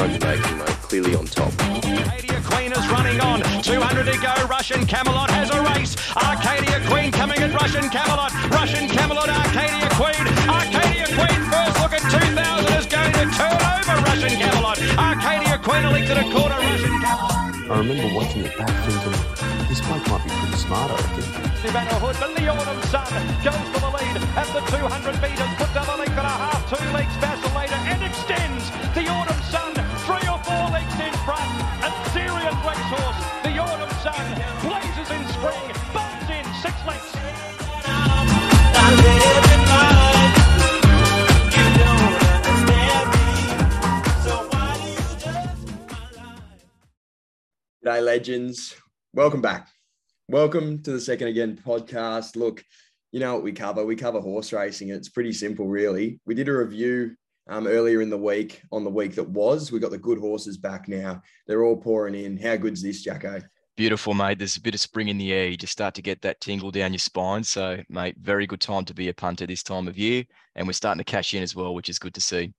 making. 0.00 0.58
Clearly 0.88 1.14
on 1.14 1.26
top. 1.26 1.52
Arcadia 1.62 2.40
Queen 2.42 2.72
is 2.72 2.86
running 2.88 3.20
on. 3.20 3.42
200 3.62 4.04
to 4.04 4.18
go. 4.18 4.34
Russian 4.46 4.86
Camelot 4.86 5.30
has 5.30 5.50
a 5.50 5.62
race. 5.74 5.96
Arcadia 6.16 6.80
Queen 6.88 7.10
coming 7.12 7.38
at 7.38 7.52
Russian 7.52 7.88
Camelot. 7.88 8.32
Russian 8.50 8.88
Camelot, 8.88 9.28
Arcadia 9.28 9.88
Queen. 9.98 10.24
Arcadia 10.48 11.06
Queen 11.14 11.40
first 11.50 11.74
look 11.80 11.92
at 11.92 12.02
2000 12.10 12.78
is 12.78 12.86
going 12.86 13.12
to 13.12 13.24
turn 13.38 13.58
over 13.74 13.96
Russian 14.08 14.34
Camelot. 14.38 14.78
Arcadia 14.98 15.58
Queen 15.58 15.84
and 15.84 16.18
a 16.18 16.26
quarter. 16.32 16.58
Russian 16.58 17.00
Camelot. 17.00 17.34
I 17.64 17.78
remember 17.78 18.14
watching 18.14 18.44
it 18.44 18.56
back 18.58 18.68
thinking, 18.84 19.16
this 19.68 19.80
bloke 19.80 20.06
might 20.08 20.22
be 20.22 20.30
pretty 20.30 20.56
smart, 20.60 20.90
I 20.90 20.96
reckon. 21.00 21.44
But 21.64 22.14
Sun 22.92 23.14
goes 23.40 23.68
for 23.72 23.80
the 23.80 23.90
lead 23.96 24.20
at 24.36 24.46
the 24.52 24.60
200 24.60 25.22
metres, 25.24 25.52
legends. 48.04 48.76
Welcome 49.14 49.40
back. 49.40 49.68
Welcome 50.28 50.82
to 50.82 50.92
the 50.92 51.00
Second 51.00 51.28
Again 51.28 51.58
podcast. 51.64 52.36
Look, 52.36 52.62
you 53.12 53.20
know 53.20 53.32
what 53.32 53.42
we 53.42 53.52
cover? 53.52 53.86
We 53.86 53.96
cover 53.96 54.20
horse 54.20 54.52
racing. 54.52 54.90
It's 54.90 55.08
pretty 55.08 55.32
simple, 55.32 55.66
really. 55.66 56.20
We 56.26 56.34
did 56.34 56.48
a 56.48 56.52
review 56.52 57.16
um, 57.48 57.66
earlier 57.66 58.02
in 58.02 58.10
the 58.10 58.18
week 58.18 58.60
on 58.70 58.84
the 58.84 58.90
week 58.90 59.14
that 59.14 59.28
was. 59.28 59.72
We 59.72 59.78
got 59.78 59.90
the 59.90 59.96
good 59.96 60.18
horses 60.18 60.58
back 60.58 60.86
now. 60.86 61.22
They're 61.46 61.64
all 61.64 61.78
pouring 61.78 62.14
in. 62.14 62.36
How 62.36 62.56
good's 62.56 62.82
this, 62.82 63.02
Jacko? 63.02 63.40
Beautiful, 63.74 64.12
mate. 64.12 64.38
There's 64.38 64.58
a 64.58 64.60
bit 64.60 64.74
of 64.74 64.80
spring 64.80 65.08
in 65.08 65.16
the 65.16 65.32
air. 65.32 65.48
You 65.48 65.56
just 65.56 65.72
start 65.72 65.94
to 65.94 66.02
get 66.02 66.20
that 66.22 66.42
tingle 66.42 66.70
down 66.70 66.92
your 66.92 66.98
spine. 66.98 67.42
So, 67.42 67.80
mate, 67.88 68.16
very 68.20 68.46
good 68.46 68.60
time 68.60 68.84
to 68.84 68.94
be 68.94 69.08
a 69.08 69.14
punter 69.14 69.46
this 69.46 69.62
time 69.62 69.88
of 69.88 69.96
year. 69.96 70.24
And 70.56 70.66
we're 70.66 70.74
starting 70.74 71.02
to 71.02 71.10
cash 71.10 71.32
in 71.32 71.42
as 71.42 71.56
well, 71.56 71.74
which 71.74 71.88
is 71.88 71.98
good 71.98 72.14
to 72.14 72.20
see. 72.20 72.52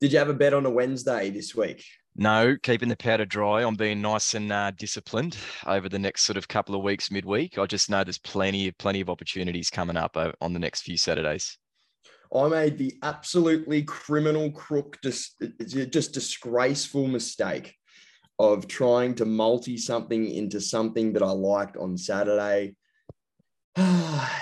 Did 0.00 0.12
you 0.12 0.18
have 0.18 0.28
a 0.28 0.34
bet 0.34 0.52
on 0.52 0.66
a 0.66 0.70
Wednesday 0.70 1.30
this 1.30 1.54
week? 1.54 1.82
No, 2.16 2.56
keeping 2.62 2.88
the 2.88 2.96
powder 2.96 3.24
dry. 3.24 3.62
I'm 3.62 3.74
being 3.74 4.00
nice 4.00 4.34
and 4.34 4.52
uh, 4.52 4.70
disciplined 4.70 5.36
over 5.66 5.88
the 5.88 5.98
next 5.98 6.22
sort 6.22 6.36
of 6.36 6.46
couple 6.46 6.76
of 6.76 6.82
weeks, 6.82 7.10
midweek. 7.10 7.58
I 7.58 7.66
just 7.66 7.90
know 7.90 8.04
there's 8.04 8.18
plenty 8.18 8.68
of 8.68 8.78
plenty 8.78 9.00
of 9.00 9.10
opportunities 9.10 9.68
coming 9.68 9.96
up 9.96 10.16
uh, 10.16 10.30
on 10.40 10.52
the 10.52 10.60
next 10.60 10.82
few 10.82 10.96
Saturdays. 10.96 11.58
I 12.34 12.48
made 12.48 12.78
the 12.78 12.94
absolutely 13.02 13.82
criminal 13.82 14.50
crook, 14.50 14.98
just, 15.02 15.42
just 15.68 16.12
disgraceful 16.12 17.06
mistake 17.06 17.74
of 18.38 18.66
trying 18.66 19.14
to 19.16 19.24
multi 19.24 19.76
something 19.76 20.30
into 20.30 20.60
something 20.60 21.12
that 21.12 21.22
I 21.22 21.30
liked 21.30 21.76
on 21.76 21.96
Saturday. 21.96 22.76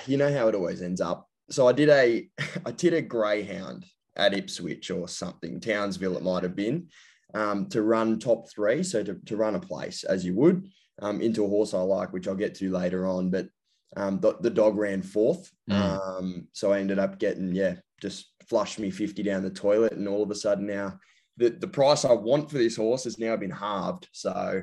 you 0.06 0.16
know 0.18 0.32
how 0.32 0.48
it 0.48 0.54
always 0.54 0.82
ends 0.82 1.00
up. 1.00 1.26
So 1.50 1.68
I 1.68 1.72
did 1.72 1.88
a 1.88 2.28
I 2.66 2.70
did 2.70 2.92
a 2.92 3.02
greyhound 3.02 3.86
at 4.14 4.34
Ipswich 4.34 4.90
or 4.90 5.08
something, 5.08 5.58
Townsville 5.58 6.18
it 6.18 6.22
might 6.22 6.42
have 6.42 6.54
been, 6.54 6.88
um, 7.34 7.68
to 7.70 7.82
run 7.82 8.18
top 8.18 8.50
three. 8.50 8.82
So 8.82 9.02
to, 9.02 9.14
to 9.26 9.36
run 9.36 9.54
a 9.54 9.60
place 9.60 10.04
as 10.04 10.24
you 10.24 10.34
would 10.34 10.68
um, 11.00 11.20
into 11.20 11.44
a 11.44 11.48
horse 11.48 11.74
I 11.74 11.80
like, 11.80 12.12
which 12.12 12.28
I'll 12.28 12.34
get 12.34 12.54
to 12.56 12.70
later 12.70 13.06
on. 13.06 13.30
But 13.30 13.48
um, 13.96 14.20
the, 14.20 14.36
the 14.40 14.50
dog 14.50 14.76
ran 14.76 15.02
fourth. 15.02 15.50
Mm. 15.70 15.74
Um, 15.76 16.48
so 16.52 16.72
I 16.72 16.80
ended 16.80 16.98
up 16.98 17.18
getting, 17.18 17.54
yeah, 17.54 17.76
just 18.00 18.32
flushed 18.48 18.78
me 18.78 18.90
50 18.90 19.22
down 19.22 19.42
the 19.42 19.50
toilet. 19.50 19.92
And 19.92 20.08
all 20.08 20.22
of 20.22 20.30
a 20.30 20.34
sudden 20.34 20.66
now 20.66 20.98
the, 21.36 21.50
the 21.50 21.68
price 21.68 22.04
I 22.04 22.12
want 22.12 22.50
for 22.50 22.58
this 22.58 22.76
horse 22.76 23.04
has 23.04 23.18
now 23.18 23.36
been 23.36 23.50
halved. 23.50 24.08
So 24.12 24.62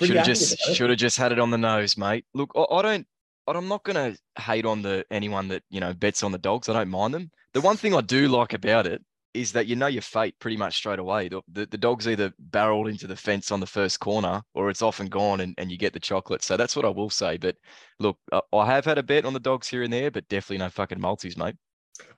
Should 0.00 0.16
have 0.16 0.26
just 0.26 0.58
should 0.74 0.90
have 0.90 0.98
just 0.98 1.18
had 1.18 1.32
it 1.32 1.38
on 1.38 1.50
the 1.50 1.58
nose, 1.58 1.96
mate. 1.96 2.24
Look, 2.34 2.50
I, 2.56 2.64
I 2.70 2.82
don't. 2.82 3.06
I'm 3.46 3.66
not 3.66 3.82
going 3.82 3.96
to 4.14 4.40
hate 4.40 4.64
on 4.64 4.80
the 4.80 5.04
anyone 5.10 5.48
that 5.48 5.64
you 5.70 5.80
know 5.80 5.92
bets 5.92 6.22
on 6.22 6.30
the 6.30 6.38
dogs. 6.38 6.68
I 6.68 6.72
don't 6.72 6.88
mind 6.88 7.14
them. 7.14 7.30
The 7.52 7.60
one 7.60 7.76
thing 7.76 7.94
I 7.94 8.00
do 8.00 8.28
like 8.28 8.52
about 8.52 8.86
it 8.86 9.02
is 9.34 9.52
that 9.52 9.66
you 9.66 9.76
know 9.76 9.86
your 9.86 10.02
fate 10.02 10.34
pretty 10.40 10.56
much 10.56 10.76
straight 10.76 10.98
away. 10.98 11.28
The, 11.28 11.40
the, 11.52 11.66
the 11.66 11.78
dog's 11.78 12.08
either 12.08 12.32
barreled 12.38 12.88
into 12.88 13.06
the 13.06 13.16
fence 13.16 13.50
on 13.50 13.60
the 13.60 13.66
first 13.66 14.00
corner 14.00 14.42
or 14.54 14.70
it's 14.70 14.82
off 14.82 15.00
and 15.00 15.10
gone 15.10 15.40
and, 15.40 15.54
and 15.58 15.70
you 15.70 15.78
get 15.78 15.92
the 15.92 16.00
chocolate. 16.00 16.42
So 16.42 16.56
that's 16.56 16.74
what 16.74 16.84
I 16.84 16.88
will 16.88 17.10
say. 17.10 17.36
But 17.36 17.56
look, 17.98 18.18
I, 18.32 18.40
I 18.52 18.66
have 18.66 18.84
had 18.84 18.98
a 18.98 19.02
bet 19.02 19.24
on 19.24 19.32
the 19.32 19.40
dogs 19.40 19.68
here 19.68 19.82
and 19.82 19.92
there, 19.92 20.10
but 20.10 20.28
definitely 20.28 20.58
no 20.58 20.70
fucking 20.70 21.00
multis, 21.00 21.36
mate. 21.36 21.54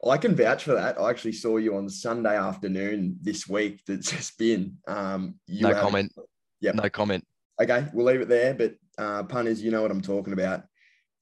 I 0.09 0.17
can 0.17 0.35
vouch 0.35 0.65
for 0.65 0.75
that. 0.75 0.99
I 1.01 1.11
actually 1.11 1.33
saw 1.33 1.57
you 1.57 1.77
on 1.77 1.89
Sunday 1.89 2.37
afternoon 2.37 3.19
this 3.21 3.49
week 3.49 3.83
that's 3.87 4.11
just 4.11 4.39
been. 4.39 4.79
Um, 4.87 5.35
No 5.49 5.69
have- 5.69 5.83
comment. 5.83 6.13
Yep. 6.61 6.75
No 6.77 6.89
comment. 6.89 7.25
Okay, 7.61 7.87
we'll 7.93 8.07
leave 8.07 8.21
it 8.21 8.29
there. 8.29 8.55
But 8.55 8.75
uh, 8.97 9.25
punters, 9.25 9.63
you 9.63 9.71
know 9.71 9.83
what 9.83 9.91
I'm 9.91 10.01
talking 10.01 10.33
about. 10.33 10.63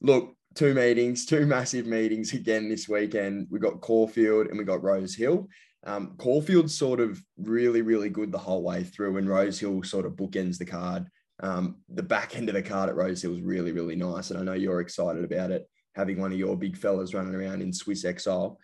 Look, 0.01 0.34
two 0.55 0.75
meetings, 0.75 1.27
two 1.27 1.47
massive 1.47 1.87
meetings 1.87 2.33
again 2.33 2.69
this 2.69 2.89
weekend. 2.89 3.49
We 3.51 3.59
got 3.59 3.81
Caulfield 3.81 4.49
and 4.49 4.59
we 4.59 4.65
got 4.65 4.83
Rose 4.83 5.15
Hill. 5.15 5.49
Um, 5.84 6.14
Caulfield's 6.18 6.76
sort 6.76 7.00
of 7.00 7.22
really, 7.38 7.82
really 7.82 8.10
good 8.10 8.32
the 8.32 8.38
whole 8.38 8.62
way 8.62 8.84
through, 8.84 9.16
and 9.16 9.28
Rosehill 9.28 9.82
sort 9.82 10.06
of 10.06 10.12
bookends 10.12 10.58
the 10.58 10.66
card. 10.66 11.06
Um, 11.42 11.76
the 11.88 12.02
back 12.02 12.36
end 12.36 12.48
of 12.50 12.54
the 12.54 12.62
card 12.62 12.91
at 12.91 12.96
Rose 12.96 13.22
Hill 13.22 13.34
is 13.34 13.41
really, 13.41 13.72
really 13.72 13.96
nice, 13.96 14.30
and 14.30 14.38
I 14.38 14.42
know 14.42 14.52
you're 14.52 14.80
excited 14.80 15.24
about 15.24 15.50
it. 15.50 15.68
Having 15.96 16.20
one 16.20 16.32
of 16.32 16.38
your 16.38 16.56
big 16.56 16.76
fellas 16.76 17.14
running 17.14 17.34
around 17.34 17.62
in 17.62 17.72
Swiss 17.72 18.04
Exile. 18.04 18.58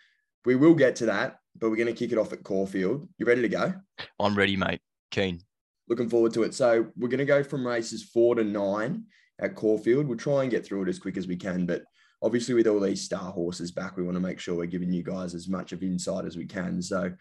We 0.44 0.54
will 0.54 0.74
get 0.74 0.94
to 0.96 1.06
that, 1.06 1.38
but 1.58 1.70
we're 1.70 1.76
going 1.76 1.88
to 1.88 1.92
kick 1.92 2.12
it 2.12 2.18
off 2.18 2.32
at 2.32 2.44
Caulfield. 2.44 3.08
You 3.18 3.26
ready 3.26 3.42
to 3.42 3.48
go? 3.48 3.74
I'm 4.20 4.36
ready, 4.36 4.56
mate. 4.56 4.80
Keen. 5.10 5.40
looking 5.88 6.08
forward 6.08 6.34
to 6.34 6.42
it. 6.42 6.54
So 6.54 6.86
we're 6.96 7.08
going 7.08 7.18
to 7.18 7.24
go 7.24 7.42
from 7.42 7.66
races 7.66 8.04
four 8.04 8.34
to 8.34 8.44
nine 8.44 9.04
at 9.40 9.54
Caulfield. 9.56 10.06
We'll 10.06 10.18
try 10.18 10.42
and 10.42 10.50
get 10.50 10.64
through 10.64 10.82
it 10.82 10.88
as 10.88 10.98
quick 10.98 11.16
as 11.16 11.26
we 11.26 11.36
can, 11.36 11.66
but 11.66 11.82
obviously 12.22 12.54
with 12.54 12.66
all 12.66 12.80
these 12.80 13.02
star 13.02 13.32
horses 13.32 13.70
back, 13.70 13.96
we 13.96 14.02
want 14.02 14.16
to 14.16 14.20
make 14.20 14.40
sure 14.40 14.54
we're 14.54 14.66
giving 14.66 14.92
you 14.92 15.02
guys 15.02 15.34
as 15.34 15.48
much 15.48 15.72
of 15.72 15.82
insight 15.82 16.24
as 16.24 16.36
we 16.36 16.46
can. 16.46 16.82
So 16.82 17.12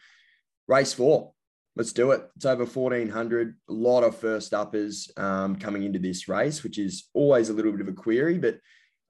race 0.68 0.94
four, 0.94 1.34
let's 1.76 1.94
do 1.94 2.12
it. 2.12 2.22
It's 2.36 2.46
over 2.46 2.66
1400, 2.66 3.56
a 3.70 3.74
lot 3.74 4.04
of 4.04 4.18
first 4.18 4.54
uppers 4.54 5.12
um, 5.18 5.58
coming 5.58 5.84
into 5.84 6.00
this 6.00 6.28
race, 6.28 6.64
which 6.64 6.80
is 6.80 7.10
always 7.14 7.50
a 7.50 7.54
little 7.54 7.72
bit 7.72 7.82
of 7.82 7.88
a 7.88 7.94
query, 7.94 8.38
but 8.38 8.60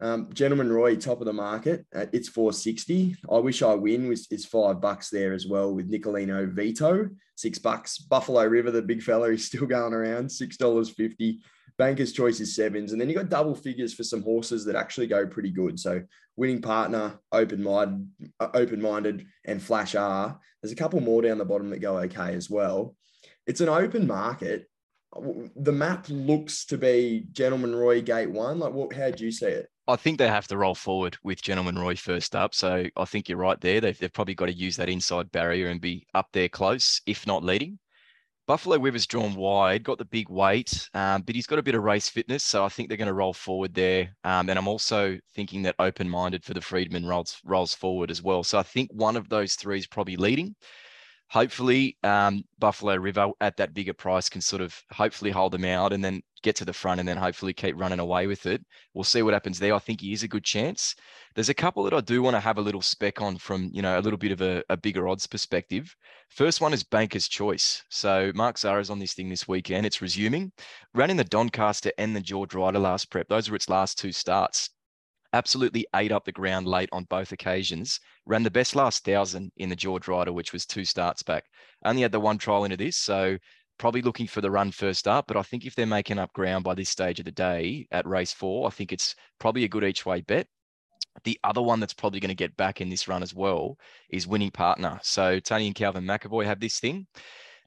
um, 0.01 0.29
Gentleman 0.33 0.71
Roy, 0.71 0.95
top 0.95 1.21
of 1.21 1.25
the 1.25 1.33
market. 1.33 1.85
Uh, 1.95 2.07
it's 2.11 2.27
460. 2.27 3.15
I 3.31 3.37
wish 3.37 3.61
I 3.61 3.73
win 3.75 4.07
was 4.07 4.27
is 4.29 4.45
five 4.45 4.81
bucks 4.81 5.09
there 5.09 5.33
as 5.33 5.47
well 5.47 5.73
with 5.73 5.89
Nicolino 5.89 6.51
Vito, 6.51 7.09
six 7.35 7.59
bucks. 7.59 7.97
Buffalo 7.97 8.43
River, 8.45 8.71
the 8.71 8.81
big 8.81 9.01
fella, 9.01 9.29
is 9.29 9.45
still 9.45 9.65
going 9.67 9.93
around, 9.93 10.29
six 10.29 10.57
dollars 10.57 10.89
fifty. 10.89 11.41
Banker's 11.77 12.13
Choice 12.13 12.39
is 12.39 12.55
sevens, 12.55 12.91
and 12.91 13.01
then 13.01 13.09
you 13.09 13.15
got 13.15 13.29
double 13.29 13.55
figures 13.55 13.93
for 13.93 14.03
some 14.03 14.23
horses 14.23 14.65
that 14.65 14.75
actually 14.75 15.07
go 15.07 15.27
pretty 15.27 15.51
good. 15.51 15.79
So 15.79 16.01
winning 16.37 16.61
partner, 16.61 17.19
open 17.31 17.61
Mind, 17.61 18.07
uh, 18.39 18.49
open 18.53 18.81
minded, 18.81 19.25
and 19.45 19.61
Flash 19.61 19.95
R. 19.95 20.39
There's 20.61 20.71
a 20.71 20.77
couple 20.77 21.01
more 21.01 21.21
down 21.21 21.37
the 21.37 21.45
bottom 21.45 21.69
that 21.71 21.79
go 21.79 21.97
okay 21.99 22.33
as 22.33 22.49
well. 22.49 22.95
It's 23.45 23.61
an 23.61 23.69
open 23.69 24.07
market. 24.07 24.67
The 25.55 25.71
map 25.71 26.07
looks 26.09 26.65
to 26.65 26.77
be 26.77 27.27
Gentleman 27.31 27.75
Roy 27.75 28.01
Gate 28.01 28.31
One. 28.31 28.59
Like, 28.59 28.73
what? 28.73 28.93
How 28.93 29.11
do 29.11 29.23
you 29.23 29.31
see 29.31 29.45
it? 29.45 29.67
I 29.87 29.95
think 29.95 30.17
they 30.17 30.27
have 30.27 30.47
to 30.47 30.57
roll 30.57 30.75
forward 30.75 31.15
with 31.23 31.41
Gentleman 31.41 31.77
Roy 31.77 31.95
first 31.95 32.35
up. 32.35 32.55
So 32.55 32.85
I 32.95 33.05
think 33.05 33.29
you're 33.29 33.37
right 33.37 33.59
there. 33.61 33.79
They've, 33.79 33.97
they've 33.97 34.11
probably 34.11 34.33
got 34.33 34.47
to 34.47 34.53
use 34.53 34.77
that 34.77 34.89
inside 34.89 35.31
barrier 35.31 35.67
and 35.67 35.79
be 35.79 36.07
up 36.15 36.27
there 36.33 36.49
close, 36.49 37.01
if 37.05 37.27
not 37.27 37.43
leading. 37.43 37.77
Buffalo 38.47 38.77
River's 38.77 39.07
drawn 39.07 39.35
wide, 39.35 39.83
got 39.83 39.97
the 39.97 40.05
big 40.05 40.29
weight, 40.29 40.87
um, 40.93 41.23
but 41.23 41.33
he's 41.33 41.47
got 41.47 41.57
a 41.57 41.63
bit 41.63 41.73
of 41.73 41.83
race 41.83 42.09
fitness. 42.09 42.43
So 42.43 42.63
I 42.63 42.69
think 42.69 42.89
they're 42.89 42.97
going 42.97 43.07
to 43.07 43.13
roll 43.13 43.33
forward 43.33 43.73
there. 43.73 44.15
Um, 44.23 44.49
and 44.49 44.59
I'm 44.59 44.67
also 44.67 45.17
thinking 45.33 45.63
that 45.63 45.75
open 45.79 46.07
minded 46.07 46.43
for 46.43 46.53
the 46.53 46.61
Freedman 46.61 47.05
rolls, 47.05 47.39
rolls 47.43 47.73
forward 47.73 48.11
as 48.11 48.21
well. 48.21 48.43
So 48.43 48.59
I 48.59 48.63
think 48.63 48.91
one 48.93 49.15
of 49.15 49.29
those 49.29 49.55
three 49.55 49.79
is 49.79 49.87
probably 49.87 50.15
leading. 50.15 50.55
Hopefully, 51.29 51.97
um, 52.03 52.43
Buffalo 52.59 52.95
River 52.95 53.29
at 53.41 53.57
that 53.57 53.73
bigger 53.73 53.93
price 53.93 54.29
can 54.29 54.41
sort 54.41 54.61
of 54.61 54.79
hopefully 54.91 55.31
hold 55.31 55.51
them 55.51 55.65
out 55.65 55.91
and 55.91 56.03
then 56.03 56.21
get 56.43 56.55
to 56.57 56.65
the 56.65 56.71
front 56.71 56.99
and 56.99 57.09
then 57.09 57.17
hopefully 57.17 57.51
keep 57.51 57.75
running 57.77 57.99
away 57.99 58.27
with 58.27 58.45
it. 58.45 58.63
We'll 58.93 59.03
see 59.03 59.23
what 59.23 59.33
happens 59.33 59.57
there. 59.57 59.73
I 59.73 59.79
think 59.79 60.01
he 60.01 60.13
is 60.13 60.21
a 60.21 60.27
good 60.27 60.43
chance. 60.43 60.95
There's 61.33 61.49
a 61.49 61.53
couple 61.53 61.83
that 61.83 61.93
I 61.93 62.01
do 62.01 62.21
want 62.21 62.35
to 62.35 62.39
have 62.39 62.59
a 62.59 62.61
little 62.61 62.81
spec 62.81 63.21
on 63.21 63.37
from, 63.37 63.69
you 63.73 63.81
know, 63.81 63.97
a 63.97 64.01
little 64.01 64.19
bit 64.19 64.31
of 64.31 64.41
a, 64.41 64.63
a 64.69 64.77
bigger 64.77 65.07
odds 65.07 65.25
perspective. 65.25 65.93
First 66.29 66.61
one 66.61 66.73
is 66.73 66.83
Banker's 66.83 67.27
Choice. 67.27 67.83
So 67.89 68.31
Mark 68.35 68.59
Zahra's 68.59 68.91
on 68.91 68.99
this 68.99 69.13
thing 69.13 69.27
this 69.27 69.47
weekend. 69.47 69.85
It's 69.85 70.03
resuming. 70.03 70.51
Ran 70.93 71.09
in 71.09 71.17
the 71.17 71.23
Doncaster 71.23 71.91
and 71.97 72.15
the 72.15 72.21
George 72.21 72.53
Ryder 72.53 72.79
last 72.79 73.09
prep. 73.09 73.27
Those 73.27 73.49
were 73.49 73.55
its 73.55 73.67
last 73.67 73.97
two 73.97 74.11
starts. 74.11 74.69
Absolutely 75.35 75.85
ate 75.93 76.13
up 76.13 76.23
the 76.23 76.31
ground 76.31 76.65
late 76.65 76.87
on 76.93 77.03
both 77.09 77.33
occasions. 77.33 77.99
Ran 78.25 78.43
the 78.43 78.49
best 78.49 78.73
last 78.73 79.03
thousand 79.03 79.51
in 79.57 79.67
the 79.67 79.75
George 79.75 80.07
Ryder, 80.07 80.31
which 80.31 80.53
was 80.53 80.65
two 80.65 80.85
starts 80.85 81.23
back. 81.23 81.43
Only 81.83 82.03
had 82.03 82.13
the 82.13 82.21
one 82.21 82.37
trial 82.37 82.63
into 82.63 82.77
this. 82.77 82.95
So 82.95 83.37
probably 83.77 84.01
looking 84.01 84.27
for 84.27 84.39
the 84.39 84.49
run 84.49 84.71
first 84.71 85.09
up. 85.09 85.25
But 85.27 85.35
I 85.35 85.41
think 85.41 85.65
if 85.65 85.75
they're 85.75 85.85
making 85.85 86.19
up 86.19 86.31
ground 86.31 86.63
by 86.63 86.73
this 86.73 86.87
stage 86.87 87.19
of 87.19 87.25
the 87.25 87.33
day 87.33 87.85
at 87.91 88.07
race 88.07 88.31
four, 88.31 88.65
I 88.65 88.69
think 88.69 88.93
it's 88.93 89.13
probably 89.37 89.65
a 89.65 89.67
good 89.67 89.83
each 89.83 90.05
way 90.05 90.21
bet. 90.21 90.47
The 91.25 91.37
other 91.43 91.61
one 91.61 91.81
that's 91.81 91.93
probably 91.93 92.21
going 92.21 92.29
to 92.29 92.35
get 92.35 92.55
back 92.55 92.79
in 92.79 92.89
this 92.89 93.09
run 93.09 93.21
as 93.21 93.33
well 93.33 93.77
is 94.09 94.27
winning 94.27 94.51
partner. 94.51 95.01
So 95.03 95.41
Tony 95.41 95.67
and 95.67 95.75
Calvin 95.75 96.05
McEvoy 96.05 96.45
have 96.45 96.61
this 96.61 96.79
thing. 96.79 97.07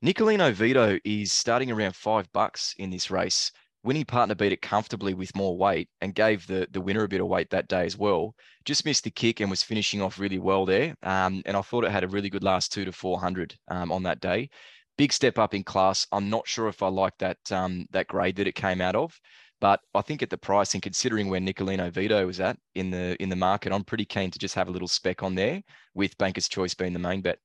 Nicolino 0.02 0.54
Vito 0.54 0.98
is 1.04 1.34
starting 1.34 1.70
around 1.70 1.96
five 1.96 2.32
bucks 2.32 2.74
in 2.78 2.88
this 2.88 3.10
race. 3.10 3.52
Winning 3.84 4.04
partner 4.04 4.34
beat 4.34 4.52
it 4.52 4.60
comfortably 4.60 5.14
with 5.14 5.34
more 5.36 5.56
weight 5.56 5.88
and 6.00 6.14
gave 6.14 6.46
the, 6.46 6.66
the 6.72 6.80
winner 6.80 7.04
a 7.04 7.08
bit 7.08 7.20
of 7.20 7.28
weight 7.28 7.50
that 7.50 7.68
day 7.68 7.86
as 7.86 7.96
well. 7.96 8.34
Just 8.64 8.84
missed 8.84 9.04
the 9.04 9.10
kick 9.10 9.40
and 9.40 9.48
was 9.48 9.62
finishing 9.62 10.02
off 10.02 10.18
really 10.18 10.38
well 10.38 10.66
there. 10.66 10.94
Um, 11.02 11.42
and 11.46 11.56
I 11.56 11.62
thought 11.62 11.84
it 11.84 11.92
had 11.92 12.04
a 12.04 12.08
really 12.08 12.28
good 12.28 12.42
last 12.42 12.72
two 12.72 12.84
to 12.84 12.92
400 12.92 13.56
um, 13.68 13.92
on 13.92 14.02
that 14.02 14.20
day. 14.20 14.50
Big 14.96 15.12
step 15.12 15.38
up 15.38 15.54
in 15.54 15.62
class. 15.62 16.06
I'm 16.10 16.28
not 16.28 16.48
sure 16.48 16.68
if 16.68 16.82
I 16.82 16.88
like 16.88 17.14
that 17.18 17.38
um, 17.52 17.86
that 17.92 18.08
grade 18.08 18.36
that 18.36 18.48
it 18.48 18.56
came 18.56 18.80
out 18.80 18.96
of. 18.96 19.18
But 19.60 19.80
I 19.94 20.02
think 20.02 20.22
at 20.22 20.30
the 20.30 20.38
price 20.38 20.74
and 20.74 20.82
considering 20.82 21.28
where 21.28 21.40
Nicolino 21.40 21.90
Vito 21.90 22.24
was 22.26 22.40
at 22.40 22.58
in 22.74 22.90
the 22.90 23.16
in 23.20 23.28
the 23.28 23.36
market, 23.36 23.72
I'm 23.72 23.84
pretty 23.84 24.04
keen 24.04 24.30
to 24.30 24.38
just 24.38 24.54
have 24.54 24.68
a 24.68 24.72
little 24.72 24.88
spec 24.88 25.22
on 25.22 25.34
there 25.34 25.62
with 25.94 26.18
Banker's 26.18 26.48
Choice 26.48 26.74
being 26.74 26.92
the 26.92 26.98
main 26.98 27.22
bet. 27.22 27.38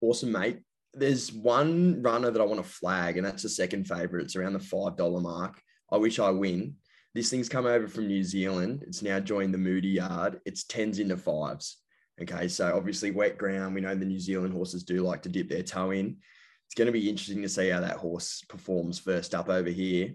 Awesome, 0.00 0.32
mate. 0.32 0.58
There's 0.94 1.32
one 1.32 2.02
runner 2.02 2.30
that 2.30 2.40
I 2.40 2.44
want 2.44 2.62
to 2.62 2.68
flag, 2.68 3.16
and 3.16 3.26
that's 3.26 3.42
the 3.42 3.48
second 3.48 3.88
favorite. 3.88 4.24
It's 4.24 4.36
around 4.36 4.52
the 4.52 4.60
five 4.60 4.96
dollar 4.96 5.20
mark. 5.20 5.60
I 5.90 5.96
wish 5.96 6.18
I 6.18 6.30
win. 6.30 6.76
This 7.14 7.30
thing's 7.30 7.48
come 7.48 7.66
over 7.66 7.88
from 7.88 8.06
New 8.06 8.24
Zealand. 8.24 8.84
It's 8.86 9.02
now 9.02 9.20
joined 9.20 9.52
the 9.52 9.58
Moody 9.58 9.88
Yard. 9.88 10.40
It's 10.44 10.64
tens 10.64 10.98
into 10.98 11.16
fives. 11.16 11.78
Okay, 12.20 12.48
so 12.48 12.74
obviously 12.76 13.10
wet 13.10 13.38
ground. 13.38 13.74
We 13.74 13.80
know 13.80 13.94
the 13.94 14.04
New 14.04 14.20
Zealand 14.20 14.52
horses 14.52 14.84
do 14.84 15.02
like 15.02 15.22
to 15.22 15.28
dip 15.28 15.48
their 15.48 15.62
toe 15.62 15.90
in. 15.90 16.16
It's 16.66 16.74
going 16.74 16.86
to 16.86 16.92
be 16.92 17.08
interesting 17.08 17.42
to 17.42 17.48
see 17.48 17.68
how 17.68 17.80
that 17.80 17.96
horse 17.96 18.42
performs 18.48 18.98
first 18.98 19.34
up 19.34 19.48
over 19.48 19.68
here 19.68 20.14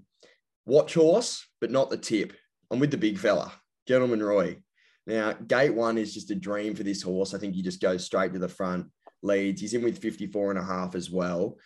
watch 0.68 0.94
horse, 0.94 1.48
but 1.60 1.72
not 1.72 1.90
the 1.90 1.98
tip. 1.98 2.34
I'm 2.70 2.80
with 2.80 2.92
the 2.92 2.98
big 2.98 3.18
fella, 3.18 3.52
Gentleman 3.88 4.22
Roy. 4.22 4.58
Now, 5.08 5.32
gate 5.34 5.74
one 5.74 5.98
is 5.98 6.14
just 6.14 6.30
a 6.30 6.36
dream 6.36 6.76
for 6.76 6.84
this 6.84 7.02
horse. 7.02 7.34
I 7.34 7.40
think 7.40 7.56
he 7.56 7.62
just 7.62 7.82
goes 7.82 8.04
straight 8.04 8.34
to 8.34 8.40
the 8.40 8.50
front, 8.50 8.88
leads. 9.22 9.62
He's 9.62 9.74
in 9.74 9.84
with 9.84 9.98
54 9.98 10.52
and 10.52 10.60
a 10.60 10.64
half 10.64 10.96
as 10.96 11.10
well. 11.10 11.58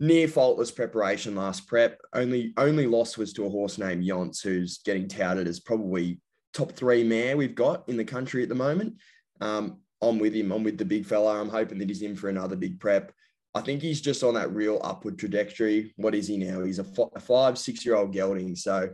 Near 0.00 0.28
faultless 0.28 0.70
preparation 0.70 1.34
last 1.34 1.66
prep. 1.66 1.98
Only 2.12 2.52
only 2.56 2.86
loss 2.86 3.18
was 3.18 3.32
to 3.34 3.46
a 3.46 3.50
horse 3.50 3.78
named 3.78 4.04
Yonce, 4.04 4.42
who's 4.42 4.78
getting 4.78 5.08
touted 5.08 5.48
as 5.48 5.58
probably 5.58 6.20
top 6.54 6.72
three 6.72 7.02
mare 7.02 7.36
we've 7.36 7.54
got 7.54 7.88
in 7.88 7.96
the 7.96 8.04
country 8.04 8.42
at 8.42 8.48
the 8.48 8.54
moment. 8.54 8.94
Um, 9.40 9.78
I'm 10.00 10.18
with 10.18 10.34
him. 10.34 10.52
I'm 10.52 10.62
with 10.62 10.78
the 10.78 10.84
big 10.84 11.04
fella. 11.04 11.40
I'm 11.40 11.48
hoping 11.48 11.78
that 11.78 11.88
he's 11.88 12.02
in 12.02 12.14
for 12.14 12.28
another 12.28 12.56
big 12.56 12.78
prep. 12.78 13.12
I 13.54 13.60
think 13.60 13.82
he's 13.82 14.00
just 14.00 14.22
on 14.22 14.34
that 14.34 14.54
real 14.54 14.80
upward 14.84 15.18
trajectory. 15.18 15.92
What 15.96 16.14
is 16.14 16.28
he 16.28 16.36
now? 16.36 16.62
He's 16.62 16.78
a, 16.78 16.84
f- 16.84 17.10
a 17.16 17.20
five, 17.20 17.58
six 17.58 17.84
year 17.84 17.96
old 17.96 18.12
gelding. 18.12 18.54
So 18.54 18.90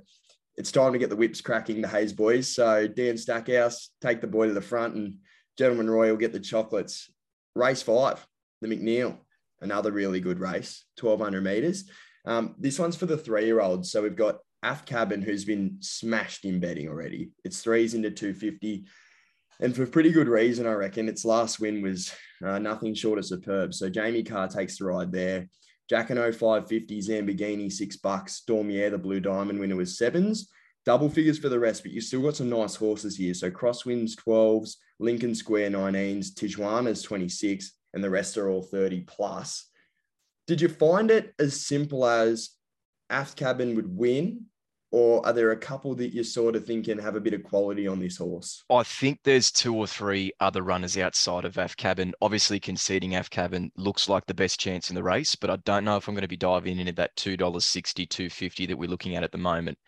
it's 0.56 0.72
time 0.72 0.92
to 0.92 0.98
get 0.98 1.10
the 1.10 1.16
whips 1.16 1.40
cracking, 1.40 1.82
the 1.82 1.88
Hayes 1.88 2.12
boys. 2.12 2.54
So 2.54 2.86
Dan 2.86 3.18
Stackhouse, 3.18 3.90
take 4.00 4.20
the 4.20 4.26
boy 4.26 4.46
to 4.46 4.54
the 4.54 4.60
front, 4.60 4.94
and 4.94 5.16
Gentleman 5.58 5.90
Roy 5.90 6.10
will 6.10 6.16
get 6.16 6.32
the 6.32 6.40
chocolates. 6.40 7.10
Race 7.54 7.82
five, 7.82 8.24
the 8.60 8.68
McNeil, 8.68 9.18
another 9.60 9.92
really 9.92 10.20
good 10.20 10.40
race, 10.40 10.84
1200 11.00 11.42
meters. 11.42 11.88
Um, 12.26 12.54
this 12.58 12.78
one's 12.78 12.96
for 12.96 13.06
the 13.06 13.18
three 13.18 13.46
year 13.46 13.60
olds. 13.60 13.90
So 13.90 14.02
we've 14.02 14.16
got 14.16 14.38
Aft 14.62 14.86
Cabin, 14.86 15.22
who's 15.22 15.44
been 15.44 15.76
smashed 15.80 16.44
in 16.44 16.60
betting 16.60 16.88
already. 16.88 17.30
It's 17.44 17.60
threes 17.60 17.94
into 17.94 18.10
250 18.10 18.86
and 19.60 19.74
for 19.74 19.86
pretty 19.86 20.10
good 20.10 20.28
reason, 20.28 20.66
I 20.66 20.72
reckon. 20.72 21.08
Its 21.08 21.24
last 21.24 21.60
win 21.60 21.82
was 21.82 22.12
uh, 22.44 22.58
nothing 22.58 22.94
short 22.94 23.18
of 23.18 23.26
superb. 23.26 23.72
So 23.72 23.88
Jamie 23.88 24.24
Kah 24.24 24.46
takes 24.46 24.78
the 24.78 24.84
ride 24.84 25.12
there. 25.12 25.48
Jacquinot 25.90 26.34
550, 26.34 27.00
Zambigini 27.00 27.70
six 27.70 27.96
bucks, 27.96 28.42
Dormier 28.48 28.90
the 28.90 28.98
Blue 28.98 29.20
Diamond 29.20 29.60
winner 29.60 29.76
was 29.76 29.98
sevens. 29.98 30.48
Double 30.84 31.08
figures 31.08 31.38
for 31.38 31.48
the 31.48 31.58
rest, 31.58 31.82
but 31.82 31.92
you've 31.92 32.04
still 32.04 32.22
got 32.22 32.36
some 32.36 32.50
nice 32.50 32.74
horses 32.74 33.16
here. 33.16 33.34
So 33.34 33.50
Crosswinds 33.50 34.12
12s, 34.16 34.76
Lincoln 34.98 35.34
Square 35.34 35.70
19s, 35.70 36.34
Tijuana's 36.34 37.02
26, 37.02 37.72
and 37.92 38.02
the 38.02 38.10
rest 38.10 38.36
are 38.36 38.48
all 38.48 38.62
30 38.62 39.02
plus. 39.02 39.68
Did 40.46 40.60
you 40.60 40.68
find 40.68 41.10
it 41.10 41.32
as 41.38 41.66
simple 41.66 42.06
as 42.06 42.50
Aft 43.10 43.36
Cabin 43.36 43.74
would 43.76 43.96
win 43.96 44.46
or 44.94 45.26
are 45.26 45.32
there 45.32 45.50
a 45.50 45.56
couple 45.56 45.96
that 45.96 46.14
you're 46.14 46.22
sort 46.22 46.54
of 46.54 46.64
think 46.64 46.86
thinking 46.86 47.02
have 47.02 47.16
a 47.16 47.20
bit 47.20 47.34
of 47.34 47.42
quality 47.42 47.88
on 47.88 47.98
this 47.98 48.18
horse? 48.18 48.62
I 48.70 48.84
think 48.84 49.18
there's 49.24 49.50
two 49.50 49.74
or 49.74 49.88
three 49.88 50.30
other 50.38 50.62
runners 50.62 50.96
outside 50.96 51.44
of 51.44 51.58
Aft 51.58 51.76
Cabin. 51.76 52.14
Obviously, 52.22 52.60
conceding 52.60 53.16
Aft 53.16 53.32
Cabin 53.32 53.72
looks 53.76 54.08
like 54.08 54.24
the 54.26 54.34
best 54.34 54.60
chance 54.60 54.90
in 54.90 54.94
the 54.94 55.02
race, 55.02 55.34
but 55.34 55.50
I 55.50 55.56
don't 55.64 55.84
know 55.84 55.96
if 55.96 56.06
I'm 56.06 56.14
going 56.14 56.22
to 56.22 56.28
be 56.28 56.36
diving 56.36 56.78
into 56.78 56.92
that 56.92 57.16
$2.60, 57.16 58.06
$2.50 58.06 58.68
that 58.68 58.78
we're 58.78 58.88
looking 58.88 59.16
at 59.16 59.24
at 59.24 59.32
the 59.32 59.38
moment. 59.38 59.78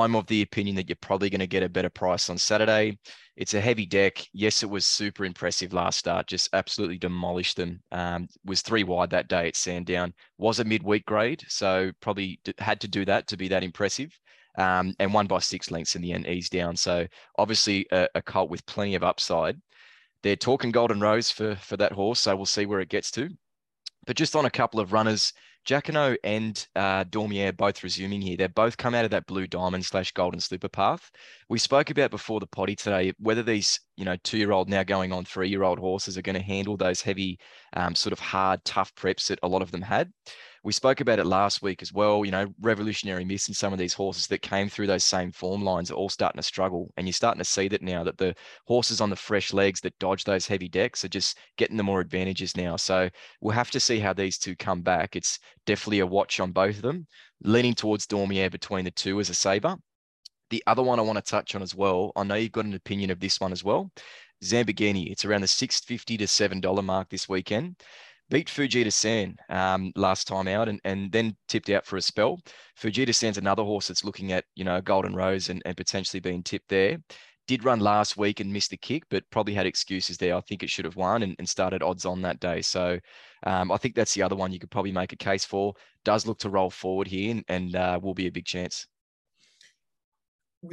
I'm 0.00 0.14
of 0.16 0.26
the 0.26 0.42
opinion 0.42 0.76
that 0.76 0.88
you're 0.88 0.96
probably 1.00 1.30
going 1.30 1.40
to 1.40 1.46
get 1.46 1.62
a 1.62 1.68
better 1.68 1.90
price 1.90 2.30
on 2.30 2.38
Saturday. 2.38 2.98
It's 3.36 3.54
a 3.54 3.60
heavy 3.60 3.86
deck. 3.86 4.24
Yes, 4.32 4.62
it 4.62 4.70
was 4.70 4.86
super 4.86 5.24
impressive 5.24 5.72
last 5.72 5.98
start. 5.98 6.26
Just 6.28 6.48
absolutely 6.52 6.98
demolished 6.98 7.56
them. 7.56 7.82
Um, 7.92 8.28
was 8.44 8.62
three 8.62 8.84
wide 8.84 9.10
that 9.10 9.28
day 9.28 9.48
at 9.48 9.56
Sandown. 9.56 10.14
Was 10.38 10.60
a 10.60 10.64
midweek 10.64 11.04
grade, 11.06 11.42
so 11.48 11.90
probably 12.00 12.40
had 12.58 12.80
to 12.82 12.88
do 12.88 13.04
that 13.06 13.26
to 13.28 13.36
be 13.36 13.48
that 13.48 13.64
impressive 13.64 14.16
um, 14.56 14.94
and 14.98 15.12
won 15.12 15.26
by 15.26 15.38
six 15.38 15.70
lengths 15.70 15.96
in 15.96 16.02
the 16.02 16.12
end, 16.12 16.26
eased 16.26 16.52
down. 16.52 16.76
So 16.76 17.06
obviously 17.38 17.86
a, 17.90 18.08
a 18.14 18.22
colt 18.22 18.50
with 18.50 18.66
plenty 18.66 18.94
of 18.94 19.02
upside. 19.02 19.60
They're 20.22 20.36
talking 20.36 20.70
Golden 20.70 21.00
Rose 21.00 21.30
for 21.30 21.56
for 21.56 21.76
that 21.76 21.92
horse, 21.92 22.20
so 22.20 22.34
we'll 22.34 22.46
see 22.46 22.66
where 22.66 22.80
it 22.80 22.88
gets 22.88 23.10
to. 23.12 23.28
But 24.06 24.16
just 24.16 24.36
on 24.36 24.44
a 24.44 24.50
couple 24.50 24.80
of 24.80 24.92
runners, 24.92 25.32
Jacquinot 25.64 26.18
and 26.24 26.66
uh, 26.76 27.04
Dormier 27.04 27.56
both 27.56 27.82
resuming 27.82 28.20
here. 28.20 28.36
They've 28.36 28.54
both 28.54 28.76
come 28.76 28.94
out 28.94 29.04
of 29.06 29.10
that 29.12 29.26
blue 29.26 29.46
diamond 29.46 29.86
slash 29.86 30.12
golden 30.12 30.40
slipper 30.40 30.68
path. 30.68 31.10
We 31.48 31.58
spoke 31.58 31.90
about 31.90 32.10
before 32.10 32.38
the 32.38 32.46
potty 32.46 32.76
today 32.76 33.14
whether 33.18 33.42
these, 33.42 33.80
you 33.96 34.04
know, 34.04 34.16
two 34.24 34.36
year 34.36 34.52
old 34.52 34.68
now 34.68 34.82
going 34.82 35.12
on 35.12 35.24
three 35.24 35.48
year 35.48 35.62
old 35.62 35.78
horses 35.78 36.18
are 36.18 36.22
going 36.22 36.36
to 36.36 36.42
handle 36.42 36.76
those 36.76 37.00
heavy, 37.00 37.38
um, 37.74 37.94
sort 37.94 38.12
of 38.12 38.18
hard, 38.18 38.62
tough 38.64 38.94
preps 38.94 39.28
that 39.28 39.38
a 39.42 39.48
lot 39.48 39.62
of 39.62 39.70
them 39.70 39.82
had. 39.82 40.12
We 40.64 40.72
spoke 40.72 41.02
about 41.02 41.18
it 41.18 41.26
last 41.26 41.60
week 41.60 41.82
as 41.82 41.92
well. 41.92 42.24
You 42.24 42.30
know, 42.30 42.46
revolutionary 42.58 43.26
miss 43.26 43.48
in 43.48 43.54
some 43.54 43.74
of 43.74 43.78
these 43.78 43.92
horses 43.92 44.26
that 44.28 44.40
came 44.40 44.70
through 44.70 44.86
those 44.86 45.04
same 45.04 45.30
form 45.30 45.62
lines 45.62 45.90
are 45.90 45.94
all 45.94 46.08
starting 46.08 46.38
to 46.38 46.42
struggle. 46.42 46.90
And 46.96 47.06
you're 47.06 47.12
starting 47.12 47.38
to 47.38 47.44
see 47.44 47.68
that 47.68 47.82
now 47.82 48.02
that 48.02 48.16
the 48.16 48.34
horses 48.66 49.02
on 49.02 49.10
the 49.10 49.16
fresh 49.16 49.52
legs 49.52 49.82
that 49.82 49.98
dodge 49.98 50.24
those 50.24 50.46
heavy 50.46 50.70
decks 50.70 51.04
are 51.04 51.08
just 51.08 51.36
getting 51.58 51.76
the 51.76 51.82
more 51.82 52.00
advantages 52.00 52.56
now. 52.56 52.76
So 52.76 53.10
we'll 53.42 53.54
have 53.54 53.70
to 53.72 53.80
see 53.80 53.98
how 53.98 54.14
these 54.14 54.38
two 54.38 54.56
come 54.56 54.80
back. 54.80 55.16
It's 55.16 55.38
definitely 55.66 55.98
a 55.98 56.06
watch 56.06 56.40
on 56.40 56.50
both 56.50 56.76
of 56.76 56.82
them, 56.82 57.06
leaning 57.42 57.74
towards 57.74 58.06
Dormier 58.06 58.50
between 58.50 58.86
the 58.86 58.90
two 58.90 59.20
as 59.20 59.28
a 59.28 59.34
saver. 59.34 59.76
The 60.48 60.62
other 60.66 60.82
one 60.82 60.98
I 60.98 61.02
want 61.02 61.18
to 61.18 61.30
touch 61.30 61.54
on 61.54 61.60
as 61.60 61.74
well, 61.74 62.10
I 62.16 62.24
know 62.24 62.36
you've 62.36 62.52
got 62.52 62.64
an 62.64 62.72
opinion 62.72 63.10
of 63.10 63.20
this 63.20 63.38
one 63.38 63.52
as 63.52 63.62
well. 63.62 63.92
Zambigini, 64.42 65.10
it's 65.10 65.26
around 65.26 65.42
the 65.42 65.46
650 65.46 66.16
to 66.16 66.24
$7 66.24 66.84
mark 66.84 67.10
this 67.10 67.28
weekend 67.28 67.76
beat 68.30 68.48
Fujita 68.48 68.92
San 68.92 69.36
um, 69.48 69.92
last 69.96 70.26
time 70.26 70.48
out 70.48 70.68
and, 70.68 70.80
and 70.84 71.12
then 71.12 71.36
tipped 71.48 71.70
out 71.70 71.86
for 71.86 71.96
a 71.96 72.02
spell. 72.02 72.40
Fujita 72.80 73.14
San's 73.14 73.38
another 73.38 73.62
horse 73.62 73.88
that's 73.88 74.04
looking 74.04 74.32
at, 74.32 74.44
you 74.54 74.64
know, 74.64 74.80
Golden 74.80 75.14
Rose 75.14 75.50
and, 75.50 75.62
and 75.64 75.76
potentially 75.76 76.20
being 76.20 76.42
tipped 76.42 76.68
there. 76.68 76.98
Did 77.46 77.64
run 77.64 77.78
last 77.78 78.16
week 78.16 78.40
and 78.40 78.50
missed 78.50 78.70
the 78.70 78.78
kick, 78.78 79.02
but 79.10 79.28
probably 79.30 79.52
had 79.52 79.66
excuses 79.66 80.16
there. 80.16 80.34
I 80.34 80.40
think 80.40 80.62
it 80.62 80.70
should 80.70 80.86
have 80.86 80.96
won 80.96 81.22
and, 81.22 81.36
and 81.38 81.46
started 81.46 81.82
odds 81.82 82.06
on 82.06 82.22
that 82.22 82.40
day. 82.40 82.62
So 82.62 82.98
um, 83.46 83.70
I 83.70 83.76
think 83.76 83.94
that's 83.94 84.14
the 84.14 84.22
other 84.22 84.34
one 84.34 84.50
you 84.50 84.58
could 84.58 84.70
probably 84.70 84.92
make 84.92 85.12
a 85.12 85.16
case 85.16 85.44
for. 85.44 85.74
Does 86.04 86.26
look 86.26 86.38
to 86.38 86.48
roll 86.48 86.70
forward 86.70 87.06
here 87.06 87.32
and, 87.32 87.44
and 87.48 87.76
uh, 87.76 88.00
will 88.02 88.14
be 88.14 88.28
a 88.28 88.32
big 88.32 88.46
chance. 88.46 88.86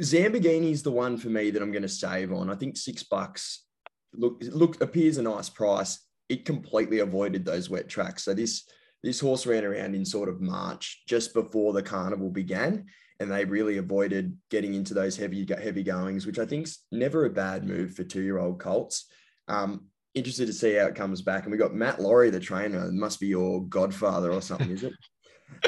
Zambigini 0.00 0.70
is 0.70 0.82
the 0.82 0.90
one 0.90 1.18
for 1.18 1.28
me 1.28 1.50
that 1.50 1.60
I'm 1.60 1.72
going 1.72 1.82
to 1.82 1.88
save 1.88 2.32
on. 2.32 2.48
I 2.48 2.54
think 2.54 2.78
six 2.78 3.02
bucks 3.02 3.66
look 4.14 4.42
look 4.50 4.80
appears 4.82 5.18
a 5.18 5.22
nice 5.22 5.50
price 5.50 5.98
it 6.28 6.44
completely 6.44 7.00
avoided 7.00 7.44
those 7.44 7.70
wet 7.70 7.88
tracks. 7.88 8.24
So 8.24 8.34
this 8.34 8.64
this 9.02 9.18
horse 9.18 9.46
ran 9.46 9.64
around 9.64 9.96
in 9.96 10.04
sort 10.04 10.28
of 10.28 10.40
March, 10.40 11.02
just 11.08 11.34
before 11.34 11.72
the 11.72 11.82
carnival 11.82 12.30
began, 12.30 12.86
and 13.18 13.30
they 13.30 13.44
really 13.44 13.78
avoided 13.78 14.36
getting 14.48 14.74
into 14.74 14.94
those 14.94 15.16
heavy 15.16 15.46
heavy 15.46 15.82
goings, 15.82 16.26
which 16.26 16.38
I 16.38 16.46
think's 16.46 16.84
never 16.92 17.24
a 17.24 17.30
bad 17.30 17.64
move 17.64 17.94
for 17.94 18.04
two 18.04 18.22
year 18.22 18.38
old 18.38 18.60
colts. 18.60 19.06
Um, 19.48 19.86
interested 20.14 20.46
to 20.46 20.52
see 20.52 20.74
how 20.74 20.86
it 20.86 20.94
comes 20.94 21.22
back. 21.22 21.44
And 21.44 21.52
we 21.52 21.58
got 21.58 21.74
Matt 21.74 22.00
Laurie, 22.00 22.30
the 22.30 22.40
trainer, 22.40 22.86
it 22.86 22.92
must 22.92 23.18
be 23.18 23.28
your 23.28 23.64
godfather 23.64 24.32
or 24.32 24.42
something, 24.42 24.70
is 24.70 24.84
it? 24.84 24.94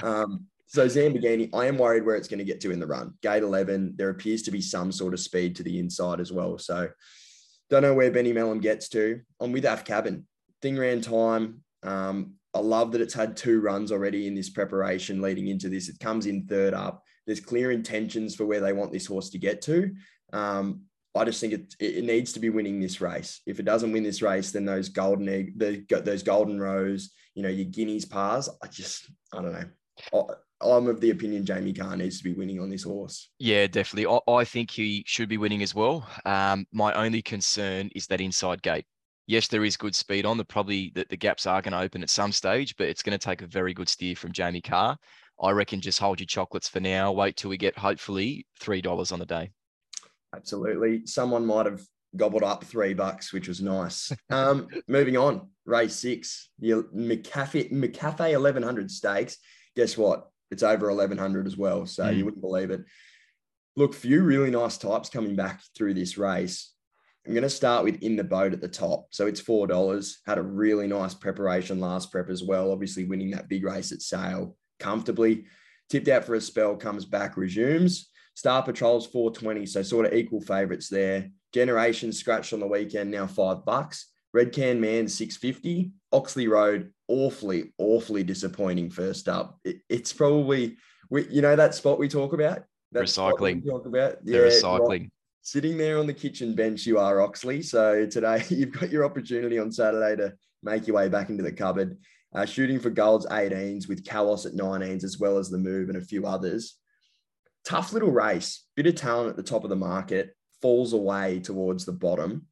Um, 0.03 0.47
so 0.67 0.87
Zambigini, 0.87 1.51
I 1.53 1.67
am 1.67 1.77
worried 1.77 2.07
where 2.07 2.17
it's 2.17 2.27
going 2.27 2.39
to 2.39 2.45
get 2.45 2.59
to 2.63 2.71
in 2.71 2.81
the 2.81 2.87
run. 2.87 3.13
Gate 3.21 3.43
11, 3.43 3.95
there 3.97 4.09
appears 4.09 4.43
to 4.45 4.51
be 4.51 4.63
some 4.63 4.91
sort 4.91 5.13
of 5.13 5.21
speed 5.21 5.55
to 5.57 5.63
the 5.63 5.79
inside 5.79 6.21
as 6.21 6.33
well. 6.33 6.57
So 6.57 6.89
don't 7.69 7.83
know 7.83 7.93
where 7.93 8.11
Benny 8.11 8.33
Melham 8.33 8.63
gets 8.63 8.89
to. 8.89 9.21
I'm 9.39 9.53
with 9.53 9.67
Aft 9.67 9.87
Cabin 9.87 10.27
thing 10.65 10.79
ran 10.79 11.03
time. 11.03 11.61
Um, 11.83 12.37
I 12.55 12.59
love 12.61 12.93
that 12.93 13.03
it's 13.03 13.13
had 13.13 13.37
two 13.37 13.61
runs 13.61 13.93
already 13.93 14.27
in 14.27 14.35
this 14.35 14.49
preparation 14.49 15.21
leading 15.21 15.49
into 15.49 15.69
this. 15.69 15.91
It 15.91 16.01
comes 16.01 16.25
in 16.25 16.47
third 16.47 16.73
up. 16.73 17.03
There's 17.27 17.41
clear 17.41 17.71
intentions 17.71 18.35
for 18.35 18.47
where 18.47 18.61
they 18.61 18.73
want 18.73 18.91
this 18.91 19.07
horse 19.07 19.29
to 19.31 19.39
get 19.39 19.61
to. 19.63 19.95
Um, 20.33 20.83
I 21.15 21.25
just 21.25 21.41
think 21.41 21.53
it, 21.53 21.75
it 21.79 22.05
needs 22.05 22.33
to 22.33 22.41
be 22.41 22.49
winning 22.49 22.81
this 22.81 23.01
race. 23.03 23.43
If 23.47 23.61
it 23.61 23.65
doesn't 23.67 23.93
win 23.93 24.03
this 24.03 24.23
race, 24.23 24.53
then 24.53 24.65
those 24.65 24.89
golden 24.89 25.29
egg, 25.29 25.59
the, 25.59 25.85
those 26.01 26.23
Golden 26.23 26.59
Rose, 26.59 27.11
you 27.35 27.43
know, 27.43 27.51
your 27.51 27.67
guineas 27.67 28.07
pars. 28.07 28.49
I 28.63 28.67
just, 28.69 29.11
I 29.35 29.43
don't 29.43 29.53
know. 29.53 30.29
I'm 30.63 30.87
of 30.87 31.01
the 31.01 31.11
opinion 31.11 31.45
Jamie 31.45 31.75
Kah 31.75 31.95
needs 31.95 32.19
to 32.19 32.25
be 32.25 32.33
winning 32.33 32.59
on 32.59 32.71
this 32.71 32.85
horse. 32.85 33.31
Yeah, 33.39 33.67
definitely. 33.67 34.07
I, 34.07 34.33
I 34.33 34.45
think 34.45 34.71
he 34.71 35.05
should 35.07 35.29
be 35.29 35.37
winning 35.37 35.63
as 35.63 35.75
well. 35.75 36.09
Um, 36.25 36.67
my 36.73 36.93
only 36.95 37.21
concern 37.21 37.91
is 37.95 38.07
that 38.07 38.23
inside 38.23 38.63
gate 38.63 38.87
Yes, 39.27 39.49
there 39.49 39.65
is 39.65 39.77
good 39.77 39.95
speed 39.95 40.27
on. 40.27 40.37
The 40.37 40.45
probably 40.45 40.93
that 40.95 41.09
the 41.09 41.17
gaps 41.17 41.47
are 41.47 41.63
going 41.63 41.73
to 41.73 41.81
open 41.81 42.03
at 42.03 42.11
some 42.11 42.31
stage, 42.33 42.77
but 42.77 42.89
it's 42.89 43.03
going 43.03 43.19
to 43.19 43.25
take 43.25 43.41
a 43.43 43.47
very 43.47 43.73
good 43.73 43.89
steer 43.89 44.15
from 44.17 44.33
Jamie 44.33 44.61
Kah. 44.61 44.97
I 45.43 45.51
reckon 45.51 45.81
just 45.81 45.99
hold 45.99 46.21
your 46.21 46.27
chocolates 46.27 46.69
for 46.69 46.81
now. 46.81 47.11
Wait 47.13 47.37
till 47.37 47.51
we 47.51 47.57
get 47.57 47.77
hopefully 47.79 48.47
three 48.61 48.83
dollars 48.83 49.13
on 49.13 49.19
the 49.19 49.27
day. 49.27 49.51
Absolutely. 50.35 51.07
Someone 51.07 51.47
might 51.47 51.67
have 51.67 51.83
gobbled 52.17 52.43
up 52.45 52.65
three 52.65 52.95
bucks, 52.95 53.33
which 53.33 53.49
was 53.49 53.61
nice. 53.61 54.13
Um, 54.31 54.69
moving 54.89 55.17
on, 55.17 55.49
race 55.65 55.97
six, 55.97 56.51
the 56.59 56.85
McAfee 56.95 57.73
McAfee 57.73 58.33
eleven 58.33 58.63
hundred 58.63 58.91
stakes. 58.91 59.39
Guess 59.75 59.97
what? 59.97 60.29
It's 60.51 60.63
over 60.63 60.91
eleven 60.91 61.19
hundred 61.19 61.47
as 61.47 61.57
well. 61.57 61.87
So 61.87 62.05
Mm. 62.05 62.17
you 62.19 62.25
wouldn't 62.27 62.43
believe 62.43 62.71
it. 62.71 62.83
Look, 63.77 63.95
few 63.95 64.23
really 64.23 64.51
nice 64.51 64.79
types 64.79 65.09
coming 65.09 65.35
back 65.35 65.61
through 65.77 65.95
this 65.95 66.17
race. 66.17 66.74
I'm 67.27 67.33
going 67.33 67.43
to 67.43 67.51
start 67.51 67.85
with 67.85 68.03
in 68.03 68.17
the 68.17 68.25
boat 68.25 68.53
at 68.53 68.61
the 68.61 68.69
top. 68.69 69.07
So 69.11 69.27
it's 69.27 69.41
four 69.41 69.67
dollars. 69.67 70.21
Had 70.27 70.39
a 70.39 70.43
really 70.43 70.87
nice 70.87 71.15
preparation 71.15 71.81
last 71.81 72.11
prep 72.13 72.29
as 72.29 72.43
well. 72.43 72.71
Obviously 72.71 73.05
winning 73.05 73.31
that 73.31 73.49
big 73.49 73.65
race 73.65 73.93
at 73.93 74.03
Sale 74.03 74.57
comfortably. 74.79 75.47
Tipped 75.89 76.09
out 76.09 76.25
for 76.25 76.35
a 76.35 76.41
spell, 76.41 76.77
comes 76.77 77.05
back, 77.05 77.37
resumes. 77.37 78.11
Star 78.35 78.63
Patrol's 78.63 79.07
420, 79.07 79.65
so 79.67 79.83
sort 79.83 80.07
of 80.07 80.13
equal 80.13 80.41
favourites 80.41 80.89
there. 80.89 81.31
Generation 81.53 82.13
scratched 82.13 82.53
on 82.53 82.61
the 82.61 82.67
weekend, 82.67 83.11
now 83.11 83.27
five 83.27 83.65
bucks. 83.65 84.11
Red 84.33 84.53
Can 84.53 84.81
Man 84.81 85.07
650. 85.07 85.93
Oxley 86.13 86.49
Road, 86.49 86.93
awfully, 87.09 87.73
awfully 87.79 88.25
disappointing 88.25 88.91
first 88.91 89.29
up. 89.29 89.59
It- 89.65 89.81
it's 89.89 90.13
probably 90.13 90.77
we, 91.11 91.29
you 91.29 91.43
know 91.43 91.55
that 91.55 91.75
spot 91.75 91.99
we 91.99 92.09
talk 92.09 92.33
about? 92.33 92.65
That 92.93 93.05
Recycling. 93.05 93.65
Talk 93.65 93.87
about? 93.87 94.25
The 94.25 94.33
right. 94.41 94.53
Sitting 95.47 95.77
there 95.77 95.99
on 95.99 96.07
the 96.07 96.15
kitchen 96.15 96.55
bench, 96.55 96.87
you 96.87 96.99
are 96.99 97.21
Oxley. 97.21 97.61
So 97.61 98.07
today 98.07 98.43
you've 98.49 98.73
got 98.73 98.89
your 98.89 99.05
opportunity 99.05 99.59
on 99.59 99.71
Saturday 99.71 100.17
to 100.17 100.33
make 100.63 100.87
your 100.87 100.97
way 100.97 101.11
back 101.11 101.29
into 101.29 101.43
the 101.43 101.53
cupboard. 101.53 101.99
Uh, 102.35 102.47
shooting 102.47 102.81
for 102.81 102.89
golds 102.89 103.27
18s 103.27 103.87
with 103.87 104.07
Kalos 104.07 104.47
at 104.47 104.55
19s, 104.55 105.05
as 105.05 105.19
well 105.19 105.37
as 105.37 105.51
the 105.51 105.59
move 105.59 105.91
and 105.91 105.99
a 105.99 106.01
few 106.01 106.25
others. 106.25 106.79
Tough 107.63 107.93
little 107.93 108.11
race, 108.11 108.65
bit 108.75 108.87
of 108.87 108.95
talent 108.95 109.29
at 109.29 109.37
the 109.37 109.43
top 109.43 109.65
of 109.65 109.71
the 109.71 109.77
market, 109.77 110.35
falls 110.63 110.95
away 110.95 111.41
towards 111.41 111.85
the 111.85 111.93
bottom. 111.93 112.47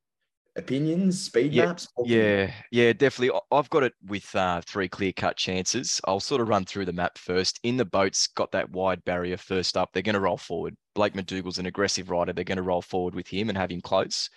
Opinions, 0.57 1.23
speed 1.23 1.53
Yeah, 1.53 1.67
maps? 1.67 1.89
Yeah, 2.05 2.53
yeah, 2.71 2.93
definitely. 2.93 3.39
I've 3.51 3.71
got 3.71 3.85
it 3.85 3.95
with 4.07 4.35
uh, 4.37 4.61
three 4.67 4.89
clear 4.89 5.13
cut 5.13 5.37
chances. 5.37 6.01
I'll 6.05 6.21
sort 6.21 6.43
of 6.43 6.49
run 6.49 6.67
through 6.67 6.85
the 6.85 6.93
map 6.93 7.17
first. 7.17 7.59
In 7.63 7.79
the 7.79 7.87
boats, 7.87 8.27
got 8.27 8.53
that 8.53 8.71
wide 8.71 9.03
barrier 9.05 9.39
first 9.39 9.79
up. 9.79 9.91
They're 9.93 10.03
going 10.03 10.15
to 10.15 10.21
roll 10.21 10.37
forward. 10.37 10.77
Blaike 10.95 11.15
McDougall's 11.15 11.59
an 11.59 11.67
aggressive 11.67 12.11
rider. 12.11 12.35
They're 12.35 12.45
going 12.45 12.57
to 12.57 12.63
roll 12.63 12.83
forward 12.83 13.15
with 13.15 13.29
him 13.29 13.49
and 13.49 13.57
have 13.57 13.71
him 13.71 13.81
close. 13.81 14.29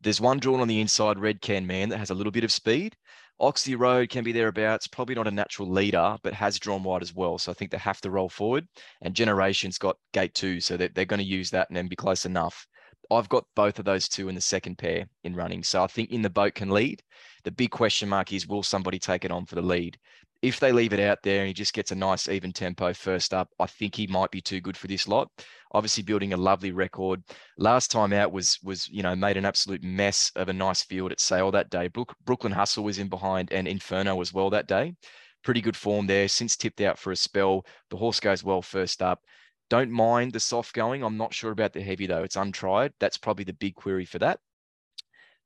There's 0.00 0.20
one 0.20 0.38
drawn 0.38 0.60
on 0.60 0.68
the 0.68 0.80
inside, 0.80 1.18
Red 1.18 1.42
Can 1.42 1.66
Man, 1.66 1.90
that 1.90 1.98
has 1.98 2.10
a 2.10 2.14
little 2.14 2.32
bit 2.32 2.44
of 2.44 2.52
speed. 2.52 2.96
Oxley 3.40 3.74
Road 3.74 4.10
can 4.10 4.24
be 4.24 4.32
thereabouts. 4.32 4.86
Probably 4.86 5.14
not 5.14 5.26
a 5.26 5.30
natural 5.30 5.68
leader, 5.68 6.16
but 6.22 6.32
has 6.34 6.58
drawn 6.58 6.82
wide 6.82 7.02
as 7.02 7.14
well. 7.14 7.36
So 7.36 7.50
I 7.50 7.54
think 7.54 7.70
they 7.70 7.78
have 7.78 8.00
to 8.02 8.10
roll 8.10 8.28
forward. 8.28 8.66
And 9.02 9.14
Generation's 9.14 9.76
got 9.76 9.98
gate 10.12 10.34
two, 10.34 10.60
so 10.60 10.76
they're, 10.76 10.88
they're 10.88 11.04
going 11.04 11.20
to 11.20 11.26
use 11.26 11.50
that 11.50 11.68
and 11.68 11.76
then 11.76 11.88
be 11.88 11.96
close 11.96 12.26
enough. 12.26 12.66
I've 13.10 13.28
got 13.28 13.46
both 13.54 13.78
of 13.78 13.84
those 13.84 14.08
two 14.08 14.28
in 14.28 14.34
the 14.34 14.40
second 14.40 14.78
pair 14.78 15.06
in 15.24 15.34
running. 15.34 15.62
So 15.62 15.82
I 15.82 15.86
think 15.86 16.10
in 16.10 16.22
the 16.22 16.30
boat 16.30 16.54
can 16.54 16.70
lead. 16.70 17.02
The 17.44 17.50
big 17.50 17.70
question 17.70 18.08
mark 18.08 18.32
is 18.32 18.46
will 18.46 18.62
somebody 18.62 18.98
take 18.98 19.24
it 19.24 19.30
on 19.30 19.46
for 19.46 19.54
the 19.54 19.62
lead? 19.62 19.98
If 20.42 20.60
they 20.60 20.72
leave 20.72 20.92
it 20.92 21.00
out 21.00 21.22
there 21.22 21.40
and 21.40 21.48
he 21.48 21.54
just 21.54 21.72
gets 21.72 21.90
a 21.90 21.94
nice 21.94 22.28
even 22.28 22.52
tempo 22.52 22.92
first 22.92 23.32
up, 23.32 23.48
I 23.58 23.66
think 23.66 23.94
he 23.94 24.06
might 24.06 24.30
be 24.30 24.42
too 24.42 24.60
good 24.60 24.76
for 24.76 24.88
this 24.88 25.08
lot. 25.08 25.30
Obviously 25.72 26.02
building 26.02 26.34
a 26.34 26.36
lovely 26.36 26.70
record. 26.70 27.22
Last 27.56 27.90
time 27.90 28.12
out 28.12 28.30
was 28.30 28.58
was 28.62 28.88
you 28.88 29.02
know 29.02 29.16
made 29.16 29.38
an 29.38 29.46
absolute 29.46 29.82
mess 29.82 30.30
of 30.36 30.48
a 30.48 30.52
nice 30.52 30.82
field 30.82 31.12
at 31.12 31.20
Sale 31.20 31.50
that 31.52 31.70
day. 31.70 31.88
Brook, 31.88 32.14
Brooklyn 32.26 32.52
Hustle 32.52 32.84
was 32.84 32.98
in 32.98 33.08
behind 33.08 33.52
and 33.52 33.66
Inferno 33.66 34.20
as 34.20 34.34
well 34.34 34.50
that 34.50 34.68
day. 34.68 34.94
Pretty 35.42 35.62
good 35.62 35.76
form 35.76 36.06
there. 36.06 36.28
Since 36.28 36.56
tipped 36.56 36.80
out 36.80 36.98
for 36.98 37.10
a 37.10 37.16
spell, 37.16 37.64
the 37.90 37.96
horse 37.96 38.20
goes 38.20 38.44
well 38.44 38.62
first 38.62 39.02
up. 39.02 39.22
Don't 39.70 39.90
mind 39.90 40.32
the 40.32 40.40
soft 40.40 40.74
going. 40.74 41.02
I'm 41.02 41.16
not 41.16 41.34
sure 41.34 41.50
about 41.50 41.72
the 41.72 41.80
heavy 41.80 42.06
though. 42.06 42.22
It's 42.22 42.36
untried. 42.36 42.92
That's 43.00 43.18
probably 43.18 43.44
the 43.44 43.52
big 43.52 43.74
query 43.74 44.04
for 44.04 44.18
that. 44.18 44.40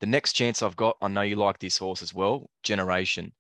The 0.01 0.07
next 0.07 0.35
chance 0.35 0.63
I've 0.63 0.77
got, 0.77 0.97
I 1.03 1.09
know 1.09 1.23
you 1.23 1.37
like 1.37 1.59
this 1.59 1.79
horse 1.79 2.03
as 2.03 2.15
well, 2.15 2.51
Generation. 2.63 3.33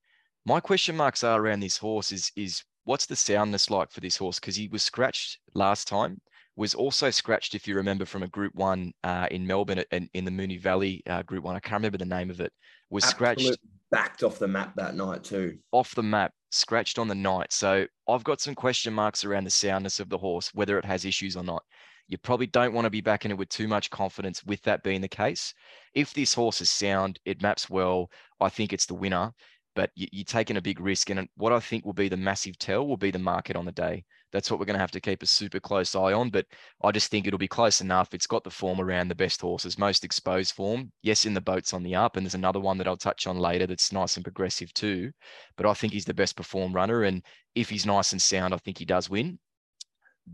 My 0.44 0.60
question 0.60 0.96
marks 0.96 1.22
are 1.22 1.40
around 1.40 1.60
this 1.60 1.76
horse 1.76 2.10
is 2.12 2.32
is 2.36 2.62
what's 2.84 3.06
the 3.06 3.16
soundness 3.16 3.70
like 3.70 3.90
for 3.90 4.00
this 4.00 4.16
horse? 4.16 4.40
Because 4.40 4.56
he 4.56 4.68
was 4.68 4.82
scratched 4.82 5.38
last 5.54 5.88
time, 5.88 6.20
was 6.56 6.74
also 6.74 7.10
scratched, 7.10 7.54
if 7.54 7.68
you 7.68 7.74
remember, 7.76 8.04
from 8.04 8.22
a 8.22 8.28
Group 8.28 8.54
One 8.54 8.92
uh, 9.04 9.28
in 9.30 9.46
Melbourne 9.46 9.84
in, 9.92 10.08
in 10.14 10.24
the 10.24 10.30
Moonee 10.30 10.60
Valley 10.60 11.02
uh, 11.06 11.22
Group 11.22 11.44
One. 11.44 11.54
I 11.54 11.60
can't 11.60 11.80
remember 11.80 11.98
the 11.98 12.04
name 12.04 12.30
of 12.30 12.40
it. 12.40 12.52
Was 12.90 13.04
scratched 13.04 13.40
Absolute 13.40 13.60
backed 13.90 14.22
off 14.22 14.38
the 14.38 14.48
map 14.48 14.74
that 14.76 14.94
night 14.94 15.24
too. 15.24 15.58
off 15.72 15.94
the 15.94 16.02
map, 16.02 16.32
scratched 16.50 16.98
on 16.98 17.08
the 17.08 17.14
night. 17.14 17.52
So 17.52 17.86
I've 18.08 18.24
got 18.24 18.40
some 18.40 18.54
question 18.54 18.92
marks 18.92 19.24
around 19.24 19.44
the 19.44 19.50
soundness 19.50 20.00
of 20.00 20.08
the 20.08 20.18
horse, 20.18 20.50
whether 20.54 20.78
it 20.78 20.84
has 20.84 21.04
issues 21.04 21.36
or 21.36 21.44
not. 21.44 21.62
You 22.08 22.16
probably 22.16 22.46
don't 22.46 22.72
want 22.72 22.86
to 22.86 22.90
be 22.90 23.02
backing 23.02 23.30
it 23.30 23.36
with 23.36 23.50
too 23.50 23.68
much 23.68 23.90
confidence 23.90 24.42
with 24.44 24.62
that 24.62 24.82
being 24.82 25.02
the 25.02 25.08
case. 25.08 25.52
If 25.94 26.14
this 26.14 26.32
horse 26.32 26.60
is 26.62 26.70
sound, 26.70 27.20
it 27.26 27.42
maps 27.42 27.68
well, 27.68 28.10
I 28.40 28.48
think 28.48 28.72
it's 28.72 28.86
the 28.86 28.94
winner. 28.94 29.32
But 29.74 29.90
you, 29.94 30.06
you're 30.10 30.24
taking 30.24 30.56
a 30.56 30.62
big 30.62 30.80
risk. 30.80 31.10
And 31.10 31.28
what 31.36 31.52
I 31.52 31.60
think 31.60 31.84
will 31.84 31.92
be 31.92 32.08
the 32.08 32.16
massive 32.16 32.58
tell 32.58 32.86
will 32.86 32.96
be 32.96 33.10
the 33.10 33.18
market 33.18 33.56
on 33.56 33.66
the 33.66 33.72
day. 33.72 34.04
That's 34.32 34.50
what 34.50 34.60
we're 34.60 34.66
going 34.66 34.74
to 34.74 34.80
have 34.80 34.90
to 34.92 35.00
keep 35.00 35.22
a 35.22 35.26
super 35.26 35.60
close 35.60 35.94
eye 35.94 36.12
on. 36.12 36.30
But 36.30 36.46
I 36.82 36.92
just 36.92 37.10
think 37.10 37.26
it'll 37.26 37.38
be 37.38 37.48
close 37.48 37.80
enough. 37.80 38.12
It's 38.12 38.26
got 38.26 38.44
the 38.44 38.50
form 38.50 38.80
around 38.80 39.08
the 39.08 39.14
best 39.14 39.40
horses, 39.40 39.78
most 39.78 40.04
exposed 40.04 40.54
form. 40.54 40.92
Yes, 41.02 41.24
in 41.24 41.34
the 41.34 41.40
boats 41.40 41.72
on 41.72 41.82
the 41.82 41.94
up. 41.94 42.16
And 42.16 42.26
there's 42.26 42.34
another 42.34 42.60
one 42.60 42.78
that 42.78 42.86
I'll 42.86 42.96
touch 42.96 43.26
on 43.26 43.38
later 43.38 43.66
that's 43.66 43.92
nice 43.92 44.16
and 44.16 44.24
progressive 44.24 44.72
too. 44.74 45.10
But 45.56 45.66
I 45.66 45.74
think 45.74 45.92
he's 45.92 46.04
the 46.04 46.14
best 46.14 46.36
perform 46.36 46.72
runner. 46.72 47.04
And 47.04 47.24
if 47.54 47.70
he's 47.70 47.86
nice 47.86 48.12
and 48.12 48.20
sound, 48.20 48.52
I 48.52 48.58
think 48.58 48.78
he 48.78 48.84
does 48.84 49.08
win. 49.08 49.38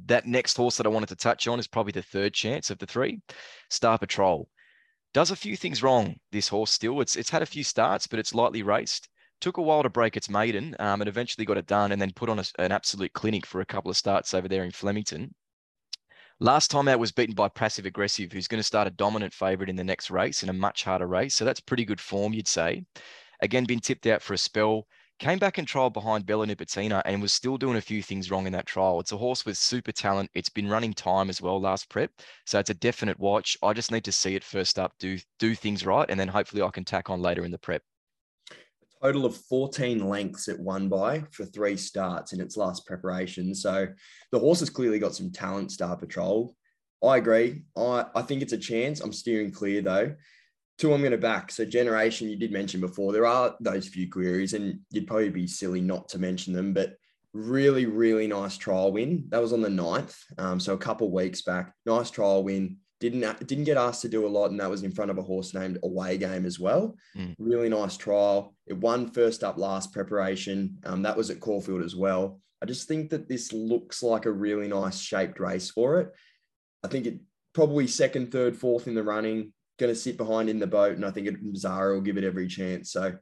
That 0.06 0.26
next 0.26 0.56
horse 0.56 0.76
that 0.76 0.86
I 0.86 0.90
wanted 0.90 1.10
to 1.10 1.16
touch 1.16 1.46
on 1.46 1.60
is 1.60 1.68
probably 1.68 1.92
the 1.92 2.02
third 2.02 2.34
chance 2.34 2.70
of 2.70 2.78
the 2.78 2.86
three, 2.86 3.20
Star 3.70 3.96
Patrol. 3.96 4.48
Does 5.12 5.30
a 5.30 5.36
few 5.36 5.56
things 5.56 5.84
wrong, 5.84 6.16
this 6.32 6.48
horse 6.48 6.72
still. 6.72 7.00
It's 7.00 7.14
it's 7.14 7.30
had 7.30 7.42
a 7.42 7.46
few 7.46 7.62
starts, 7.62 8.08
but 8.08 8.18
it's 8.18 8.34
lightly 8.34 8.64
raced. 8.64 9.08
Took 9.44 9.58
a 9.58 9.62
while 9.62 9.82
to 9.82 9.90
break 9.90 10.16
its 10.16 10.30
maiden 10.30 10.74
um, 10.78 11.02
and 11.02 11.06
eventually 11.06 11.44
got 11.44 11.58
it 11.58 11.66
done 11.66 11.92
and 11.92 12.00
then 12.00 12.12
put 12.12 12.30
on 12.30 12.38
a, 12.38 12.44
an 12.58 12.72
absolute 12.72 13.12
clinic 13.12 13.44
for 13.44 13.60
a 13.60 13.66
couple 13.66 13.90
of 13.90 13.96
starts 13.98 14.32
over 14.32 14.48
there 14.48 14.64
in 14.64 14.70
Flemington. 14.70 15.34
Last 16.40 16.70
time 16.70 16.88
out 16.88 16.98
was 16.98 17.12
beaten 17.12 17.34
by 17.34 17.50
Passive 17.50 17.84
Aggressive, 17.84 18.32
who's 18.32 18.48
going 18.48 18.60
to 18.60 18.66
start 18.66 18.88
a 18.88 18.90
dominant 18.90 19.34
favourite 19.34 19.68
in 19.68 19.76
the 19.76 19.84
next 19.84 20.10
race 20.10 20.42
in 20.42 20.48
a 20.48 20.54
much 20.54 20.84
harder 20.84 21.06
race. 21.06 21.34
So 21.34 21.44
that's 21.44 21.60
pretty 21.60 21.84
good 21.84 22.00
form, 22.00 22.32
you'd 22.32 22.48
say. 22.48 22.86
Again, 23.42 23.66
been 23.66 23.80
tipped 23.80 24.06
out 24.06 24.22
for 24.22 24.32
a 24.32 24.38
spell. 24.38 24.86
Came 25.18 25.38
back 25.38 25.58
and 25.58 25.68
trialled 25.68 25.92
behind 25.92 26.24
Bella 26.24 26.46
Nipotina 26.46 27.02
and 27.04 27.20
was 27.20 27.34
still 27.34 27.58
doing 27.58 27.76
a 27.76 27.82
few 27.82 28.02
things 28.02 28.30
wrong 28.30 28.46
in 28.46 28.52
that 28.54 28.64
trial. 28.64 28.98
It's 28.98 29.12
a 29.12 29.18
horse 29.18 29.44
with 29.44 29.58
super 29.58 29.92
talent. 29.92 30.30
It's 30.32 30.48
been 30.48 30.70
running 30.70 30.94
time 30.94 31.28
as 31.28 31.42
well 31.42 31.60
last 31.60 31.90
prep. 31.90 32.12
So 32.46 32.60
it's 32.60 32.70
a 32.70 32.74
definite 32.74 33.20
watch. 33.20 33.58
I 33.62 33.74
just 33.74 33.92
need 33.92 34.04
to 34.04 34.12
see 34.12 34.36
it 34.36 34.42
first 34.42 34.78
up, 34.78 34.94
do 34.98 35.18
do 35.38 35.54
things 35.54 35.84
right, 35.84 36.08
and 36.08 36.18
then 36.18 36.28
hopefully 36.28 36.62
I 36.62 36.70
can 36.70 36.86
tack 36.86 37.10
on 37.10 37.20
later 37.20 37.44
in 37.44 37.50
the 37.50 37.58
prep. 37.58 37.82
Total 39.04 39.26
of 39.26 39.36
14 39.36 40.08
lengths 40.08 40.48
it 40.48 40.58
won 40.58 40.88
by 40.88 41.22
for 41.30 41.44
three 41.44 41.76
starts 41.76 42.32
in 42.32 42.40
its 42.40 42.56
last 42.56 42.86
preparation. 42.86 43.54
So 43.54 43.88
the 44.32 44.38
horse 44.38 44.60
has 44.60 44.70
clearly 44.70 44.98
got 44.98 45.14
some 45.14 45.30
talent, 45.30 45.72
Star 45.72 45.94
Patrol. 45.94 46.56
I 47.02 47.18
agree. 47.18 47.64
I, 47.76 48.06
I 48.14 48.22
think 48.22 48.40
it's 48.40 48.54
a 48.54 48.58
chance. 48.58 49.00
I'm 49.00 49.12
steering 49.12 49.50
clear 49.50 49.82
though. 49.82 50.14
Two, 50.78 50.94
I'm 50.94 51.00
going 51.00 51.12
to 51.12 51.18
back. 51.18 51.52
So 51.52 51.66
generation, 51.66 52.30
you 52.30 52.36
did 52.36 52.50
mention 52.50 52.80
before, 52.80 53.12
there 53.12 53.26
are 53.26 53.54
those 53.60 53.86
few 53.86 54.10
queries, 54.10 54.54
and 54.54 54.80
you'd 54.90 55.06
probably 55.06 55.30
be 55.30 55.46
silly 55.46 55.80
not 55.80 56.08
to 56.08 56.18
mention 56.18 56.52
them, 56.52 56.72
but 56.72 56.96
really, 57.34 57.86
really 57.86 58.26
nice 58.26 58.56
trial 58.56 58.90
win. 58.90 59.26
That 59.28 59.42
was 59.42 59.52
on 59.52 59.60
the 59.60 59.68
9th. 59.68 60.16
Um, 60.38 60.58
so 60.58 60.72
a 60.72 60.78
couple 60.78 61.12
weeks 61.12 61.42
back. 61.42 61.74
Nice 61.84 62.10
trial 62.10 62.42
win. 62.42 62.78
Didn't 63.04 63.46
didn't 63.46 63.64
get 63.64 63.76
asked 63.76 64.00
to 64.00 64.08
do 64.08 64.26
a 64.26 64.28
lot, 64.28 64.50
and 64.50 64.58
that 64.60 64.70
was 64.70 64.82
in 64.82 64.90
front 64.90 65.10
of 65.10 65.18
a 65.18 65.22
horse 65.22 65.52
named 65.52 65.78
Away 65.82 66.16
Game 66.16 66.46
as 66.46 66.58
well. 66.58 66.96
Mm. 67.14 67.34
Really 67.38 67.68
nice 67.68 67.98
trial. 67.98 68.54
It 68.66 68.78
won 68.78 69.10
first 69.10 69.44
up 69.44 69.58
last 69.58 69.92
preparation. 69.92 70.78
Um, 70.86 71.02
that 71.02 71.14
was 71.14 71.28
at 71.28 71.38
Caulfield 71.38 71.82
as 71.82 71.94
well. 71.94 72.40
I 72.62 72.66
just 72.66 72.88
think 72.88 73.10
that 73.10 73.28
this 73.28 73.52
looks 73.52 74.02
like 74.02 74.24
a 74.24 74.32
really 74.32 74.68
nice 74.68 74.98
shaped 74.98 75.38
race 75.38 75.70
for 75.70 76.00
it. 76.00 76.12
I 76.82 76.88
think 76.88 77.04
it 77.04 77.20
probably 77.52 77.86
second, 77.88 78.32
third, 78.32 78.56
fourth 78.56 78.88
in 78.88 78.94
the 78.94 79.02
running. 79.02 79.52
Going 79.78 79.92
to 79.92 80.00
sit 80.00 80.16
behind 80.16 80.48
in 80.48 80.58
the 80.58 80.66
boat, 80.66 80.96
and 80.96 81.04
I 81.04 81.10
think 81.10 81.26
it, 81.26 81.36
Zahra 81.56 81.92
will 81.92 82.00
give 82.00 82.16
it 82.16 82.24
every 82.24 82.48
chance. 82.48 82.90
So 82.90 83.18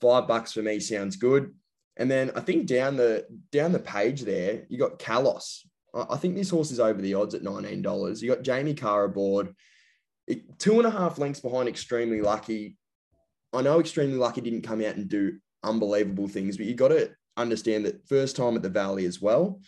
five 0.00 0.28
bucks 0.28 0.52
for 0.52 0.62
me 0.62 0.78
sounds 0.78 1.16
good. 1.16 1.52
And 1.96 2.08
then 2.08 2.30
I 2.36 2.40
think 2.40 2.66
down 2.66 2.96
the 2.96 3.26
down 3.50 3.72
the 3.72 3.80
page 3.80 4.22
there, 4.22 4.62
you 4.68 4.78
got 4.78 5.00
Kalos. 5.00 5.66
I 5.94 6.16
think 6.16 6.34
this 6.34 6.50
horse 6.50 6.70
is 6.70 6.80
over 6.80 7.00
the 7.00 7.14
odds 7.14 7.34
at 7.34 7.42
nineteen 7.42 7.82
dollars. 7.82 8.22
You 8.22 8.34
got 8.34 8.42
Jamie 8.42 8.74
Kah 8.74 9.04
aboard, 9.04 9.54
it, 10.26 10.58
two 10.58 10.78
and 10.78 10.86
a 10.86 10.90
half 10.90 11.18
lengths 11.18 11.40
behind. 11.40 11.68
Extremely 11.68 12.20
lucky. 12.20 12.76
I 13.52 13.62
know 13.62 13.78
Extremely 13.78 14.16
Lucky 14.16 14.40
didn't 14.40 14.62
come 14.62 14.80
out 14.80 14.96
and 14.96 15.08
do 15.08 15.38
unbelievable 15.62 16.26
things, 16.26 16.56
but 16.56 16.66
you 16.66 16.74
got 16.74 16.88
to 16.88 17.10
understand 17.36 17.86
that 17.86 18.08
first 18.08 18.34
time 18.36 18.56
at 18.56 18.62
the 18.62 18.68
Valley 18.68 19.04
as 19.06 19.20
well. 19.22 19.60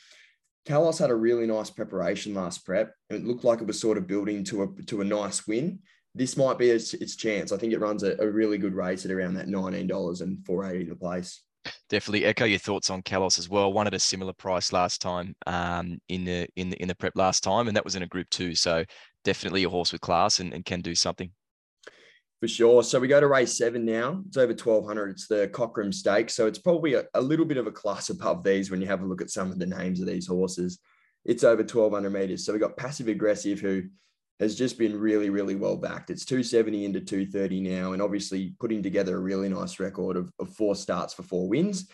Kalos 0.66 0.98
had 0.98 1.10
a 1.10 1.14
really 1.14 1.46
nice 1.46 1.70
preparation 1.70 2.34
last 2.34 2.64
prep. 2.66 2.92
and 3.08 3.20
It 3.20 3.24
looked 3.24 3.44
like 3.44 3.60
it 3.60 3.66
was 3.68 3.80
sort 3.80 3.96
of 3.98 4.08
building 4.08 4.42
to 4.44 4.64
a 4.64 4.82
to 4.86 5.00
a 5.00 5.04
nice 5.04 5.46
win. 5.46 5.78
this 6.16 6.36
might 6.36 6.58
be 6.58 6.70
its, 6.70 6.94
its 6.94 7.14
chance. 7.14 7.52
I 7.52 7.58
think 7.58 7.72
it 7.72 7.80
runs 7.80 8.02
a, 8.02 8.16
a 8.18 8.28
really 8.28 8.58
good 8.58 8.74
race 8.74 9.04
at 9.04 9.10
around 9.12 9.34
that 9.34 9.48
$19 9.48 10.20
and 10.22 10.44
480 10.46 10.88
the 10.90 10.96
place. 10.96 11.42
Definitely 11.88 12.24
echo 12.24 12.44
your 12.44 12.58
thoughts 12.58 12.90
on 12.90 13.02
Kalos 13.02 13.38
as 13.38 13.48
well. 13.48 13.72
One 13.72 13.86
at 13.86 13.94
a 13.94 13.98
similar 13.98 14.32
price 14.32 14.72
last 14.72 15.00
time 15.00 15.34
um, 15.46 15.98
in 16.08 16.24
the 16.24 16.48
in 16.56 16.70
the 16.70 16.76
in 16.76 16.88
the 16.88 16.94
prep 16.94 17.16
last 17.16 17.42
time, 17.42 17.68
and 17.68 17.76
that 17.76 17.84
was 17.84 17.96
in 17.96 18.02
a 18.02 18.06
group 18.06 18.28
two. 18.30 18.54
So 18.54 18.84
definitely 19.24 19.64
a 19.64 19.68
horse 19.68 19.92
with 19.92 20.00
class 20.00 20.40
and, 20.40 20.52
and 20.52 20.64
can 20.64 20.80
do 20.80 20.94
something. 20.94 21.30
For 22.40 22.48
sure. 22.48 22.82
So 22.82 23.00
we 23.00 23.08
go 23.08 23.18
to 23.18 23.28
race 23.28 23.56
seven 23.56 23.84
now. 23.84 24.22
It's 24.26 24.36
over 24.36 24.52
1200. 24.52 25.10
It's 25.10 25.26
the 25.26 25.48
Cockram 25.48 25.92
Stakes. 25.92 26.34
So 26.34 26.46
it's 26.46 26.58
probably 26.58 26.94
a, 26.94 27.04
a, 27.14 27.20
little 27.20 27.46
bit 27.46 27.56
of 27.56 27.66
a 27.66 27.72
class 27.72 28.10
above 28.10 28.44
these 28.44 28.70
when 28.70 28.82
you 28.82 28.86
have 28.88 29.00
a 29.00 29.06
look 29.06 29.22
at 29.22 29.30
some 29.30 29.50
of 29.50 29.58
the 29.58 29.66
names 29.66 30.00
of 30.00 30.06
these 30.06 30.26
horses. 30.26 30.78
It's 31.24 31.44
over 31.44 31.62
1200 31.62 32.10
meters. 32.10 32.44
So 32.44 32.52
we 32.52 32.58
got 32.58 32.76
Passive 32.76 33.08
Aggressive, 33.08 33.58
who 33.58 33.84
has 34.40 34.54
just 34.54 34.78
been 34.78 34.98
really, 34.98 35.30
really 35.30 35.54
well 35.54 35.76
backed. 35.76 36.10
It's 36.10 36.24
270 36.24 36.84
into 36.84 37.00
230 37.00 37.60
now, 37.60 37.92
and 37.92 38.02
obviously 38.02 38.54
putting 38.60 38.82
together 38.82 39.16
a 39.16 39.20
really 39.20 39.48
nice 39.48 39.80
record 39.80 40.16
of, 40.16 40.30
of 40.38 40.54
four 40.54 40.74
starts 40.74 41.14
for 41.14 41.22
four 41.22 41.48
wins. 41.48 41.88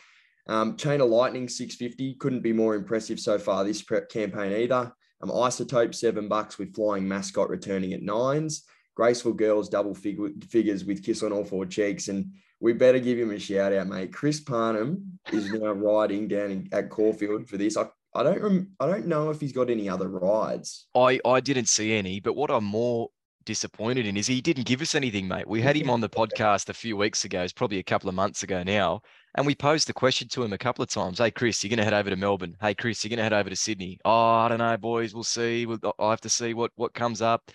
Um, 0.48 0.76
Chain 0.76 1.00
of 1.00 1.08
Lightning 1.08 1.48
650 1.48 2.14
couldn't 2.14 2.40
be 2.40 2.52
more 2.52 2.74
impressive 2.74 3.20
so 3.20 3.38
far 3.38 3.62
this 3.62 3.82
prep 3.82 4.08
campaign 4.08 4.52
either. 4.52 4.92
Um, 5.22 5.30
Isotope 5.30 5.94
seven 5.94 6.28
bucks 6.28 6.58
with 6.58 6.74
Flying 6.74 7.06
Mascot 7.06 7.48
returning 7.48 7.92
at 7.92 8.02
nines. 8.02 8.64
Graceful 8.96 9.32
Girls 9.32 9.68
double 9.68 9.94
fig- 9.94 10.44
figures 10.44 10.84
with 10.84 11.04
Kiss 11.04 11.22
on 11.22 11.32
all 11.32 11.44
four 11.44 11.64
cheeks, 11.64 12.08
and 12.08 12.32
we 12.60 12.72
better 12.72 12.98
give 12.98 13.18
him 13.18 13.30
a 13.30 13.38
shout 13.38 13.72
out, 13.72 13.86
mate. 13.86 14.12
Chris 14.12 14.40
Parnham 14.40 15.18
is 15.32 15.52
now 15.52 15.72
riding 15.72 16.28
down 16.28 16.50
in, 16.50 16.68
at 16.72 16.90
Caulfield 16.90 17.48
for 17.48 17.56
this. 17.56 17.76
I 17.76 17.86
I 18.14 18.22
don't 18.22 18.42
rem- 18.42 18.70
I 18.78 18.86
don't 18.86 19.06
know 19.06 19.30
if 19.30 19.40
he's 19.40 19.52
got 19.52 19.70
any 19.70 19.88
other 19.88 20.08
rides. 20.08 20.86
I 20.94 21.20
I 21.24 21.40
didn't 21.40 21.68
see 21.68 21.94
any, 21.94 22.20
but 22.20 22.34
what 22.36 22.50
I'm 22.50 22.64
more 22.64 23.08
disappointed 23.44 24.06
in 24.06 24.16
is 24.16 24.26
he 24.26 24.40
didn't 24.40 24.66
give 24.66 24.82
us 24.82 24.94
anything, 24.94 25.26
mate. 25.26 25.48
We 25.48 25.60
had 25.60 25.76
him 25.76 25.90
on 25.90 26.00
the 26.00 26.08
podcast 26.08 26.68
a 26.68 26.74
few 26.74 26.96
weeks 26.96 27.24
ago, 27.24 27.42
it's 27.42 27.52
probably 27.52 27.78
a 27.78 27.82
couple 27.82 28.08
of 28.08 28.14
months 28.14 28.42
ago 28.42 28.62
now, 28.62 29.00
and 29.36 29.46
we 29.46 29.54
posed 29.54 29.88
the 29.88 29.92
question 29.92 30.28
to 30.28 30.42
him 30.42 30.52
a 30.52 30.58
couple 30.58 30.82
of 30.82 30.88
times. 30.90 31.18
Hey, 31.18 31.30
Chris, 31.30 31.62
you're 31.62 31.70
going 31.70 31.78
to 31.78 31.84
head 31.84 31.94
over 31.94 32.10
to 32.10 32.16
Melbourne. 32.16 32.56
Hey, 32.60 32.74
Chris, 32.74 33.02
you're 33.02 33.08
going 33.08 33.18
to 33.18 33.24
head 33.24 33.32
over 33.32 33.50
to 33.50 33.56
Sydney. 33.56 33.98
Oh, 34.04 34.10
I 34.10 34.48
don't 34.48 34.58
know, 34.58 34.76
boys. 34.76 35.14
We'll 35.14 35.24
see. 35.24 35.66
We'll, 35.66 35.78
I 35.98 36.10
have 36.10 36.20
to 36.22 36.28
see 36.28 36.54
what 36.54 36.70
what 36.76 36.94
comes 36.94 37.22
up. 37.22 37.50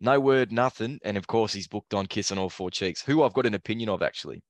No 0.00 0.20
word, 0.20 0.52
nothing. 0.52 0.98
And 1.04 1.16
of 1.16 1.26
course, 1.26 1.52
he's 1.52 1.68
booked 1.68 1.94
on 1.94 2.06
Kiss 2.06 2.30
on 2.30 2.38
all 2.38 2.50
four 2.50 2.70
cheeks, 2.70 3.02
who 3.02 3.22
I've 3.22 3.32
got 3.32 3.46
an 3.46 3.54
opinion 3.54 3.88
of 3.88 4.02
actually. 4.02 4.42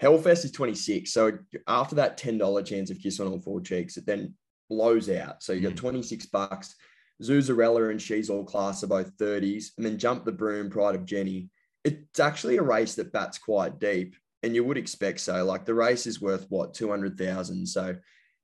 Hellfest 0.00 0.44
is 0.44 0.52
26. 0.52 1.12
So 1.12 1.38
after 1.66 1.96
that 1.96 2.18
$10 2.18 2.64
chance 2.64 2.90
of 2.90 2.98
Kiss 3.00 3.20
on 3.20 3.28
all 3.28 3.40
four 3.40 3.60
cheeks, 3.60 3.96
it 3.96 4.06
then 4.06 4.34
blows 4.70 5.10
out. 5.10 5.42
So 5.42 5.52
you 5.52 5.60
got 5.60 5.72
mm. 5.72 5.78
26 5.78 6.26
bucks. 6.26 6.74
Zuzarella 7.22 7.90
and 7.90 8.00
She's 8.00 8.30
All 8.30 8.44
Class 8.44 8.84
are 8.84 8.88
both 8.88 9.16
30s. 9.18 9.70
And 9.76 9.84
then 9.84 9.98
Jump 9.98 10.24
the 10.24 10.32
Broom, 10.32 10.70
Pride 10.70 10.94
of 10.94 11.04
Jenny. 11.04 11.50
It's 11.84 12.20
actually 12.20 12.58
a 12.58 12.62
race 12.62 12.94
that 12.94 13.12
bats 13.12 13.38
quite 13.38 13.80
deep. 13.80 14.14
And 14.44 14.54
you 14.54 14.62
would 14.62 14.78
expect 14.78 15.20
so. 15.20 15.44
Like 15.44 15.64
the 15.64 15.74
race 15.74 16.06
is 16.06 16.20
worth 16.20 16.46
what, 16.48 16.74
200,000. 16.74 17.66
So 17.66 17.96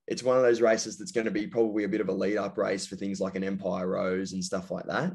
it's 0.08 0.24
one 0.24 0.36
of 0.36 0.42
those 0.42 0.60
races 0.60 0.98
that's 0.98 1.12
going 1.12 1.26
to 1.26 1.30
be 1.30 1.46
probably 1.46 1.84
a 1.84 1.88
bit 1.88 2.00
of 2.00 2.08
a 2.08 2.12
lead 2.12 2.36
up 2.36 2.58
race 2.58 2.86
for 2.86 2.96
things 2.96 3.20
like 3.20 3.36
an 3.36 3.44
Empire 3.44 3.86
Rose 3.86 4.32
and 4.32 4.44
stuff 4.44 4.72
like 4.72 4.86
that. 4.86 5.12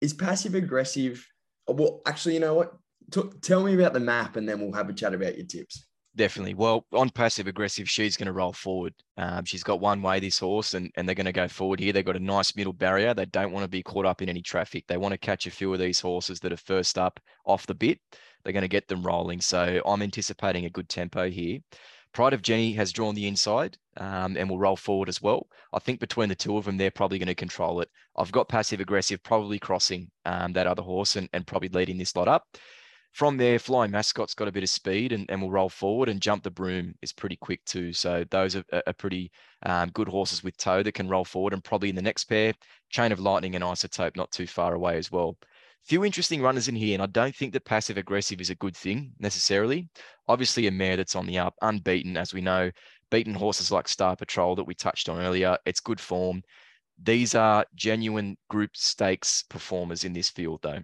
Is 0.00 0.14
passive 0.14 0.54
aggressive? 0.54 1.26
Well, 1.66 2.00
actually, 2.06 2.34
you 2.34 2.40
know 2.40 2.54
what? 2.54 2.72
T- 3.10 3.22
tell 3.42 3.62
me 3.62 3.74
about 3.74 3.92
the 3.92 4.00
map 4.00 4.36
and 4.36 4.48
then 4.48 4.60
we'll 4.60 4.72
have 4.72 4.88
a 4.88 4.92
chat 4.92 5.14
about 5.14 5.36
your 5.36 5.46
tips. 5.46 5.86
Definitely. 6.16 6.54
Well, 6.54 6.84
on 6.92 7.10
passive 7.10 7.46
aggressive, 7.46 7.88
she's 7.88 8.16
going 8.16 8.26
to 8.26 8.32
roll 8.32 8.52
forward. 8.52 8.92
Um, 9.16 9.44
she's 9.44 9.62
got 9.62 9.80
one 9.80 10.02
way, 10.02 10.18
this 10.18 10.40
horse, 10.40 10.74
and, 10.74 10.90
and 10.96 11.06
they're 11.06 11.14
going 11.14 11.26
to 11.26 11.32
go 11.32 11.46
forward 11.46 11.78
here. 11.78 11.92
They've 11.92 12.04
got 12.04 12.16
a 12.16 12.20
nice 12.20 12.56
middle 12.56 12.72
barrier. 12.72 13.14
They 13.14 13.26
don't 13.26 13.52
want 13.52 13.62
to 13.62 13.68
be 13.68 13.84
caught 13.84 14.04
up 14.04 14.20
in 14.20 14.28
any 14.28 14.42
traffic. 14.42 14.84
They 14.88 14.96
want 14.96 15.12
to 15.12 15.18
catch 15.18 15.46
a 15.46 15.50
few 15.50 15.72
of 15.72 15.78
these 15.78 16.00
horses 16.00 16.40
that 16.40 16.52
are 16.52 16.56
first 16.56 16.98
up 16.98 17.20
off 17.44 17.66
the 17.66 17.74
bit. 17.74 18.00
They're 18.42 18.52
going 18.52 18.62
to 18.62 18.68
get 18.68 18.88
them 18.88 19.06
rolling. 19.06 19.40
So 19.40 19.80
I'm 19.86 20.02
anticipating 20.02 20.64
a 20.64 20.70
good 20.70 20.88
tempo 20.88 21.30
here. 21.30 21.60
Pride 22.12 22.32
of 22.32 22.42
Jenny 22.42 22.72
has 22.72 22.90
drawn 22.90 23.14
the 23.14 23.28
inside 23.28 23.76
um, 23.98 24.36
and 24.36 24.48
will 24.48 24.58
roll 24.58 24.76
forward 24.76 25.08
as 25.08 25.22
well. 25.22 25.46
I 25.72 25.78
think 25.78 26.00
between 26.00 26.30
the 26.30 26.34
two 26.34 26.56
of 26.56 26.64
them, 26.64 26.78
they're 26.78 26.90
probably 26.90 27.18
going 27.18 27.28
to 27.28 27.34
control 27.34 27.80
it. 27.80 27.90
I've 28.16 28.32
got 28.32 28.48
passive 28.48 28.80
aggressive 28.80 29.22
probably 29.22 29.58
crossing 29.58 30.10
um, 30.24 30.52
that 30.54 30.66
other 30.66 30.82
horse 30.82 31.16
and, 31.16 31.28
and 31.32 31.46
probably 31.46 31.68
leading 31.68 31.98
this 31.98 32.16
lot 32.16 32.26
up. 32.26 32.44
From 33.12 33.36
there, 33.36 33.58
Flying 33.58 33.90
Mascot's 33.90 34.34
got 34.34 34.48
a 34.48 34.52
bit 34.52 34.62
of 34.62 34.68
speed 34.68 35.12
and, 35.12 35.28
and 35.28 35.42
will 35.42 35.50
roll 35.50 35.68
forward, 35.68 36.08
and 36.08 36.20
Jump 36.20 36.44
the 36.44 36.50
Broom 36.50 36.94
is 37.02 37.12
pretty 37.12 37.36
quick 37.36 37.64
too. 37.64 37.92
So 37.92 38.24
those 38.30 38.54
are, 38.54 38.64
are 38.86 38.92
pretty 38.92 39.32
um, 39.64 39.90
good 39.90 40.08
horses 40.08 40.44
with 40.44 40.56
toe 40.56 40.82
that 40.82 40.92
can 40.92 41.08
roll 41.08 41.24
forward, 41.24 41.52
and 41.52 41.64
probably 41.64 41.88
in 41.88 41.96
the 41.96 42.02
next 42.02 42.24
pair, 42.24 42.52
Chain 42.90 43.10
of 43.10 43.18
Lightning 43.18 43.56
and 43.56 43.64
Isotope 43.64 44.16
not 44.16 44.30
too 44.30 44.46
far 44.46 44.74
away 44.74 44.98
as 44.98 45.10
well. 45.10 45.36
Few 45.84 46.04
interesting 46.04 46.42
runners 46.42 46.68
in 46.68 46.76
here, 46.76 46.94
and 46.94 47.02
I 47.02 47.06
don't 47.06 47.34
think 47.34 47.52
that 47.54 47.64
passive 47.64 47.96
aggressive 47.96 48.40
is 48.40 48.50
a 48.50 48.54
good 48.56 48.76
thing 48.76 49.12
necessarily. 49.18 49.88
Obviously, 50.28 50.66
a 50.66 50.70
mare 50.70 50.96
that's 50.96 51.16
on 51.16 51.26
the 51.26 51.38
up, 51.38 51.54
unbeaten, 51.62 52.16
as 52.16 52.34
we 52.34 52.40
know, 52.40 52.70
beaten 53.10 53.34
horses 53.34 53.72
like 53.72 53.88
Star 53.88 54.14
Patrol 54.14 54.54
that 54.56 54.64
we 54.64 54.74
touched 54.74 55.08
on 55.08 55.18
earlier. 55.18 55.56
It's 55.64 55.80
good 55.80 56.00
form. 56.00 56.42
These 57.02 57.34
are 57.34 57.64
genuine 57.74 58.36
group 58.50 58.76
stakes 58.76 59.44
performers 59.48 60.04
in 60.04 60.12
this 60.12 60.28
field, 60.28 60.60
though. 60.62 60.80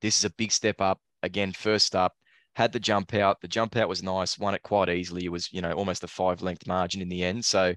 This 0.00 0.18
is 0.18 0.24
a 0.24 0.30
big 0.30 0.50
step 0.52 0.80
up 0.80 1.00
again, 1.24 1.52
first 1.52 1.96
up, 1.96 2.12
had 2.54 2.72
the 2.72 2.80
jump 2.80 3.14
out. 3.14 3.40
The 3.40 3.48
jump 3.48 3.76
out 3.76 3.88
was 3.88 4.02
nice, 4.02 4.38
won 4.38 4.54
it 4.54 4.62
quite 4.62 4.88
easily. 4.88 5.24
It 5.24 5.32
was, 5.32 5.52
you 5.52 5.60
know, 5.60 5.72
almost 5.72 6.04
a 6.04 6.08
five 6.08 6.42
length 6.42 6.66
margin 6.66 7.02
in 7.02 7.08
the 7.08 7.24
end. 7.24 7.44
So 7.44 7.74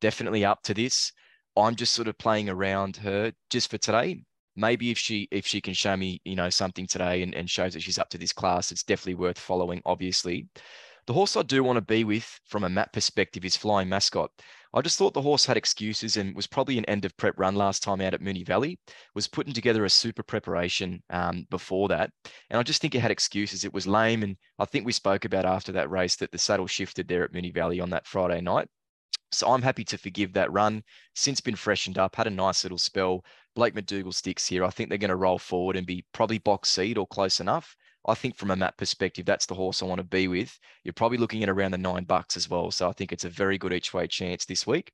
definitely 0.00 0.44
up 0.44 0.62
to 0.64 0.74
this. 0.74 1.12
I'm 1.56 1.74
just 1.74 1.94
sort 1.94 2.08
of 2.08 2.18
playing 2.18 2.48
around 2.48 2.96
her 2.98 3.32
just 3.50 3.70
for 3.70 3.78
today. 3.78 4.22
Maybe 4.54 4.90
if 4.90 4.98
she 4.98 5.28
if 5.30 5.46
she 5.46 5.60
can 5.60 5.74
show 5.74 5.96
me, 5.96 6.20
you 6.24 6.36
know, 6.36 6.50
something 6.50 6.86
today 6.86 7.22
and, 7.22 7.34
and 7.34 7.48
shows 7.48 7.74
that 7.74 7.82
she's 7.82 7.98
up 7.98 8.08
to 8.10 8.18
this 8.18 8.32
class, 8.32 8.70
it's 8.70 8.82
definitely 8.82 9.14
worth 9.14 9.38
following, 9.38 9.80
obviously. 9.86 10.48
The 11.08 11.14
horse 11.14 11.38
I 11.38 11.42
do 11.42 11.64
want 11.64 11.78
to 11.78 11.80
be 11.80 12.04
with 12.04 12.38
from 12.44 12.64
a 12.64 12.68
map 12.68 12.92
perspective 12.92 13.42
is 13.42 13.56
Flying 13.56 13.88
Mascot. 13.88 14.30
I 14.74 14.82
just 14.82 14.98
thought 14.98 15.14
the 15.14 15.22
horse 15.22 15.46
had 15.46 15.56
excuses 15.56 16.18
and 16.18 16.36
was 16.36 16.46
probably 16.46 16.76
an 16.76 16.84
end 16.84 17.06
of 17.06 17.16
prep 17.16 17.32
run 17.38 17.54
last 17.54 17.82
time 17.82 18.02
out 18.02 18.12
at 18.12 18.20
Moonee 18.20 18.44
Valley. 18.44 18.78
Was 19.14 19.26
putting 19.26 19.54
together 19.54 19.86
a 19.86 19.88
super 19.88 20.22
preparation 20.22 21.02
um, 21.08 21.46
before 21.48 21.88
that, 21.88 22.10
and 22.50 22.60
I 22.60 22.62
just 22.62 22.82
think 22.82 22.94
it 22.94 23.00
had 23.00 23.10
excuses. 23.10 23.64
It 23.64 23.72
was 23.72 23.86
lame, 23.86 24.22
and 24.22 24.36
I 24.58 24.66
think 24.66 24.84
we 24.84 24.92
spoke 24.92 25.24
about 25.24 25.46
after 25.46 25.72
that 25.72 25.88
race 25.88 26.14
that 26.16 26.30
the 26.30 26.36
saddle 26.36 26.66
shifted 26.66 27.08
there 27.08 27.24
at 27.24 27.32
Moonee 27.32 27.54
Valley 27.54 27.80
on 27.80 27.88
that 27.88 28.06
Friday 28.06 28.42
night. 28.42 28.68
So 29.32 29.50
I'm 29.50 29.62
happy 29.62 29.84
to 29.84 29.96
forgive 29.96 30.34
that 30.34 30.52
run. 30.52 30.82
Since 31.14 31.40
been 31.40 31.56
freshened 31.56 31.96
up, 31.96 32.16
had 32.16 32.26
a 32.26 32.30
nice 32.30 32.64
little 32.64 32.76
spell. 32.76 33.24
Blaike 33.56 33.72
McDougall 33.72 34.12
sticks 34.12 34.46
here. 34.46 34.62
I 34.62 34.68
think 34.68 34.90
they're 34.90 34.98
going 34.98 35.08
to 35.08 35.16
roll 35.16 35.38
forward 35.38 35.76
and 35.76 35.86
be 35.86 36.04
probably 36.12 36.36
box 36.36 36.68
seed 36.68 36.98
or 36.98 37.06
close 37.06 37.40
enough. 37.40 37.74
I 38.08 38.14
think 38.14 38.36
from 38.36 38.50
a 38.50 38.56
map 38.56 38.76
perspective, 38.78 39.26
that's 39.26 39.46
the 39.46 39.54
horse 39.54 39.82
I 39.82 39.86
want 39.86 39.98
to 39.98 40.04
be 40.04 40.28
with. 40.28 40.58
You're 40.82 40.94
probably 40.94 41.18
looking 41.18 41.42
at 41.42 41.50
around 41.50 41.72
the 41.72 41.78
nine 41.78 42.04
bucks 42.04 42.36
as 42.36 42.48
well. 42.48 42.70
So 42.70 42.88
I 42.88 42.92
think 42.92 43.12
it's 43.12 43.24
a 43.24 43.30
very 43.30 43.58
good 43.58 43.72
each 43.72 43.92
way 43.92 44.06
chance 44.06 44.46
this 44.46 44.66
week. 44.66 44.90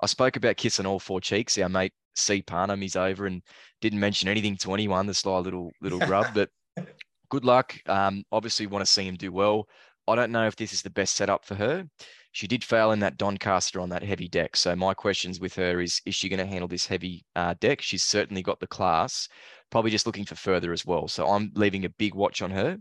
I 0.00 0.06
spoke 0.06 0.36
about 0.36 0.56
kissing 0.56 0.84
all 0.84 0.98
four 0.98 1.20
cheeks. 1.20 1.56
Our 1.58 1.68
mate 1.68 1.92
C 2.16 2.42
Parnham, 2.42 2.80
he's 2.80 2.96
over 2.96 3.26
and 3.26 3.40
didn't 3.80 4.00
mention 4.00 4.28
anything 4.28 4.56
to 4.58 4.74
anyone, 4.74 5.06
the 5.06 5.14
sly 5.14 5.38
little 5.38 5.70
little 5.80 6.00
grub. 6.00 6.26
But 6.34 6.50
good 7.30 7.44
luck. 7.44 7.76
Um, 7.86 8.24
obviously 8.32 8.66
want 8.66 8.84
to 8.84 8.90
see 8.90 9.06
him 9.06 9.14
do 9.14 9.30
well. 9.30 9.68
I 10.08 10.14
don't 10.14 10.32
know 10.32 10.46
if 10.46 10.56
this 10.56 10.72
is 10.72 10.82
the 10.82 10.90
best 10.90 11.16
setup 11.16 11.44
for 11.44 11.54
her. 11.56 11.88
She 12.32 12.46
did 12.46 12.62
fail 12.62 12.92
in 12.92 13.00
that 13.00 13.16
Doncaster 13.16 13.80
on 13.80 13.88
that 13.88 14.02
heavy 14.02 14.28
deck. 14.28 14.56
So 14.56 14.76
my 14.76 14.92
questions 14.92 15.40
with 15.40 15.54
her 15.54 15.80
is, 15.80 16.02
is 16.04 16.14
she 16.14 16.28
going 16.28 16.38
to 16.38 16.46
handle 16.46 16.68
this 16.68 16.86
heavy 16.86 17.24
uh, 17.34 17.54
deck? 17.60 17.80
She's 17.80 18.04
certainly 18.04 18.42
got 18.42 18.60
the 18.60 18.66
class 18.66 19.28
probably 19.70 19.90
just 19.90 20.06
looking 20.06 20.24
for 20.24 20.34
further 20.34 20.72
as 20.72 20.84
well. 20.84 21.08
So 21.08 21.26
I'm 21.26 21.50
leaving 21.54 21.84
a 21.84 21.90
big 21.90 22.14
watch 22.14 22.42
on 22.42 22.50
her. 22.50 22.78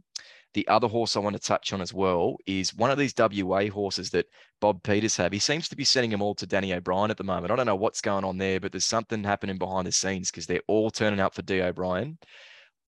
The 0.54 0.68
other 0.70 0.88
horse 0.88 1.16
I 1.16 1.20
want 1.20 1.36
to 1.36 1.42
touch 1.42 1.74
on 1.74 1.82
as 1.82 1.94
well 1.94 2.38
is 2.46 2.74
one 2.74 2.90
of 2.90 2.98
these 2.98 3.14
WA 3.18 3.68
horses 3.68 4.10
that 4.12 4.28
Bob 4.62 4.82
Peters 4.84 5.18
have. 5.18 5.34
He 5.34 5.40
seems 5.40 5.68
to 5.68 5.76
be 5.76 5.84
sending 5.84 6.12
them 6.12 6.22
all 6.22 6.36
to 6.36 6.48
Danny 6.48 6.74
O'Brien 6.74 7.12
at 7.12 7.18
the 7.18 7.26
moment. 7.26 7.52
I 7.52 7.58
don't 7.58 7.66
know 7.66 7.76
what's 7.76 8.00
going 8.00 8.24
on 8.24 8.38
there, 8.38 8.62
but 8.62 8.72
there's 8.72 8.86
something 8.86 9.24
happening 9.24 9.58
behind 9.58 9.86
the 9.86 9.92
scenes 9.92 10.32
because 10.32 10.46
they're 10.46 10.62
all 10.68 10.92
turning 10.92 11.20
up 11.20 11.34
for 11.34 11.42
D 11.42 11.62
O'Brien. 11.62 12.18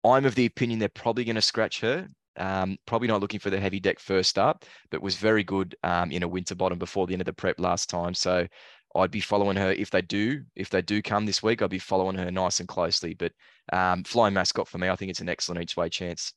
I'm 0.04 0.26
of 0.26 0.34
the 0.34 0.48
opinion 0.48 0.80
they're 0.80 0.90
probably 0.90 1.24
going 1.24 1.36
to 1.36 1.42
scratch 1.42 1.82
her. 1.82 2.10
Um, 2.38 2.78
probably 2.86 3.08
not 3.08 3.22
looking 3.22 3.40
for 3.40 3.50
the 3.50 3.60
heavy 3.60 3.80
deck 3.80 4.00
first 4.00 4.38
up, 4.38 4.66
but 4.90 5.02
was 5.02 5.16
very 5.16 5.44
good 5.44 5.76
um, 5.84 6.12
in 6.12 6.24
a 6.24 6.28
Winterbottom 6.28 6.80
before 6.80 7.08
the 7.08 7.14
end 7.14 7.22
of 7.22 7.26
the 7.26 7.34
prep 7.34 7.60
last 7.60 7.90
time. 7.90 8.14
So 8.14 8.48
I'd 8.96 9.12
be 9.12 9.22
following 9.22 9.58
her 9.58 9.72
if 9.72 9.90
they 9.90 10.02
do. 10.02 10.44
If 10.56 10.70
they 10.70 10.82
do 10.82 11.02
come 11.02 11.26
this 11.26 11.44
week, 11.44 11.62
I'd 11.62 11.70
be 11.70 11.80
following 11.80 12.18
her 12.18 12.32
nice 12.32 12.60
and 12.60 12.70
closely. 12.70 13.14
But 13.14 13.32
um, 13.72 14.04
flying 14.04 14.34
mascot 14.34 14.68
for 14.68 14.78
me, 14.78 14.90
I 14.90 14.96
think 14.96 15.12
it's 15.12 15.22
an 15.22 15.30
excellent 15.30 15.62
each 15.62 15.78
way 15.78 15.90
chance. 15.90 16.34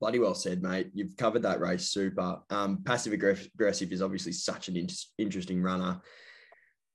Bloody 0.00 0.18
well 0.18 0.34
said, 0.34 0.62
mate. 0.62 0.90
You've 0.94 1.16
covered 1.16 1.42
that 1.42 1.60
race 1.60 1.88
super. 1.88 2.40
Um, 2.50 2.82
passive 2.84 3.12
aggressive 3.12 3.92
is 3.92 4.02
obviously 4.02 4.32
such 4.32 4.68
an 4.68 4.76
in- 4.76 4.88
interesting 5.18 5.62
runner. 5.62 6.00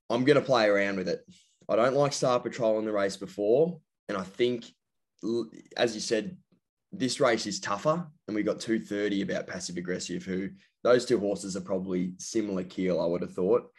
I'm 0.09 0.25
going 0.25 0.39
to 0.39 0.45
play 0.45 0.67
around 0.67 0.97
with 0.97 1.07
it. 1.07 1.21
I 1.69 1.75
don't 1.75 1.95
like 1.95 2.13
Star 2.13 2.39
Patrol 2.39 2.79
in 2.79 2.85
the 2.85 2.91
race 2.91 3.17
before, 3.17 3.79
and 4.09 4.17
I 4.17 4.23
think, 4.23 4.65
as 5.75 5.95
you 5.95 6.01
said, 6.01 6.37
this 6.97 7.19
race 7.19 7.45
is 7.45 7.59
tougher. 7.59 8.07
And 8.27 8.35
we 8.35 8.43
got 8.43 8.59
230 8.59 9.21
about 9.21 9.47
passive 9.47 9.77
aggressive, 9.77 10.23
who 10.23 10.49
those 10.83 11.05
two 11.05 11.19
horses 11.19 11.55
are 11.55 11.61
probably 11.61 12.13
similar 12.17 12.63
keel, 12.63 12.99
I 12.99 13.05
would 13.05 13.21
have 13.21 13.33
thought. 13.33 13.69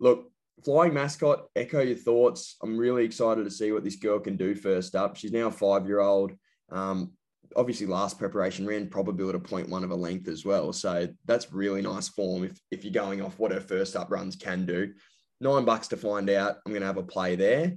Look, 0.00 0.32
Flying 0.64 0.94
mascot, 0.94 1.46
echo 1.56 1.80
your 1.80 1.96
thoughts. 1.96 2.56
I'm 2.62 2.76
really 2.76 3.04
excited 3.04 3.44
to 3.44 3.50
see 3.50 3.72
what 3.72 3.82
this 3.82 3.96
girl 3.96 4.20
can 4.20 4.36
do 4.36 4.54
first 4.54 4.94
up. 4.94 5.16
She's 5.16 5.32
now 5.32 5.48
a 5.48 5.50
five 5.50 5.86
year 5.86 6.00
old. 6.00 6.32
Um, 6.70 7.12
obviously, 7.56 7.86
last 7.86 8.18
preparation 8.18 8.66
ran 8.66 8.88
probability 8.88 9.36
at 9.36 9.44
a 9.44 9.48
point 9.48 9.68
one 9.68 9.82
of 9.82 9.90
a 9.90 9.96
length 9.96 10.28
as 10.28 10.44
well. 10.44 10.72
So 10.72 11.08
that's 11.24 11.52
really 11.52 11.82
nice 11.82 12.08
form 12.08 12.44
if, 12.44 12.60
if 12.70 12.84
you're 12.84 12.92
going 12.92 13.22
off 13.22 13.38
what 13.38 13.50
her 13.50 13.60
first 13.60 13.96
up 13.96 14.10
runs 14.10 14.36
can 14.36 14.64
do. 14.64 14.92
Nine 15.40 15.64
bucks 15.64 15.88
to 15.88 15.96
find 15.96 16.30
out. 16.30 16.58
I'm 16.64 16.72
going 16.72 16.82
to 16.82 16.86
have 16.86 16.96
a 16.96 17.02
play 17.02 17.34
there. 17.34 17.74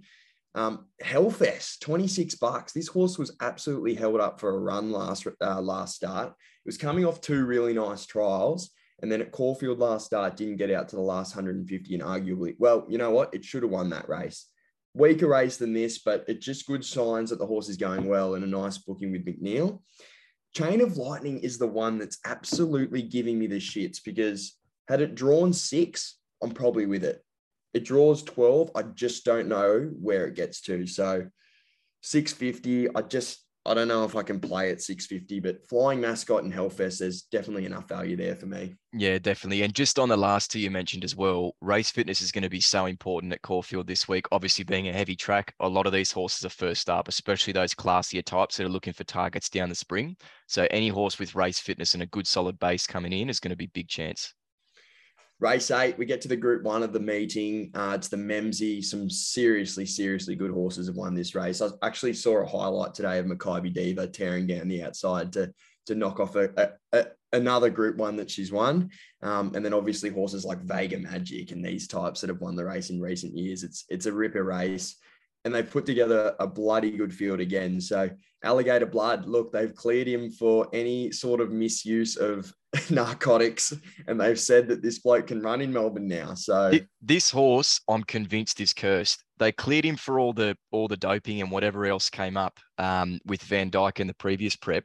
Um, 0.56 0.86
Hellfest, 1.04 1.82
26 1.82 2.36
bucks. 2.36 2.72
This 2.72 2.88
horse 2.88 3.18
was 3.18 3.36
absolutely 3.42 3.94
held 3.94 4.20
up 4.20 4.40
for 4.40 4.56
a 4.56 4.60
run 4.60 4.92
last 4.92 5.28
uh, 5.42 5.62
last 5.62 5.96
start. 5.96 6.30
It 6.30 6.68
was 6.68 6.78
coming 6.78 7.06
off 7.06 7.22
two 7.22 7.46
really 7.46 7.74
nice 7.74 8.06
trials 8.06 8.72
and 9.02 9.12
then 9.12 9.22
at 9.22 9.32
Caulfield 9.32 9.80
last 9.80 10.06
start, 10.06 10.38
didn't 10.38 10.58
get 10.58 10.72
out 10.72 10.90
to 10.90 10.96
the 10.96 11.02
last 11.02 11.36
150 11.36 11.94
and 11.94 12.04
arguably, 12.04 12.56
well, 12.58 12.86
you 12.88 12.98
know 12.98 13.12
what? 13.12 13.34
It 13.34 13.44
should 13.44 13.64
have 13.64 13.72
won 13.72 13.90
that 13.90 14.08
race. 14.08 14.48
Weaker 14.94 15.28
race 15.28 15.58
than 15.58 15.74
this, 15.74 16.00
but 16.00 16.24
it's 16.28 16.46
just 16.46 16.68
good 16.68 16.86
signs 16.86 17.30
that 17.30 17.40
the 17.40 17.46
horse 17.46 17.68
is 17.68 17.76
going 17.76 18.08
well 18.08 18.36
and 18.36 18.44
a 18.44 18.48
nice 18.48 18.78
booking 18.78 19.12
with 19.12 19.26
McNeil. 19.26 19.82
Chain 20.54 20.80
of 20.80 20.96
Lightning 20.96 21.40
is 21.40 21.58
the 21.58 21.68
one 21.68 21.98
that's 21.98 22.20
absolutely 22.26 23.02
giving 23.02 23.38
me 23.38 23.48
the 23.48 23.58
shits 23.58 23.98
because 24.04 24.58
had 24.88 25.02
it 25.02 25.16
drawn 25.16 25.52
six, 25.52 26.18
I'm 26.42 26.52
probably 26.52 26.86
with 26.86 27.04
it. 27.04 27.25
It 27.76 27.84
draws 27.84 28.24
12. 28.24 28.72
I 28.74 28.84
just 28.84 29.26
don't 29.26 29.50
know 29.50 29.92
where 30.00 30.26
it 30.26 30.34
gets 30.34 30.62
to. 30.62 30.88
So 30.88 31.28
650, 32.02 32.96
I 32.96 33.02
just 33.02 33.46
I 33.68 33.74
don't 33.74 33.88
know 33.88 34.06
if 34.06 34.16
I 34.16 34.22
can 34.22 34.40
play 34.40 34.70
at 34.70 34.82
650, 34.82 35.40
but 35.40 35.68
flying 35.68 36.00
mascot 36.00 36.44
and 36.44 36.54
Hellfest, 36.54 37.00
there's 37.00 37.24
definitely 37.24 37.66
enough 37.66 37.90
value 37.90 38.16
there 38.16 38.36
for 38.36 38.46
me. 38.46 38.76
Yeah, 38.94 39.18
definitely. 39.18 39.64
And 39.64 39.74
just 39.74 39.98
on 39.98 40.08
the 40.08 40.16
last 40.16 40.52
two 40.52 40.60
you 40.60 40.70
mentioned 40.70 41.04
as 41.04 41.16
well, 41.16 41.56
race 41.62 41.90
fitness 41.90 42.22
is 42.22 42.32
going 42.32 42.44
to 42.44 42.50
be 42.50 42.62
so 42.62 42.86
important 42.86 43.34
at 43.34 43.42
Caulfield 43.42 43.88
this 43.88 44.08
week. 44.08 44.28
Obviously, 44.32 44.64
being 44.64 44.88
a 44.88 44.94
heavy 44.94 45.16
track, 45.16 45.56
a 45.60 45.68
lot 45.68 45.88
of 45.88 45.94
these 45.94 46.12
horses 46.12 46.46
are 46.46 46.50
first 46.50 46.92
up, 46.92 47.08
especially 47.08 47.54
those 47.54 47.74
classier 47.74 48.24
types 48.24 48.56
that 48.56 48.66
are 48.66 48.70
looking 48.70 48.94
for 48.94 49.04
targets 49.04 49.50
down 49.50 49.70
the 49.70 49.76
spring. 49.76 50.16
So 50.48 50.68
any 50.70 50.90
horse 50.90 51.18
with 51.18 51.34
race 51.34 51.60
fitness 51.60 51.96
and 51.96 52.04
a 52.04 52.08
good 52.08 52.28
solid 52.28 52.60
base 52.60 52.86
coming 52.86 53.14
in 53.14 53.30
is 53.30 53.40
going 53.40 53.50
to 53.50 53.58
be 53.58 53.68
big 53.68 53.88
chance. 53.88 54.34
Race 55.40 55.70
eight, 55.70 55.98
we 55.98 56.06
get 56.06 56.22
to 56.22 56.30
the 56.30 56.38
group 56.38 56.64
one 56.64 56.82
of 56.82 56.94
the 56.94 57.00
meeting. 57.00 57.70
Uh, 57.76 57.94
it's 57.96 58.08
the 58.08 58.16
Memsie. 58.16 58.84
Some 58.84 59.10
seriously, 59.10 59.86
seriously 59.86 60.34
good 60.34 60.52
horses 60.52 60.88
have 60.88 60.96
won 60.96 61.14
this 61.14 61.36
race. 61.36 61.62
I 61.62 61.70
actually 61.84 62.14
saw 62.14 62.38
a 62.38 62.46
highlight 62.46 62.94
today 62.94 63.20
of 63.20 63.26
Makybe 63.26 63.74
Diva 63.74 64.08
tearing 64.08 64.48
down 64.48 64.70
the 64.70 64.84
outside 64.84 65.34
to 65.34 65.54
to 65.88 65.96
knock 65.96 66.20
off 66.20 66.36
a, 66.36 66.50
a, 66.58 66.70
a 66.98 67.08
another 67.34 67.70
group 67.70 67.98
one 67.98 68.16
that 68.16 68.32
she's 68.32 68.52
won. 68.52 68.90
Um, 69.22 69.52
and 69.54 69.64
then 69.64 69.74
obviously 69.74 70.10
horses 70.10 70.46
like 70.46 70.62
Vega 70.62 70.98
Magic 71.00 71.52
and 71.52 71.64
these 71.64 71.86
types 71.86 72.22
that 72.22 72.30
have 72.30 72.40
won 72.40 72.56
the 72.56 72.66
race 72.66 72.90
in 72.90 73.02
recent 73.02 73.36
years. 73.36 73.64
It's 73.64 73.84
it's 73.90 74.06
a 74.06 74.14
ripper 74.14 74.44
race. 74.44 74.96
And 75.46 75.54
they've 75.54 75.70
put 75.70 75.86
together 75.86 76.36
a 76.40 76.48
bloody 76.48 76.92
good 76.92 77.14
field 77.14 77.40
again. 77.40 77.80
So 77.80 78.10
alligator 78.44 78.86
blood, 78.86 79.26
look, 79.28 79.52
they've 79.52 79.74
cleared 79.74 80.08
him 80.08 80.30
for 80.30 80.68
any 80.74 81.12
sort 81.12 81.40
of 81.40 81.52
misuse 81.52 82.18
of 82.18 82.52
narcotics, 82.90 83.74
and 84.08 84.20
they've 84.20 84.40
said 84.40 84.68
that 84.68 84.82
this 84.82 85.00
bloke 85.00 85.28
can 85.28 85.42
run 85.42 85.62
in 85.62 85.72
Melbourne 85.72 86.08
now. 86.08 86.34
So 86.34 86.74
this 87.02 87.30
horse, 87.30 87.80
I'm 87.88 88.04
convinced, 88.04 88.60
is 88.60 88.74
cursed. 88.74 89.24
They 89.38 89.52
cleared 89.52 89.86
him 89.86 89.96
for 89.96 90.20
all 90.20 90.34
the 90.34 90.58
all 90.72 90.88
the 90.88 90.98
doping 90.98 91.42
and 91.42 91.52
whatever 91.52 91.86
else 91.86 92.10
came 92.10 92.38
up 92.38 92.60
um, 92.78 93.20
with 93.26 93.44
Vandyke 93.44 94.00
in 94.00 94.08
the 94.08 94.14
previous 94.14 94.56
prep. 94.56 94.84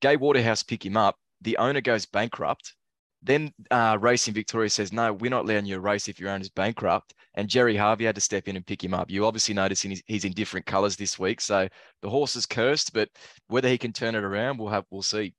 Gai 0.00 0.16
Waterhouse 0.16 0.62
pick 0.62 0.84
him 0.84 0.96
up. 0.96 1.16
The 1.40 1.56
owner 1.58 1.80
goes 1.80 2.06
bankrupt. 2.06 2.74
Then 3.24 3.52
uh, 3.70 3.98
Racing 4.00 4.34
Victoria 4.34 4.70
says, 4.70 4.92
no, 4.92 5.12
we're 5.12 5.30
not 5.30 5.46
letting 5.46 5.66
you 5.66 5.80
race 5.80 6.08
if 6.08 6.20
your 6.20 6.30
owner's 6.30 6.50
bankrupt. 6.50 7.14
And 7.34 7.48
Gerry 7.48 7.76
Harvey 7.76 8.04
had 8.04 8.14
to 8.14 8.20
step 8.20 8.46
in 8.46 8.56
and 8.56 8.66
pick 8.66 8.84
him 8.84 8.94
up. 8.94 9.10
You 9.10 9.26
obviously 9.26 9.54
notice 9.54 9.80
he's, 9.80 10.02
he's 10.06 10.24
in 10.24 10.32
different 10.32 10.66
colours 10.66 10.94
this 10.94 11.18
week. 11.18 11.40
So 11.40 11.68
the 12.02 12.10
horse 12.10 12.36
is 12.36 12.46
cursed, 12.46 12.92
but 12.92 13.08
whether 13.48 13.68
he 13.68 13.78
can 13.78 13.92
turn 13.92 14.14
it 14.14 14.22
around, 14.22 14.58
we'll 14.58 14.68
have 14.68 14.84
we'll 14.90 15.02
see 15.02 15.34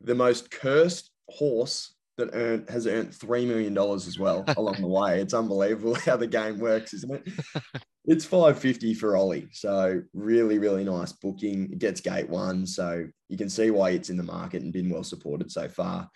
the 0.00 0.14
most 0.14 0.50
cursed 0.50 1.10
horse 1.28 1.94
that 2.16 2.30
earned 2.32 2.68
has 2.68 2.86
earned 2.86 3.14
three 3.14 3.46
million 3.46 3.74
dollars 3.74 4.06
as 4.06 4.18
well 4.18 4.44
along 4.56 4.80
the 4.80 4.86
way. 4.86 5.20
It's 5.20 5.34
unbelievable 5.34 5.94
how 6.04 6.16
the 6.16 6.26
game 6.26 6.58
works, 6.58 6.94
isn't 6.94 7.14
it? 7.14 7.32
it's 8.04 8.24
five 8.24 8.58
fifty 8.58 8.94
for 8.94 9.16
Ollie, 9.16 9.48
so 9.52 10.02
really, 10.12 10.58
really 10.58 10.84
nice 10.84 11.12
booking. 11.12 11.70
It 11.72 11.78
gets 11.78 12.00
gate 12.00 12.28
one, 12.28 12.66
so 12.66 13.06
you 13.28 13.36
can 13.36 13.48
see 13.48 13.70
why 13.70 13.90
it's 13.90 14.10
in 14.10 14.16
the 14.16 14.22
market 14.22 14.62
and 14.62 14.72
been 14.72 14.90
well 14.90 15.04
supported 15.04 15.50
so 15.50 15.68
far. 15.68 16.08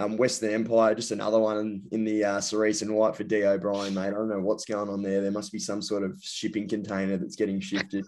Um, 0.00 0.16
Western 0.16 0.52
Empire, 0.52 0.94
just 0.94 1.10
another 1.10 1.38
one 1.38 1.82
in 1.92 2.04
the 2.04 2.24
uh, 2.24 2.40
Cerise 2.40 2.82
and 2.82 2.94
White 2.94 3.14
for 3.14 3.24
D 3.24 3.44
O'Brien, 3.44 3.94
mate. 3.94 4.08
I 4.08 4.10
don't 4.10 4.28
know 4.28 4.40
what's 4.40 4.64
going 4.64 4.88
on 4.88 5.02
there. 5.02 5.20
There 5.20 5.30
must 5.30 5.52
be 5.52 5.58
some 5.58 5.82
sort 5.82 6.02
of 6.02 6.18
shipping 6.22 6.66
container 6.66 7.18
that's 7.18 7.36
getting 7.36 7.60
shifted 7.60 8.06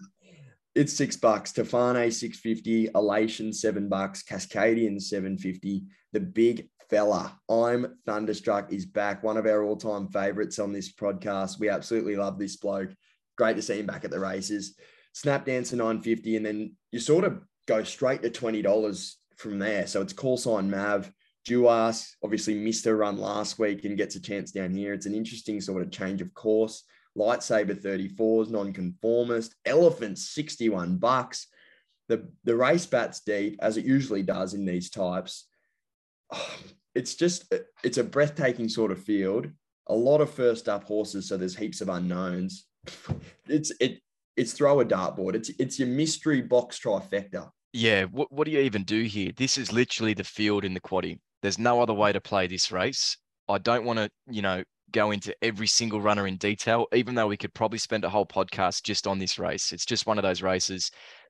it's 0.75 0.93
six 0.93 1.15
bucks. 1.15 1.51
Tofane 1.51 2.11
six 2.11 2.39
fifty. 2.39 2.89
Elation 2.95 3.53
seven 3.53 3.89
bucks. 3.89 4.23
Cascadian 4.23 5.01
seven 5.01 5.37
fifty. 5.37 5.83
The 6.13 6.19
big 6.19 6.69
fella, 6.89 7.39
I'm 7.49 7.97
thunderstruck, 8.05 8.71
is 8.71 8.85
back. 8.85 9.23
One 9.23 9.37
of 9.37 9.45
our 9.45 9.63
all 9.63 9.77
time 9.77 10.07
favorites 10.09 10.59
on 10.59 10.73
this 10.73 10.91
podcast. 10.91 11.59
We 11.59 11.69
absolutely 11.69 12.15
love 12.15 12.39
this 12.39 12.57
bloke. 12.57 12.89
Great 13.37 13.55
to 13.55 13.61
see 13.61 13.79
him 13.79 13.85
back 13.85 14.05
at 14.05 14.11
the 14.11 14.19
races. 14.19 14.75
Snap 15.13 15.45
Dancer 15.45 15.75
nine 15.75 16.01
fifty, 16.01 16.35
and 16.35 16.45
then 16.45 16.75
you 16.91 16.99
sort 16.99 17.23
of 17.23 17.41
go 17.67 17.83
straight 17.83 18.23
to 18.23 18.29
twenty 18.29 18.61
dollars 18.61 19.17
from 19.37 19.59
there. 19.59 19.85
So 19.87 20.01
it's 20.01 20.13
call 20.13 20.37
sign 20.37 20.69
Mav. 20.69 21.11
Duas 21.45 22.15
obviously 22.23 22.55
missed 22.55 22.85
her 22.85 22.95
run 22.95 23.17
last 23.17 23.59
week 23.59 23.83
and 23.83 23.97
gets 23.97 24.15
a 24.15 24.21
chance 24.21 24.51
down 24.51 24.73
here. 24.73 24.93
It's 24.93 25.05
an 25.05 25.15
interesting 25.15 25.59
sort 25.61 25.81
of 25.81 25.91
change 25.91 26.21
of 26.21 26.33
course. 26.33 26.83
Lightsaber 27.17 27.79
34s, 27.79 28.49
nonconformist, 28.49 29.55
Elephants 29.65 30.29
61 30.29 30.97
bucks. 30.97 31.47
The, 32.09 32.27
the 32.43 32.55
race 32.55 32.85
bats 32.85 33.21
deep 33.21 33.57
as 33.61 33.77
it 33.77 33.85
usually 33.85 34.23
does 34.23 34.53
in 34.53 34.65
these 34.65 34.89
types. 34.89 35.47
it's 36.95 37.15
just, 37.15 37.53
it's 37.83 37.97
a 37.97 38.03
breathtaking 38.03 38.69
sort 38.69 38.91
of 38.91 39.03
field. 39.03 39.47
A 39.87 39.93
lot 39.93 40.21
of 40.21 40.29
first 40.31 40.69
up 40.69 40.85
horses, 40.85 41.27
so 41.27 41.37
there's 41.37 41.55
heaps 41.55 41.81
of 41.81 41.89
unknowns. 41.89 42.65
It's 43.47 43.73
it 43.81 43.99
it's 44.37 44.53
throw 44.53 44.79
a 44.79 44.85
dartboard. 44.85 45.35
It's 45.35 45.49
it's 45.59 45.77
your 45.77 45.89
mystery 45.89 46.41
box 46.41 46.79
trifecta. 46.79 47.49
Yeah, 47.73 48.05
what, 48.05 48.31
what 48.31 48.45
do 48.45 48.51
you 48.51 48.59
even 48.59 48.83
do 48.83 49.03
here? 49.03 49.31
This 49.35 49.57
is 49.57 49.73
literally 49.73 50.13
the 50.13 50.23
field 50.23 50.63
in 50.63 50.73
the 50.73 50.79
quaddy. 50.79 51.19
There's 51.43 51.59
no 51.59 51.81
other 51.81 51.93
way 51.93 52.13
to 52.13 52.21
play 52.21 52.47
this 52.47 52.71
race. 52.71 53.17
I 53.49 53.57
don't 53.57 53.83
want 53.83 53.99
to, 53.99 54.09
you 54.31 54.41
know, 54.41 54.63
go 54.93 55.11
into 55.11 55.35
every 55.41 55.67
single 55.67 55.99
runner 55.99 56.25
in 56.25 56.37
detail, 56.37 56.87
even 56.93 57.15
though 57.15 57.27
we 57.27 57.35
could 57.35 57.53
probably 57.53 57.79
spend 57.79 58.05
a 58.05 58.09
whole 58.09 58.25
podcast 58.25 58.83
just 58.83 59.07
on 59.07 59.19
this 59.19 59.37
race. 59.37 59.73
It's 59.73 59.85
just 59.85 60.07
one 60.07 60.17
of 60.17 60.23
those 60.23 60.41
races. 60.41 60.89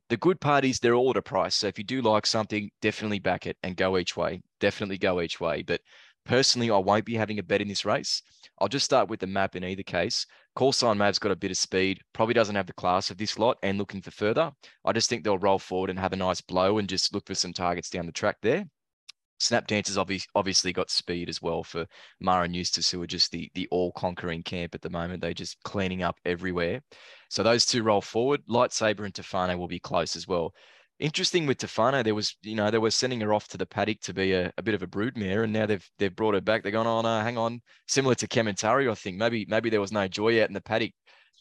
The 0.10 0.17
good 0.17 0.39
part 0.39 0.65
is 0.65 0.78
they're 0.78 0.93
all 0.93 1.10
at 1.10 1.17
a 1.17 1.21
price. 1.23 1.56
So 1.56 1.65
if 1.65 1.80
you 1.80 1.84
do 1.84 2.04
like 2.04 2.28
something, 2.28 2.69
definitely 2.80 3.17
back 3.17 3.47
it 3.47 3.58
and 3.63 3.76
go 3.76 3.97
each 3.97 4.15
way. 4.15 4.43
Definitely 4.60 4.99
go 4.99 5.19
each 5.19 5.39
way. 5.39 5.63
But 5.63 5.82
personally, 6.26 6.69
I 6.69 6.78
won't 6.78 7.06
be 7.06 7.15
having 7.15 7.39
a 7.39 7.43
bet 7.43 7.62
in 7.62 7.67
this 7.67 7.84
race. 7.84 8.21
I'll 8.60 8.67
just 8.67 8.86
start 8.86 9.10
with 9.10 9.19
the 9.19 9.26
map 9.26 9.56
in 9.56 9.63
either 9.63 9.82
case. 9.82 10.28
Call 10.56 10.73
sign 10.73 10.99
Mav's 10.99 11.17
got 11.17 11.32
a 11.32 11.36
bit 11.36 11.49
of 11.49 11.58
speed, 11.58 11.99
probably 12.13 12.36
doesn't 12.36 12.56
have 12.56 12.67
the 12.67 12.73
class 12.73 13.10
of 13.10 13.17
this 13.17 13.39
lot 13.39 13.58
and 13.63 13.80
looking 13.80 14.04
for 14.04 14.12
further. 14.12 14.52
I 14.86 14.91
just 14.91 15.10
think 15.10 15.23
they'll 15.23 15.39
roll 15.39 15.58
forward 15.58 15.89
and 15.89 15.97
have 15.97 16.13
a 16.13 16.17
nice 16.17 16.41
blow 16.41 16.78
and 16.78 16.88
just 16.88 17.15
look 17.15 17.26
for 17.26 17.34
some 17.34 17.54
targets 17.54 17.89
down 17.89 18.06
the 18.06 18.12
track 18.12 18.38
there. 18.43 18.65
Snap 19.43 19.67
Dancers 19.67 19.97
obviously 19.97 20.29
obviously 20.36 20.73
got 20.73 20.89
speed 20.89 21.29
as 21.29 21.41
well 21.41 21.63
for 21.63 21.86
Maher 22.19 22.45
and 22.45 22.56
Eustace, 22.56 22.89
who 22.89 23.01
are 23.01 23.08
just 23.08 23.32
the 23.32 23.51
the 23.53 23.67
all 23.71 23.91
conquering 23.91 24.43
camp 24.43 24.73
at 24.73 24.82
the 24.82 24.89
moment. 24.89 25.21
They're 25.21 25.34
just 25.34 25.62
cleaning 25.63 26.01
up 26.01 26.17
everywhere. 26.25 26.82
So 27.29 27.43
those 27.43 27.65
two 27.65 27.84
roll 27.84 28.01
forward. 28.01 28.41
Lightsaber 28.47 29.06
and 29.06 29.13
Tofane 29.13 29.58
will 29.58 29.67
be 29.67 29.79
close 29.79 30.15
as 30.15 30.27
well. 30.27 30.53
Interesting 30.99 31.45
with 31.45 31.58
Tofane, 31.58 32.03
there 32.03 32.15
was, 32.15 32.38
you 32.43 32.56
know, 32.56 32.69
they 32.69 32.77
were 32.77 32.91
sending 32.91 33.19
her 33.21 33.34
off 33.34 33.47
to 33.49 33.58
the 33.58 33.65
paddock 33.65 33.99
to 34.01 34.13
be 34.13 34.32
a, 34.34 34.53
a 34.58 34.62
bit 34.62 34.75
of 34.75 34.84
a 34.84 34.88
broodmare, 34.88 35.43
and 35.43 35.51
now 35.51 35.65
they've 35.65 35.89
they've 35.97 36.15
brought 36.15 36.36
her 36.36 36.41
back. 36.41 36.63
They're 36.63 36.71
going, 36.71 36.88
oh 36.88 37.01
no, 37.01 37.19
hang 37.21 37.38
on, 37.38 37.62
similar 37.88 38.15
to 38.15 38.27
Kementari, 38.27 38.89
I 38.89 38.95
think. 38.95 39.17
Maybe 39.17 39.45
maybe 39.49 39.69
there 39.69 39.82
was 39.82 39.91
no 39.91 40.08
joy 40.08 40.41
out 40.41 40.47
in 40.47 40.53
the 40.53 40.62
paddock. 40.62 40.91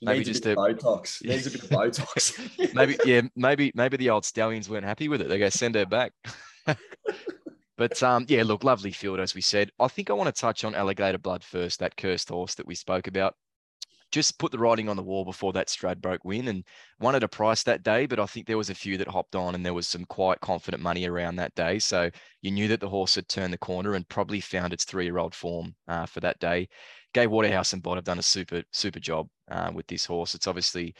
maybe 0.00 0.24
just 0.24 0.46
a, 0.46 0.52
a 0.52 0.56
Botox. 0.56 1.24
Needs 1.24 1.46
a 1.46 1.50
bit 1.50 1.62
of 1.62 1.70
Botox. 1.70 2.74
maybe 2.74 2.96
yeah, 3.04 3.20
maybe 3.36 3.70
maybe 3.74 3.96
the 3.96 4.10
old 4.10 4.24
stallions 4.24 4.68
weren't 4.68 4.86
happy 4.86 5.08
with 5.08 5.20
it. 5.20 5.28
They 5.28 5.38
go 5.38 5.50
send 5.50 5.74
her 5.74 5.86
back. 5.86 6.12
But 7.82 8.00
um, 8.00 8.26
yeah, 8.28 8.44
look, 8.44 8.62
lovely 8.62 8.92
field 8.92 9.18
as 9.18 9.34
we 9.34 9.40
said. 9.40 9.72
I 9.80 9.88
think 9.88 10.08
I 10.08 10.12
want 10.12 10.32
to 10.32 10.40
touch 10.40 10.62
on 10.62 10.76
Alligator 10.76 11.18
Blood 11.18 11.42
first, 11.42 11.80
that 11.80 11.96
cursed 11.96 12.28
horse 12.28 12.54
that 12.54 12.64
we 12.64 12.76
spoke 12.76 13.08
about. 13.08 13.34
Just 14.12 14.38
put 14.38 14.52
the 14.52 14.58
writing 14.58 14.88
on 14.88 14.96
the 14.96 15.02
wall 15.02 15.24
before 15.24 15.52
that 15.54 15.66
Stradbroke 15.66 16.20
win 16.22 16.46
and 16.46 16.62
wanted 17.00 17.24
a 17.24 17.28
price 17.28 17.64
that 17.64 17.82
day, 17.82 18.06
but 18.06 18.20
I 18.20 18.26
think 18.26 18.46
there 18.46 18.56
was 18.56 18.70
a 18.70 18.74
few 18.76 18.98
that 18.98 19.08
hopped 19.08 19.34
on 19.34 19.56
and 19.56 19.66
there 19.66 19.74
was 19.74 19.88
some 19.88 20.04
quite 20.04 20.40
confident 20.40 20.80
money 20.80 21.08
around 21.08 21.34
that 21.36 21.56
day. 21.56 21.80
So 21.80 22.08
you 22.40 22.52
knew 22.52 22.68
that 22.68 22.78
the 22.78 22.88
horse 22.88 23.16
had 23.16 23.28
turned 23.28 23.52
the 23.52 23.58
corner 23.58 23.94
and 23.96 24.08
probably 24.08 24.38
found 24.38 24.72
its 24.72 24.84
three-year-old 24.84 25.34
form 25.34 25.74
uh, 25.88 26.06
for 26.06 26.20
that 26.20 26.38
day. 26.38 26.68
Gai 27.14 27.26
Waterhouse 27.26 27.72
and 27.72 27.82
Bott 27.82 27.96
have 27.96 28.04
done 28.04 28.20
a 28.20 28.22
super, 28.22 28.62
super 28.70 29.00
job 29.00 29.28
uh, 29.50 29.72
with 29.74 29.88
this 29.88 30.06
horse. 30.06 30.36
It's 30.36 30.46
obviously 30.46 30.94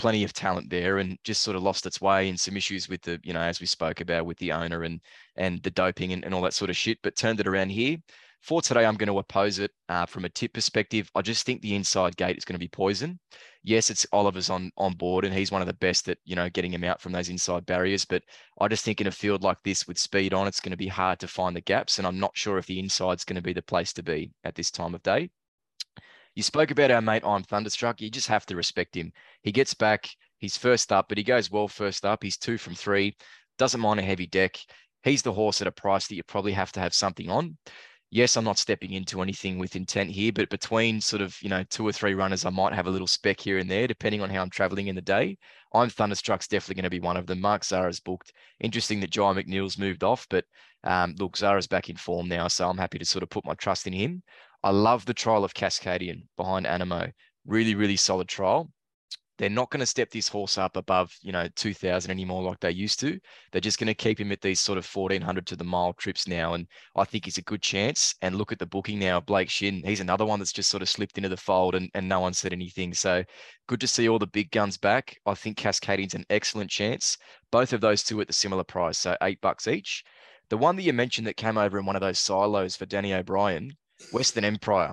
plenty 0.00 0.24
of 0.24 0.32
talent 0.32 0.70
there 0.70 0.96
and 0.96 1.18
just 1.24 1.42
sort 1.42 1.56
of 1.56 1.62
lost 1.62 1.84
its 1.84 2.00
way 2.00 2.30
in 2.30 2.36
some 2.38 2.56
issues 2.56 2.88
with 2.88 3.02
the, 3.02 3.20
you 3.22 3.34
know, 3.34 3.40
as 3.40 3.60
we 3.60 3.66
spoke 3.66 4.00
about 4.00 4.24
with 4.24 4.38
the 4.38 4.50
owner 4.50 4.82
and 4.84 4.98
and 5.36 5.62
the 5.62 5.70
doping 5.70 6.14
and, 6.14 6.24
and 6.24 6.32
all 6.32 6.40
that 6.40 6.54
sort 6.54 6.70
of 6.70 6.76
shit, 6.76 6.96
but 7.02 7.14
turned 7.14 7.38
it 7.38 7.46
around 7.46 7.68
here. 7.68 7.98
For 8.40 8.62
today, 8.62 8.86
I'm 8.86 8.94
going 8.94 9.08
to 9.08 9.18
oppose 9.18 9.58
it 9.58 9.70
uh, 9.90 10.06
from 10.06 10.24
a 10.24 10.30
tip 10.30 10.54
perspective. 10.54 11.10
I 11.14 11.20
just 11.20 11.44
think 11.44 11.60
the 11.60 11.74
inside 11.74 12.16
gate 12.16 12.38
is 12.38 12.46
going 12.46 12.54
to 12.54 12.58
be 12.58 12.68
poison. 12.68 13.20
Yes, 13.62 13.90
it's 13.90 14.06
Oliver's 14.12 14.48
on 14.48 14.70
on 14.78 14.94
board, 14.94 15.26
and 15.26 15.34
he's 15.34 15.52
one 15.52 15.60
of 15.60 15.68
the 15.68 15.74
best 15.74 16.08
at 16.08 16.16
you 16.24 16.34
know 16.34 16.48
getting 16.48 16.72
him 16.72 16.82
out 16.82 17.02
from 17.02 17.12
those 17.12 17.28
inside 17.28 17.66
barriers. 17.66 18.06
But 18.06 18.22
I 18.58 18.68
just 18.68 18.86
think 18.86 19.02
in 19.02 19.06
a 19.06 19.10
field 19.10 19.42
like 19.42 19.58
this 19.62 19.86
with 19.86 19.98
speed 19.98 20.32
on, 20.32 20.46
it's 20.46 20.60
going 20.60 20.70
to 20.70 20.78
be 20.78 20.88
hard 20.88 21.18
to 21.20 21.28
find 21.28 21.54
the 21.54 21.60
gaps, 21.60 21.98
and 21.98 22.06
I'm 22.06 22.18
not 22.18 22.38
sure 22.38 22.56
if 22.56 22.64
the 22.64 22.78
inside's 22.78 23.26
going 23.26 23.36
to 23.36 23.42
be 23.42 23.52
the 23.52 23.60
place 23.60 23.92
to 23.92 24.02
be 24.02 24.32
at 24.44 24.54
this 24.54 24.70
time 24.70 24.94
of 24.94 25.02
day. 25.02 25.28
You 26.34 26.42
spoke 26.42 26.70
about 26.70 26.90
our 26.90 27.00
mate 27.00 27.24
I'm 27.24 27.42
Thunderstruck. 27.42 28.00
You 28.00 28.10
just 28.10 28.28
have 28.28 28.46
to 28.46 28.56
respect 28.56 28.96
him. 28.96 29.12
He 29.42 29.52
gets 29.52 29.74
back, 29.74 30.08
he's 30.38 30.56
first 30.56 30.92
up, 30.92 31.08
but 31.08 31.18
he 31.18 31.24
goes 31.24 31.50
well 31.50 31.68
first 31.68 32.04
up. 32.04 32.22
He's 32.22 32.38
two 32.38 32.58
from 32.58 32.74
three, 32.74 33.16
doesn't 33.58 33.80
mind 33.80 34.00
a 34.00 34.04
heavy 34.04 34.26
deck. 34.26 34.56
He's 35.02 35.22
the 35.22 35.32
horse 35.32 35.60
at 35.60 35.66
a 35.66 35.72
price 35.72 36.06
that 36.08 36.14
you 36.14 36.22
probably 36.22 36.52
have 36.52 36.72
to 36.72 36.80
have 36.80 36.94
something 36.94 37.30
on 37.30 37.56
yes, 38.10 38.36
I'm 38.36 38.44
not 38.44 38.58
stepping 38.58 38.92
into 38.92 39.22
anything 39.22 39.58
with 39.58 39.76
intent 39.76 40.10
here, 40.10 40.32
but 40.32 40.50
between 40.50 41.00
sort 41.00 41.22
of, 41.22 41.36
you 41.42 41.48
know, 41.48 41.62
two 41.64 41.86
or 41.86 41.92
three 41.92 42.14
runners, 42.14 42.44
I 42.44 42.50
might 42.50 42.74
have 42.74 42.86
a 42.86 42.90
little 42.90 43.06
spec 43.06 43.40
here 43.40 43.58
and 43.58 43.70
there, 43.70 43.86
depending 43.86 44.20
on 44.20 44.30
how 44.30 44.42
I'm 44.42 44.50
traveling 44.50 44.88
in 44.88 44.96
the 44.96 45.00
day. 45.00 45.38
I'm 45.72 45.88
Thunderstruck's 45.88 46.48
definitely 46.48 46.82
going 46.82 46.84
to 46.84 46.90
be 46.90 47.00
one 47.00 47.16
of 47.16 47.26
them. 47.26 47.40
Mark 47.40 47.64
Zahra's 47.64 48.00
booked. 48.00 48.32
Interesting 48.58 49.00
that 49.00 49.10
Jye 49.10 49.22
McNeil's 49.22 49.78
moved 49.78 50.02
off, 50.02 50.26
but 50.28 50.44
um, 50.82 51.14
look, 51.18 51.36
Zahra's 51.36 51.68
back 51.68 51.88
in 51.88 51.96
form 51.96 52.28
now, 52.28 52.48
so 52.48 52.68
I'm 52.68 52.78
happy 52.78 52.98
to 52.98 53.04
sort 53.04 53.22
of 53.22 53.30
put 53.30 53.44
my 53.44 53.54
trust 53.54 53.86
in 53.86 53.92
him. 53.92 54.22
I 54.62 54.70
love 54.70 55.06
the 55.06 55.14
trial 55.14 55.44
of 55.44 55.54
Cascadian 55.54 56.26
behind 56.36 56.66
Animo. 56.66 57.10
Really, 57.46 57.74
really 57.74 57.96
solid 57.96 58.28
trial. 58.28 58.70
They're 59.38 59.48
not 59.48 59.70
going 59.70 59.80
to 59.80 59.86
step 59.86 60.10
this 60.10 60.28
horse 60.28 60.58
up 60.58 60.76
above, 60.76 61.16
you 61.22 61.32
know, 61.32 61.48
2000 61.56 62.10
anymore 62.10 62.42
like 62.42 62.60
they 62.60 62.72
used 62.72 63.00
to. 63.00 63.18
They're 63.50 63.62
just 63.62 63.78
going 63.78 63.86
to 63.86 63.94
keep 63.94 64.20
him 64.20 64.32
at 64.32 64.42
these 64.42 64.60
sort 64.60 64.76
of 64.76 64.86
1400 64.86 65.46
to 65.46 65.56
the 65.56 65.64
mile 65.64 65.94
trips 65.94 66.28
now. 66.28 66.52
And 66.52 66.66
I 66.94 67.04
think 67.04 67.24
he's 67.24 67.38
a 67.38 67.42
good 67.42 67.62
chance. 67.62 68.14
And 68.20 68.34
look 68.34 68.52
at 68.52 68.58
the 68.58 68.66
booking 68.66 68.98
now, 68.98 69.18
Blake 69.18 69.48
Shinn. 69.48 69.80
He's 69.82 70.00
another 70.00 70.26
one 70.26 70.40
that's 70.40 70.52
just 70.52 70.68
sort 70.68 70.82
of 70.82 70.90
slipped 70.90 71.16
into 71.16 71.30
the 71.30 71.38
fold 71.38 71.74
and, 71.74 71.88
and 71.94 72.06
no 72.06 72.20
one 72.20 72.34
said 72.34 72.52
anything. 72.52 72.92
So 72.92 73.24
good 73.66 73.80
to 73.80 73.86
see 73.86 74.10
all 74.10 74.18
the 74.18 74.26
big 74.26 74.50
guns 74.50 74.76
back. 74.76 75.16
I 75.24 75.32
think 75.32 75.56
Cascadian's 75.56 76.14
an 76.14 76.26
excellent 76.28 76.68
chance. 76.68 77.16
Both 77.50 77.72
of 77.72 77.80
those 77.80 78.02
two 78.02 78.20
at 78.20 78.26
the 78.26 78.34
similar 78.34 78.64
price, 78.64 78.98
so 78.98 79.16
eight 79.22 79.40
bucks 79.40 79.66
each. 79.66 80.04
The 80.50 80.58
one 80.58 80.76
that 80.76 80.82
you 80.82 80.92
mentioned 80.92 81.28
that 81.28 81.38
came 81.38 81.56
over 81.56 81.78
in 81.78 81.86
one 81.86 81.96
of 81.96 82.02
those 82.02 82.18
silos 82.18 82.76
for 82.76 82.84
Danny 82.84 83.14
O'Brien, 83.14 83.72
Western 84.12 84.44
Empire. 84.44 84.92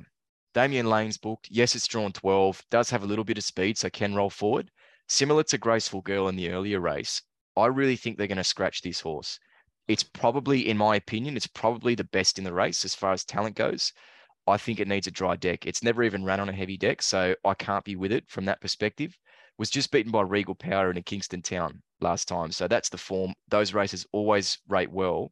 Damian 0.54 0.90
Lane's 0.90 1.18
booked. 1.18 1.48
Yes, 1.52 1.76
it's 1.76 1.88
drawn 1.88 2.12
12, 2.12 2.64
does 2.72 2.90
have 2.90 3.04
a 3.04 3.06
little 3.06 3.24
bit 3.24 3.38
of 3.38 3.44
speed, 3.44 3.78
so 3.78 3.90
can 3.90 4.16
roll 4.16 4.30
forward. 4.30 4.72
Similar 5.08 5.44
to 5.44 5.58
Graceful 5.58 6.02
Girl 6.02 6.28
in 6.28 6.36
the 6.36 6.52
earlier 6.52 6.80
race, 6.80 7.22
I 7.56 7.68
really 7.68 7.96
think 7.96 8.18
they're 8.18 8.28
going 8.28 8.38
to 8.38 8.44
scratch 8.44 8.82
this 8.82 9.00
horse. 9.00 9.40
It's 9.88 10.04
probably, 10.04 10.68
in 10.68 10.78
my 10.78 10.96
opinion, 10.96 11.38
it's 11.38 11.48
probably 11.48 11.96
the 11.96 12.04
best 12.04 12.38
in 12.38 12.44
the 12.44 12.54
race 12.54 12.84
as 12.84 12.94
far 12.94 13.14
as 13.14 13.24
talent 13.24 13.56
goes. 13.56 13.94
I 14.46 14.58
think 14.58 14.80
it 14.80 14.88
needs 14.88 15.08
a 15.08 15.12
dry 15.12 15.36
deck. 15.36 15.66
It's 15.66 15.84
never 15.84 16.04
even 16.04 16.24
ran 16.24 16.40
on 16.40 16.50
a 16.50 16.54
heavy 16.54 16.78
deck, 16.78 17.02
so 17.02 17.36
I 17.46 17.54
can't 17.54 17.86
be 17.86 17.96
with 17.96 18.12
it 18.12 18.26
from 18.30 18.46
that 18.46 18.62
perspective. 18.62 19.18
Was 19.58 19.70
just 19.70 19.92
beaten 19.92 20.12
by 20.12 20.22
Regal 20.22 20.56
Power 20.56 20.92
in 20.92 20.98
a 20.98 21.02
Kingston 21.02 21.42
Town 21.42 21.82
last 22.00 22.28
time, 22.28 22.52
so 22.52 22.68
that's 22.68 22.90
the 22.90 22.98
form. 22.98 23.34
Those 23.48 23.74
races 23.74 24.06
always 24.12 24.60
rate 24.68 24.92
well, 24.92 25.32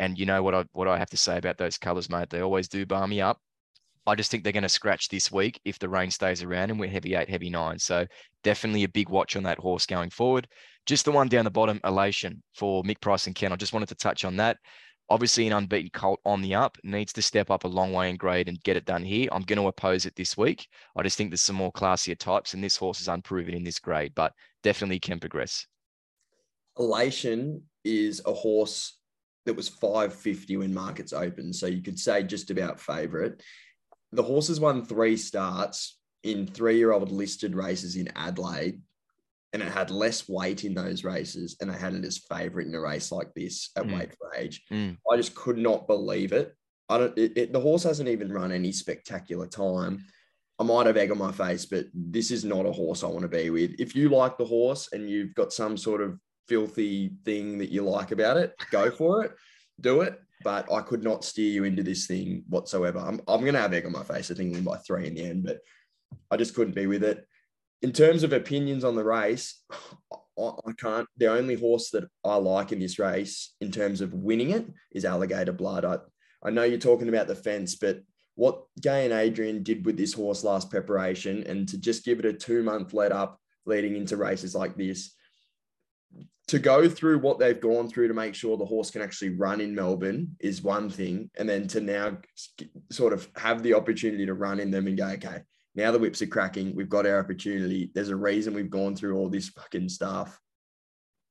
and 0.00 0.18
you 0.18 0.24
know 0.24 0.42
what 0.42 0.54
I 0.54 0.64
what 0.72 0.88
I 0.88 0.98
have 0.98 1.10
to 1.10 1.16
say 1.16 1.36
about 1.36 1.58
those 1.58 1.78
colours, 1.78 2.08
mate. 2.08 2.30
They 2.30 2.40
always 2.40 2.68
do 2.68 2.86
bar 2.86 3.06
me 3.06 3.20
up. 3.20 3.38
I 4.06 4.14
just 4.14 4.30
think 4.30 4.42
they're 4.42 4.52
going 4.52 4.62
to 4.62 4.68
scratch 4.68 5.08
this 5.08 5.30
week 5.30 5.60
if 5.64 5.78
the 5.78 5.88
rain 5.88 6.10
stays 6.10 6.42
around 6.42 6.70
and 6.70 6.80
we're 6.80 6.88
heavy 6.88 7.14
eight, 7.14 7.28
heavy 7.28 7.50
nine. 7.50 7.78
So 7.78 8.06
definitely 8.42 8.84
a 8.84 8.88
big 8.88 9.10
watch 9.10 9.36
on 9.36 9.42
that 9.42 9.58
horse 9.58 9.84
going 9.84 10.08
forward. 10.08 10.48
Just 10.86 11.04
the 11.04 11.12
one 11.12 11.28
down 11.28 11.44
the 11.44 11.50
bottom, 11.50 11.80
Elation 11.84 12.42
for 12.54 12.82
Mick 12.82 13.00
Price 13.02 13.26
and 13.26 13.36
Kent. 13.36 13.52
I 13.52 13.56
just 13.56 13.74
wanted 13.74 13.90
to 13.90 13.94
touch 13.94 14.24
on 14.24 14.36
that. 14.36 14.56
Obviously, 15.10 15.46
an 15.46 15.52
unbeaten 15.52 15.90
colt 15.92 16.18
on 16.24 16.40
the 16.40 16.54
up 16.54 16.78
needs 16.82 17.12
to 17.12 17.20
step 17.20 17.50
up 17.50 17.64
a 17.64 17.68
long 17.68 17.92
way 17.92 18.08
in 18.08 18.16
grade 18.16 18.48
and 18.48 18.62
get 18.62 18.76
it 18.76 18.86
done 18.86 19.04
here. 19.04 19.28
I'm 19.32 19.42
going 19.42 19.58
to 19.58 19.68
oppose 19.68 20.06
it 20.06 20.16
this 20.16 20.36
week. 20.36 20.66
I 20.96 21.02
just 21.02 21.18
think 21.18 21.30
there's 21.30 21.42
some 21.42 21.56
more 21.56 21.72
classier 21.72 22.16
types, 22.16 22.54
and 22.54 22.64
this 22.64 22.76
horse 22.76 23.00
is 23.00 23.08
unproven 23.08 23.52
in 23.52 23.64
this 23.64 23.80
grade, 23.80 24.12
but 24.14 24.32
definitely 24.62 25.00
can 25.00 25.18
progress. 25.18 25.66
Elation 26.78 27.64
is 27.84 28.22
a 28.24 28.32
horse 28.32 28.99
that 29.50 29.56
was 29.56 29.68
550 29.68 30.58
when 30.58 30.72
markets 30.72 31.12
opened. 31.12 31.56
So 31.56 31.66
you 31.66 31.82
could 31.82 31.98
say 31.98 32.22
just 32.22 32.50
about 32.50 32.80
favorite 32.80 33.42
the 34.12 34.22
horse 34.22 34.48
has 34.48 34.60
won 34.60 34.84
three 34.84 35.16
starts 35.16 35.98
in 36.22 36.46
three 36.46 36.76
year 36.76 36.92
old 36.92 37.10
listed 37.10 37.54
races 37.54 37.96
in 37.96 38.08
Adelaide, 38.16 38.80
and 39.52 39.62
it 39.62 39.72
had 39.72 39.90
less 39.90 40.28
weight 40.28 40.64
in 40.64 40.74
those 40.74 41.04
races, 41.04 41.56
and 41.60 41.70
they 41.70 41.78
had 41.78 41.94
it 41.94 42.04
as 42.04 42.18
favourite 42.18 42.66
in 42.66 42.74
a 42.74 42.80
race 42.80 43.12
like 43.12 43.32
this 43.34 43.70
at 43.76 43.84
mm. 43.84 43.96
weight 43.96 44.12
for 44.18 44.34
age. 44.36 44.62
Mm. 44.70 44.96
I 45.10 45.16
just 45.16 45.34
could 45.34 45.58
not 45.58 45.86
believe 45.86 46.32
it. 46.32 46.54
I 46.88 46.98
don't. 46.98 47.16
It, 47.16 47.32
it, 47.36 47.52
the 47.52 47.60
horse 47.60 47.84
hasn't 47.84 48.08
even 48.08 48.32
run 48.32 48.52
any 48.52 48.72
spectacular 48.72 49.46
time. 49.46 50.04
I 50.58 50.62
might 50.62 50.86
have 50.86 50.96
egg 50.98 51.10
on 51.10 51.18
my 51.18 51.32
face, 51.32 51.64
but 51.64 51.86
this 51.94 52.30
is 52.30 52.44
not 52.44 52.66
a 52.66 52.72
horse 52.72 53.02
I 53.02 53.06
want 53.06 53.22
to 53.22 53.28
be 53.28 53.48
with. 53.48 53.76
If 53.78 53.96
you 53.96 54.10
like 54.10 54.36
the 54.36 54.44
horse 54.44 54.90
and 54.92 55.08
you've 55.08 55.34
got 55.34 55.54
some 55.54 55.78
sort 55.78 56.02
of 56.02 56.18
filthy 56.50 57.12
thing 57.24 57.58
that 57.58 57.70
you 57.70 57.82
like 57.82 58.10
about 58.10 58.36
it, 58.36 58.52
go 58.70 58.90
for 58.90 59.24
it, 59.24 59.32
do 59.80 60.02
it 60.02 60.18
but 60.42 60.70
I 60.72 60.80
could 60.80 61.02
not 61.02 61.24
steer 61.24 61.50
you 61.50 61.64
into 61.64 61.82
this 61.82 62.06
thing 62.06 62.44
whatsoever. 62.48 62.98
I'm, 62.98 63.20
I'm 63.28 63.42
going 63.42 63.54
to 63.54 63.60
have 63.60 63.72
egg 63.72 63.86
on 63.86 63.92
my 63.92 64.02
face. 64.02 64.30
I 64.30 64.34
think 64.34 64.54
win 64.54 64.64
by 64.64 64.78
three 64.78 65.06
in 65.06 65.14
the 65.14 65.24
end, 65.24 65.44
but 65.44 65.58
I 66.30 66.36
just 66.36 66.54
couldn't 66.54 66.74
be 66.74 66.86
with 66.86 67.04
it. 67.04 67.26
In 67.82 67.92
terms 67.92 68.22
of 68.22 68.32
opinions 68.32 68.84
on 68.84 68.94
the 68.94 69.04
race, 69.04 69.62
I, 70.12 70.50
I 70.66 70.72
can't. 70.78 71.06
The 71.16 71.30
only 71.30 71.56
horse 71.56 71.90
that 71.90 72.08
I 72.24 72.36
like 72.36 72.72
in 72.72 72.78
this 72.78 72.98
race, 72.98 73.54
in 73.60 73.70
terms 73.70 74.00
of 74.00 74.14
winning 74.14 74.50
it, 74.50 74.66
is 74.92 75.04
Alligator 75.04 75.52
Blood. 75.52 75.84
I, 75.84 75.98
I 76.42 76.50
know 76.50 76.64
you're 76.64 76.78
talking 76.78 77.08
about 77.08 77.26
the 77.26 77.34
fence, 77.34 77.74
but 77.74 78.00
what 78.34 78.62
Gai 78.80 79.00
and 79.00 79.12
Adrian 79.12 79.62
did 79.62 79.84
with 79.84 79.96
this 79.98 80.14
horse 80.14 80.44
last 80.44 80.70
preparation, 80.70 81.44
and 81.44 81.68
to 81.68 81.78
just 81.78 82.04
give 82.04 82.18
it 82.18 82.24
a 82.24 82.32
two 82.32 82.62
month 82.62 82.94
let 82.94 83.12
up 83.12 83.38
leading 83.66 83.96
into 83.96 84.16
races 84.16 84.54
like 84.54 84.76
this, 84.76 85.14
to 86.50 86.58
go 86.58 86.88
through 86.88 87.20
what 87.20 87.38
they've 87.38 87.60
gone 87.60 87.88
through 87.88 88.08
to 88.08 88.14
make 88.14 88.34
sure 88.34 88.56
the 88.56 88.64
horse 88.64 88.90
can 88.90 89.02
actually 89.02 89.30
run 89.30 89.60
in 89.60 89.72
Melbourne 89.72 90.36
is 90.40 90.62
one 90.62 90.90
thing. 90.90 91.30
And 91.38 91.48
then 91.48 91.68
to 91.68 91.80
now 91.80 92.18
sort 92.90 93.12
of 93.12 93.28
have 93.36 93.62
the 93.62 93.74
opportunity 93.74 94.26
to 94.26 94.34
run 94.34 94.58
in 94.58 94.72
them 94.72 94.88
and 94.88 94.98
go, 94.98 95.06
okay, 95.10 95.42
now 95.76 95.92
the 95.92 96.00
whips 96.00 96.22
are 96.22 96.26
cracking. 96.26 96.74
We've 96.74 96.88
got 96.88 97.06
our 97.06 97.20
opportunity. 97.20 97.92
There's 97.94 98.08
a 98.08 98.16
reason 98.16 98.52
we've 98.52 98.68
gone 98.68 98.96
through 98.96 99.16
all 99.16 99.28
this 99.28 99.50
fucking 99.50 99.88
stuff. 99.90 100.40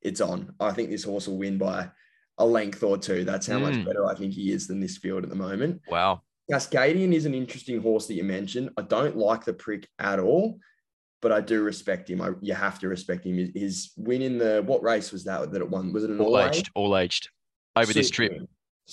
It's 0.00 0.22
on. 0.22 0.54
I 0.58 0.72
think 0.72 0.88
this 0.88 1.04
horse 1.04 1.28
will 1.28 1.36
win 1.36 1.58
by 1.58 1.90
a 2.38 2.46
length 2.46 2.82
or 2.82 2.96
two. 2.96 3.24
That's 3.24 3.46
how 3.46 3.58
mm. 3.58 3.62
much 3.62 3.84
better 3.84 4.06
I 4.06 4.14
think 4.14 4.32
he 4.32 4.50
is 4.52 4.66
than 4.66 4.80
this 4.80 4.96
field 4.96 5.24
at 5.24 5.28
the 5.28 5.36
moment. 5.36 5.82
Wow. 5.88 6.22
Cascadian 6.50 7.12
is 7.12 7.26
an 7.26 7.34
interesting 7.34 7.82
horse 7.82 8.06
that 8.06 8.14
you 8.14 8.24
mentioned. 8.24 8.70
I 8.78 8.82
don't 8.82 9.18
like 9.18 9.44
the 9.44 9.52
prick 9.52 9.86
at 9.98 10.18
all 10.18 10.58
but 11.22 11.32
I 11.32 11.40
do 11.40 11.62
respect 11.62 12.08
him. 12.08 12.20
I, 12.20 12.30
you 12.40 12.54
have 12.54 12.78
to 12.80 12.88
respect 12.88 13.24
him. 13.26 13.52
His, 13.54 13.92
win 13.96 14.22
in 14.22 14.38
the 14.38 14.62
what 14.64 14.82
race 14.82 15.12
was 15.12 15.24
that 15.24 15.50
that 15.52 15.60
it 15.60 15.68
won? 15.68 15.92
Was 15.92 16.04
it 16.04 16.10
an 16.10 16.20
all, 16.20 16.36
all 16.36 16.48
aged? 16.48 16.70
All 16.74 16.96
aged 16.96 17.28
over 17.76 17.86
Super 17.86 17.98
this 17.98 18.10
trip. 18.10 18.32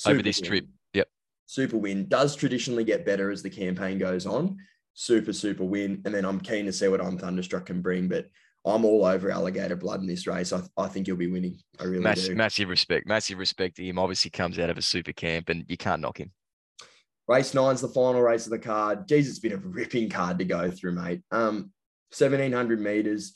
over 0.05 0.21
this 0.21 0.41
win. 0.41 0.47
trip. 0.47 0.65
Yep. 0.93 1.07
Super 1.45 1.77
win 1.77 2.07
does 2.07 2.35
traditionally 2.35 2.83
get 2.83 3.05
better 3.05 3.31
as 3.31 3.41
the 3.41 3.49
campaign 3.49 3.97
goes 3.97 4.25
on. 4.25 4.57
Super 4.93 5.33
super 5.33 5.63
win, 5.63 6.01
and 6.05 6.13
then 6.13 6.25
I'm 6.25 6.39
keen 6.39 6.65
to 6.65 6.73
see 6.73 6.87
what 6.87 7.01
I'm 7.01 7.17
Thunderstruck 7.17 7.65
can 7.65 7.81
bring, 7.81 8.07
but. 8.07 8.27
I'm 8.65 8.83
all 8.83 9.05
over 9.05 9.31
alligator 9.31 9.77
blood 9.77 10.01
in 10.01 10.07
this 10.07 10.27
race. 10.27 10.51
I, 10.51 10.59
I 10.75 10.87
think 10.87 11.07
he'll 11.07 11.15
be 11.15 11.31
winning. 11.31 11.57
I 11.79 11.85
really 11.85 12.03
massive, 12.03 12.29
do. 12.31 12.35
Massive 12.35 12.67
respect. 12.67 13.07
Massive 13.07 13.37
respect 13.37 13.77
to 13.77 13.85
him. 13.85 13.97
Obviously 13.97 14.29
comes 14.29 14.59
out 14.59 14.69
of 14.69 14.77
a 14.77 14.81
super 14.81 15.13
camp 15.13 15.47
and 15.47 15.63
you 15.69 15.77
can't 15.77 16.01
knock 16.01 16.19
him. 16.19 16.31
Race 17.29 17.53
nine's 17.53 17.79
the 17.79 17.87
final 17.87 18.21
race 18.21 18.45
of 18.45 18.51
the 18.51 18.59
card. 18.59 19.07
Jesus, 19.07 19.31
it's 19.31 19.39
been 19.39 19.53
a 19.53 19.57
ripping 19.57 20.09
card 20.09 20.39
to 20.39 20.45
go 20.45 20.69
through, 20.69 20.93
mate. 20.93 21.21
Um, 21.31 21.71
1700 22.11 22.79
meters. 22.79 23.33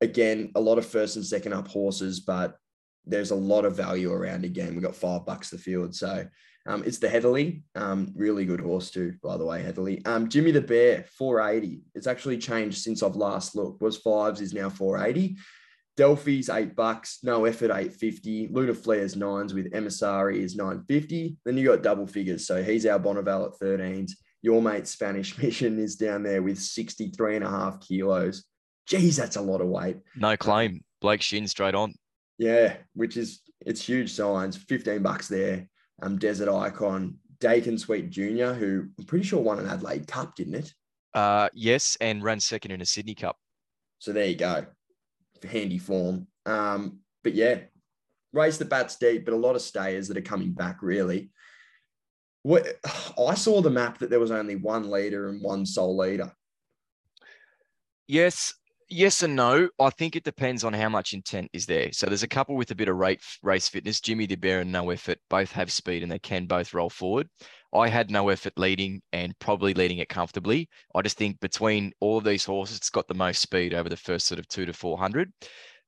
Again, 0.00 0.50
a 0.54 0.60
lot 0.60 0.78
of 0.78 0.86
first 0.86 1.16
and 1.16 1.24
second 1.24 1.52
up 1.52 1.68
horses, 1.68 2.20
but 2.20 2.56
there's 3.04 3.30
a 3.30 3.36
lot 3.36 3.64
of 3.64 3.76
value 3.76 4.12
around 4.12 4.44
again. 4.44 4.74
We've 4.74 4.82
got 4.82 4.96
five 4.96 5.26
bucks 5.26 5.50
the 5.50 5.58
field. 5.58 5.94
So 5.94 6.26
um, 6.66 6.84
it's 6.84 6.98
the 6.98 7.08
Heatherlie, 7.08 7.62
um, 7.74 8.12
really 8.14 8.44
good 8.44 8.60
horse 8.60 8.90
too, 8.90 9.14
by 9.22 9.36
the 9.36 9.44
way, 9.44 9.62
Heatherlie. 9.62 10.06
Um, 10.06 10.28
Jimmy 10.28 10.52
the 10.52 10.60
Bear, 10.60 11.04
480. 11.18 11.82
It's 11.94 12.06
actually 12.06 12.38
changed 12.38 12.78
since 12.78 13.02
I've 13.02 13.16
last 13.16 13.56
looked. 13.56 13.82
Was 13.82 13.96
fives, 13.96 14.40
is 14.40 14.54
now 14.54 14.68
480. 14.70 15.36
Delphi's 15.96 16.48
eight 16.48 16.74
bucks, 16.74 17.18
no 17.22 17.44
effort, 17.44 17.66
850. 17.66 18.48
Lunar 18.50 18.74
Flare's 18.74 19.14
nines 19.14 19.52
with 19.52 19.74
Emissary 19.74 20.42
is 20.42 20.56
950. 20.56 21.36
Then 21.44 21.58
you 21.58 21.66
got 21.66 21.82
double 21.82 22.06
figures. 22.06 22.46
So 22.46 22.62
he's 22.62 22.86
our 22.86 22.98
Bonneval 22.98 23.52
at 23.52 23.60
13s. 23.60 24.12
Your 24.42 24.60
mate 24.60 24.86
Spanish 24.86 25.38
Mission 25.42 25.78
is 25.78 25.96
down 25.96 26.22
there 26.22 26.42
with 26.42 26.58
63 26.58 27.36
and 27.36 27.44
a 27.44 27.50
half 27.50 27.80
kilos. 27.80 28.44
Geez, 28.86 29.16
that's 29.16 29.36
a 29.36 29.40
lot 29.40 29.60
of 29.60 29.68
weight. 29.68 29.98
No 30.16 30.36
claim. 30.36 30.82
Blake 31.00 31.22
Shinn 31.22 31.46
straight 31.46 31.74
on. 31.74 31.94
Yeah, 32.38 32.76
which 32.94 33.16
is 33.16 33.40
it's 33.64 33.84
huge 33.84 34.12
signs. 34.12 34.56
15 34.56 35.02
bucks 35.02 35.28
there. 35.28 35.68
Um, 36.02 36.18
Desert 36.18 36.52
Icon, 36.52 37.16
Daqiansweet 37.38 38.10
Jr., 38.10 38.54
who 38.58 38.88
I'm 38.98 39.04
pretty 39.04 39.24
sure 39.24 39.40
won 39.40 39.60
an 39.60 39.68
Adelaide 39.68 40.08
Cup, 40.08 40.34
didn't 40.34 40.56
it? 40.56 40.74
Uh 41.14 41.48
yes, 41.52 41.96
and 42.00 42.22
ran 42.22 42.40
second 42.40 42.70
in 42.72 42.80
a 42.80 42.86
Sydney 42.86 43.14
Cup. 43.14 43.36
So 43.98 44.12
there 44.12 44.26
you 44.26 44.34
go. 44.34 44.66
Handy 45.48 45.78
form. 45.78 46.26
Um, 46.46 47.00
but 47.22 47.34
yeah, 47.34 47.60
race 48.32 48.58
the 48.58 48.64
bats 48.64 48.96
deep, 48.96 49.24
but 49.24 49.34
a 49.34 49.36
lot 49.36 49.54
of 49.54 49.62
stayers 49.62 50.08
that 50.08 50.16
are 50.16 50.22
coming 50.22 50.52
back 50.52 50.82
really. 50.82 51.30
What 52.42 52.66
I 53.18 53.34
saw 53.34 53.60
the 53.60 53.70
map 53.70 53.98
that 53.98 54.10
there 54.10 54.20
was 54.20 54.30
only 54.30 54.56
one 54.56 54.90
leader 54.90 55.28
and 55.28 55.42
one 55.42 55.66
sole 55.66 55.96
leader. 55.96 56.32
Yes, 58.08 58.52
yes 58.88 59.22
and 59.22 59.34
no. 59.34 59.68
I 59.78 59.90
think 59.90 60.16
it 60.16 60.24
depends 60.24 60.64
on 60.64 60.72
how 60.72 60.88
much 60.88 61.14
intent 61.14 61.50
is 61.52 61.66
there. 61.66 61.92
So 61.92 62.06
there's 62.06 62.22
a 62.22 62.28
couple 62.28 62.56
with 62.56 62.70
a 62.70 62.74
bit 62.74 62.88
of 62.88 62.96
race 62.96 63.68
fitness. 63.68 64.00
Jimmy 64.00 64.26
the 64.26 64.36
Bear 64.36 64.60
and 64.60 64.72
No 64.72 64.90
Effort 64.90 65.18
both 65.30 65.52
have 65.52 65.72
speed 65.72 66.02
and 66.02 66.12
they 66.12 66.18
can 66.18 66.46
both 66.46 66.74
roll 66.74 66.90
forward. 66.90 67.28
I 67.74 67.88
had 67.88 68.10
No 68.10 68.28
Effort 68.28 68.52
leading 68.56 69.00
and 69.12 69.38
probably 69.38 69.72
leading 69.72 69.98
it 69.98 70.08
comfortably. 70.08 70.68
I 70.94 71.02
just 71.02 71.16
think 71.16 71.40
between 71.40 71.92
all 72.00 72.18
of 72.18 72.24
these 72.24 72.44
horses, 72.44 72.76
it's 72.76 72.90
got 72.90 73.08
the 73.08 73.14
most 73.14 73.40
speed 73.40 73.72
over 73.72 73.88
the 73.88 73.96
first 73.96 74.26
sort 74.26 74.38
of 74.38 74.48
two 74.48 74.66
to 74.66 74.72
400. 74.72 75.32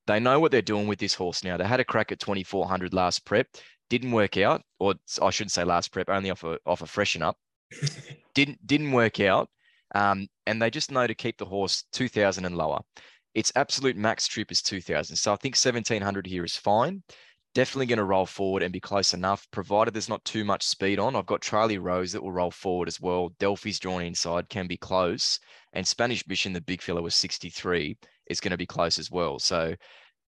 They 0.07 0.21
know 0.21 0.39
what 0.39 0.51
they're 0.51 0.63
doing 0.63 0.87
with 0.87 0.99
this 0.99 1.15
horse 1.15 1.43
now. 1.43 1.57
They 1.57 1.65
had 1.65 1.81
a 1.81 1.85
crack 1.85 2.13
at 2.13 2.21
2400 2.21 2.93
last 2.93 3.25
prep, 3.25 3.49
didn't 3.99 4.13
work 4.13 4.37
out, 4.37 4.63
or 4.79 4.95
I 5.21 5.31
shouldn't 5.31 5.53
say 5.53 5.65
last 5.65 5.93
prep, 5.93 6.09
only 6.09 6.31
off 6.31 6.45
a, 6.45 6.59
off 6.67 6.83
a 6.83 6.87
freshen 6.87 7.23
up. 7.23 7.37
didn't 8.35 8.65
didn't 8.67 8.93
work 8.93 9.21
out. 9.21 9.49
Um, 9.95 10.27
and 10.47 10.61
they 10.61 10.71
just 10.71 10.91
know 10.91 11.07
to 11.07 11.15
keep 11.15 11.39
the 11.39 11.45
horse 11.45 11.85
2000 11.93 12.45
and 12.45 12.57
lower. 12.57 12.81
Its 13.35 13.53
absolute 13.57 13.97
max 13.97 14.27
trip 14.27 14.51
is 14.51 14.63
2000. 14.63 15.17
So 15.17 15.33
I 15.33 15.37
think 15.37 15.55
1700 15.55 16.27
here 16.27 16.45
is 16.45 16.57
fine. 16.57 17.03
Definitely 17.55 17.87
going 17.87 17.99
to 17.99 18.05
roll 18.05 18.27
forward 18.27 18.65
and 18.65 18.73
be 18.73 18.81
close 18.81 19.15
enough, 19.15 19.47
provided 19.53 19.95
there's 19.95 20.09
not 20.09 20.25
too 20.25 20.45
much 20.45 20.65
speed 20.65 20.99
on. 20.99 21.15
I've 21.15 21.27
got 21.27 21.41
Charlie 21.41 21.79
Rose 21.79 22.11
that 22.13 22.23
will 22.23 22.33
roll 22.33 22.51
forward 22.51 22.89
as 22.89 23.01
well. 23.01 23.31
Delphi's 23.39 23.79
drawn 23.79 24.03
inside, 24.03 24.49
can 24.49 24.67
be 24.67 24.77
close. 24.77 25.39
And 25.73 25.87
Spanish 25.87 26.27
Mission, 26.27 26.53
the 26.53 26.61
big 26.61 26.83
fella, 26.83 27.01
was 27.01 27.15
63, 27.15 27.97
is 28.29 28.41
going 28.41 28.51
to 28.51 28.57
be 28.57 28.67
close 28.67 28.99
as 28.99 29.11
well. 29.11 29.39
So 29.39 29.77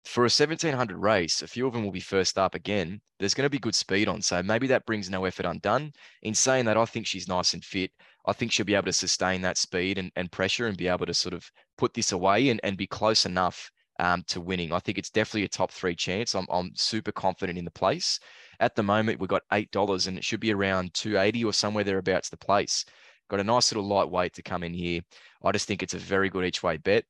for 0.06 0.22
a 0.22 0.26
1700 0.26 0.98
race, 0.98 1.42
a 1.42 1.48
few 1.48 1.66
of 1.66 1.74
them 1.74 1.84
will 1.84 1.92
be 1.92 2.00
first 2.00 2.38
up 2.38 2.54
again. 2.54 3.02
There's 3.20 3.34
going 3.34 3.46
to 3.46 3.50
be 3.50 3.60
good 3.60 3.76
speed 3.76 4.08
on. 4.08 4.22
So 4.22 4.42
maybe 4.44 4.68
that 4.68 4.86
brings 4.86 5.10
no 5.10 5.26
effort 5.26 5.46
undone. 5.46 5.92
In 6.22 6.36
saying 6.36 6.66
that, 6.66 6.78
I 6.78 6.86
think 6.86 7.08
she's 7.08 7.28
nice 7.28 7.54
and 7.54 7.64
fit. 7.64 7.92
I 8.28 8.34
think 8.34 8.52
she'll 8.52 8.66
be 8.66 8.76
able 8.76 8.86
to 8.86 8.94
sustain 8.94 9.42
that 9.42 9.58
speed 9.58 9.98
and, 9.98 10.12
and 10.16 10.32
pressure 10.32 10.68
and 10.68 10.78
be 10.78 10.88
able 10.88 11.08
to 11.08 11.14
sort 11.14 11.34
of 11.34 11.50
put 11.78 11.94
this 11.94 12.12
away 12.12 12.50
and, 12.50 12.60
and 12.64 12.78
be 12.78 12.88
close 12.88 13.26
enough 13.26 13.72
um, 14.00 14.24
to 14.28 14.42
winning. 14.42 14.72
I 14.72 14.80
think 14.80 14.98
it's 14.98 15.10
definitely 15.10 15.46
a 15.46 15.50
top 15.50 15.72
three 15.72 15.96
chance. 15.96 16.36
I'm, 16.36 16.46
I'm 16.50 16.72
super 16.76 17.12
confident 17.12 17.58
in 17.58 17.66
the 17.66 17.72
place. 17.72 18.20
At 18.60 18.76
the 18.76 18.84
moment, 18.84 19.20
we've 19.20 19.30
got 19.30 19.44
$8 19.52 20.08
and 20.08 20.18
it 20.18 20.24
should 20.24 20.40
be 20.40 20.54
around 20.54 20.94
280 20.94 21.46
or 21.46 21.54
somewhere 21.54 21.84
thereabouts 21.84 22.30
the 22.30 22.38
place. 22.38 22.86
Got 23.30 23.40
a 23.40 23.44
nice 23.44 23.72
little 23.72 23.88
lightweight 23.88 24.34
to 24.34 24.44
come 24.44 24.64
in 24.64 24.74
here. 24.74 25.02
I 25.44 25.52
just 25.52 25.68
think 25.68 25.82
it's 25.82 25.96
a 25.96 26.00
very 26.00 26.30
good 26.30 26.46
each 26.46 26.62
way 26.62 26.78
bet. 26.78 27.06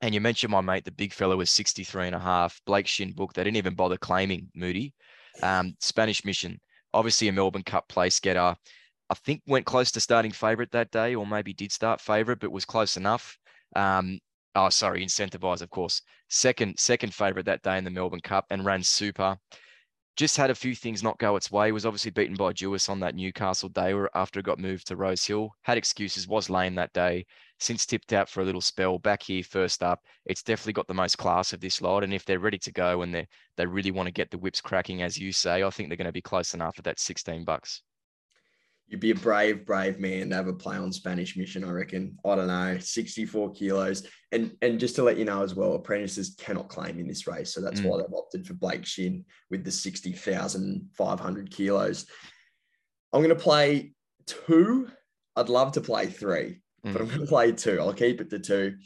And 0.00 0.14
you 0.14 0.20
mentioned 0.20 0.52
my 0.52 0.60
mate, 0.60 0.84
the 0.84 0.92
big 0.92 1.12
fella 1.12 1.36
was 1.36 1.50
63 1.50 2.06
and 2.06 2.14
a 2.14 2.20
half. 2.20 2.60
Blake 2.66 2.86
Shinn 2.86 3.12
book. 3.12 3.32
They 3.32 3.42
didn't 3.42 3.56
even 3.56 3.74
bother 3.74 3.96
claiming 3.96 4.48
Moody. 4.54 4.94
Um, 5.42 5.74
Spanish 5.80 6.24
Mission, 6.24 6.60
obviously 6.94 7.28
a 7.28 7.32
Melbourne 7.32 7.64
Cup 7.64 7.88
place 7.88 8.20
getter. 8.20 8.56
I 9.10 9.14
think 9.14 9.42
went 9.46 9.66
close 9.66 9.90
to 9.92 10.00
starting 10.00 10.32
favourite 10.32 10.70
that 10.72 10.90
day, 10.90 11.14
or 11.14 11.26
maybe 11.26 11.52
did 11.52 11.72
start 11.72 12.00
favourite, 12.00 12.40
but 12.40 12.52
was 12.52 12.64
close 12.64 12.96
enough. 12.96 13.38
Um, 13.74 14.20
oh, 14.54 14.68
sorry, 14.68 15.04
incentivise, 15.04 15.62
of 15.62 15.70
course. 15.70 16.02
Second, 16.28 16.78
second 16.78 17.14
favourite 17.14 17.46
that 17.46 17.62
day 17.62 17.78
in 17.78 17.84
the 17.84 17.90
Melbourne 17.90 18.20
Cup 18.20 18.44
and 18.50 18.64
ran 18.64 18.82
super. 18.82 19.38
Just 20.16 20.36
had 20.36 20.50
a 20.50 20.54
few 20.54 20.74
things 20.74 21.02
not 21.02 21.18
go 21.18 21.36
its 21.36 21.50
way. 21.50 21.72
Was 21.72 21.86
obviously 21.86 22.10
beaten 22.10 22.34
by 22.34 22.52
Jewess 22.52 22.88
on 22.88 23.00
that 23.00 23.14
Newcastle 23.14 23.68
day 23.68 23.92
or 23.92 24.10
after 24.14 24.40
it 24.40 24.46
got 24.46 24.58
moved 24.58 24.88
to 24.88 24.96
Rose 24.96 25.24
Hill. 25.24 25.50
Had 25.62 25.78
excuses, 25.78 26.28
was 26.28 26.50
lame 26.50 26.74
that 26.74 26.92
day. 26.92 27.24
Since 27.58 27.86
tipped 27.86 28.12
out 28.12 28.28
for 28.28 28.40
a 28.40 28.44
little 28.44 28.60
spell, 28.60 28.98
back 28.98 29.22
here 29.22 29.42
first 29.42 29.82
up. 29.82 30.00
It's 30.24 30.42
definitely 30.42 30.74
got 30.74 30.86
the 30.86 30.94
most 30.94 31.18
class 31.18 31.52
of 31.52 31.60
this 31.60 31.80
lot. 31.82 32.04
And 32.04 32.14
if 32.14 32.24
they're 32.24 32.38
ready 32.38 32.58
to 32.58 32.72
go 32.72 33.02
and 33.02 33.14
they 33.14 33.26
they 33.56 33.66
really 33.66 33.90
want 33.90 34.06
to 34.06 34.12
get 34.12 34.30
the 34.30 34.38
whips 34.38 34.60
cracking, 34.60 35.02
as 35.02 35.18
you 35.18 35.32
say, 35.32 35.62
I 35.62 35.70
think 35.70 35.88
they're 35.88 35.96
going 35.96 36.06
to 36.06 36.12
be 36.12 36.22
close 36.22 36.54
enough 36.54 36.78
at 36.78 36.84
that 36.84 37.00
16 37.00 37.44
bucks 37.44 37.82
you'd 38.88 39.00
be 39.00 39.10
a 39.10 39.14
brave, 39.14 39.66
brave 39.66 40.00
man 40.00 40.30
to 40.30 40.36
have 40.36 40.48
a 40.48 40.52
play 40.52 40.76
on 40.76 40.92
Spanish 40.92 41.36
mission, 41.36 41.62
I 41.62 41.70
reckon. 41.70 42.18
I 42.24 42.34
don't 42.34 42.46
know, 42.46 42.78
64 42.78 43.52
kilos. 43.52 44.06
And 44.32 44.56
and 44.62 44.80
just 44.80 44.96
to 44.96 45.02
let 45.02 45.18
you 45.18 45.24
know 45.24 45.42
as 45.42 45.54
well, 45.54 45.74
apprentices 45.74 46.34
cannot 46.38 46.68
claim 46.68 46.98
in 46.98 47.06
this 47.06 47.26
race. 47.26 47.52
So 47.52 47.60
that's 47.60 47.80
mm. 47.80 47.84
why 47.84 47.98
they've 47.98 48.06
opted 48.12 48.46
for 48.46 48.54
Blake 48.54 48.86
Shinn 48.86 49.24
with 49.50 49.64
the 49.64 49.70
60,500 49.70 51.50
kilos. 51.50 52.06
I'm 53.12 53.22
going 53.22 53.34
to 53.34 53.42
play 53.42 53.92
two. 54.26 54.88
I'd 55.36 55.48
love 55.48 55.72
to 55.72 55.80
play 55.80 56.06
three, 56.06 56.60
mm. 56.84 56.92
but 56.92 57.02
I'm 57.02 57.08
going 57.08 57.20
to 57.20 57.26
play 57.26 57.52
two. 57.52 57.78
I'll 57.80 57.92
keep 57.92 58.20
it 58.20 58.30
to 58.30 58.38
two. 58.38 58.76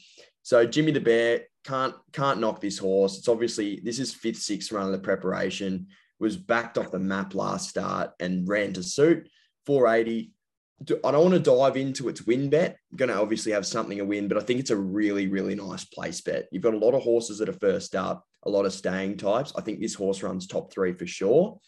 So 0.42 0.66
Jimmy 0.66 0.92
the 0.92 1.00
Bear 1.00 1.42
can't 1.64 1.94
can't 2.12 2.40
knock 2.40 2.60
this 2.60 2.78
horse. 2.78 3.18
It's 3.18 3.28
obviously 3.28 3.80
this 3.84 3.98
is 3.98 4.12
fifth, 4.12 4.38
sixth 4.38 4.72
run 4.72 4.86
of 4.86 4.92
the 4.92 4.98
preparation. 4.98 5.88
Was 6.18 6.36
backed 6.36 6.78
off 6.78 6.92
the 6.92 7.00
map 7.00 7.34
last 7.34 7.68
start 7.68 8.12
and 8.20 8.48
ran 8.48 8.72
to 8.74 8.82
suit. 8.82 9.28
480. 9.66 10.32
I 11.04 11.10
don't 11.12 11.30
want 11.30 11.34
to 11.34 11.38
dive 11.38 11.76
into 11.76 12.08
its 12.08 12.26
win 12.26 12.50
bet. 12.50 12.76
I'm 12.90 12.96
going 12.96 13.08
to 13.08 13.20
obviously 13.20 13.52
have 13.52 13.66
something 13.66 13.98
to 13.98 14.04
win, 14.04 14.28
but 14.28 14.36
I 14.36 14.40
think 14.40 14.58
it's 14.58 14.70
a 14.70 14.76
really, 14.76 15.28
really 15.28 15.54
nice 15.54 15.84
place 15.84 16.20
bet. 16.20 16.48
You've 16.50 16.62
got 16.62 16.74
a 16.74 16.78
lot 16.78 16.94
of 16.94 17.02
horses 17.02 17.38
that 17.38 17.48
are 17.48 17.52
first 17.52 17.94
up, 17.94 18.24
a 18.44 18.50
lot 18.50 18.66
of 18.66 18.72
staying 18.72 19.16
types. 19.18 19.52
I 19.56 19.62
think 19.62 19.80
this 19.80 19.94
horse 19.94 20.22
runs 20.22 20.46
top 20.46 20.72
three 20.72 20.92
for 20.92 21.06
sure. 21.06 21.60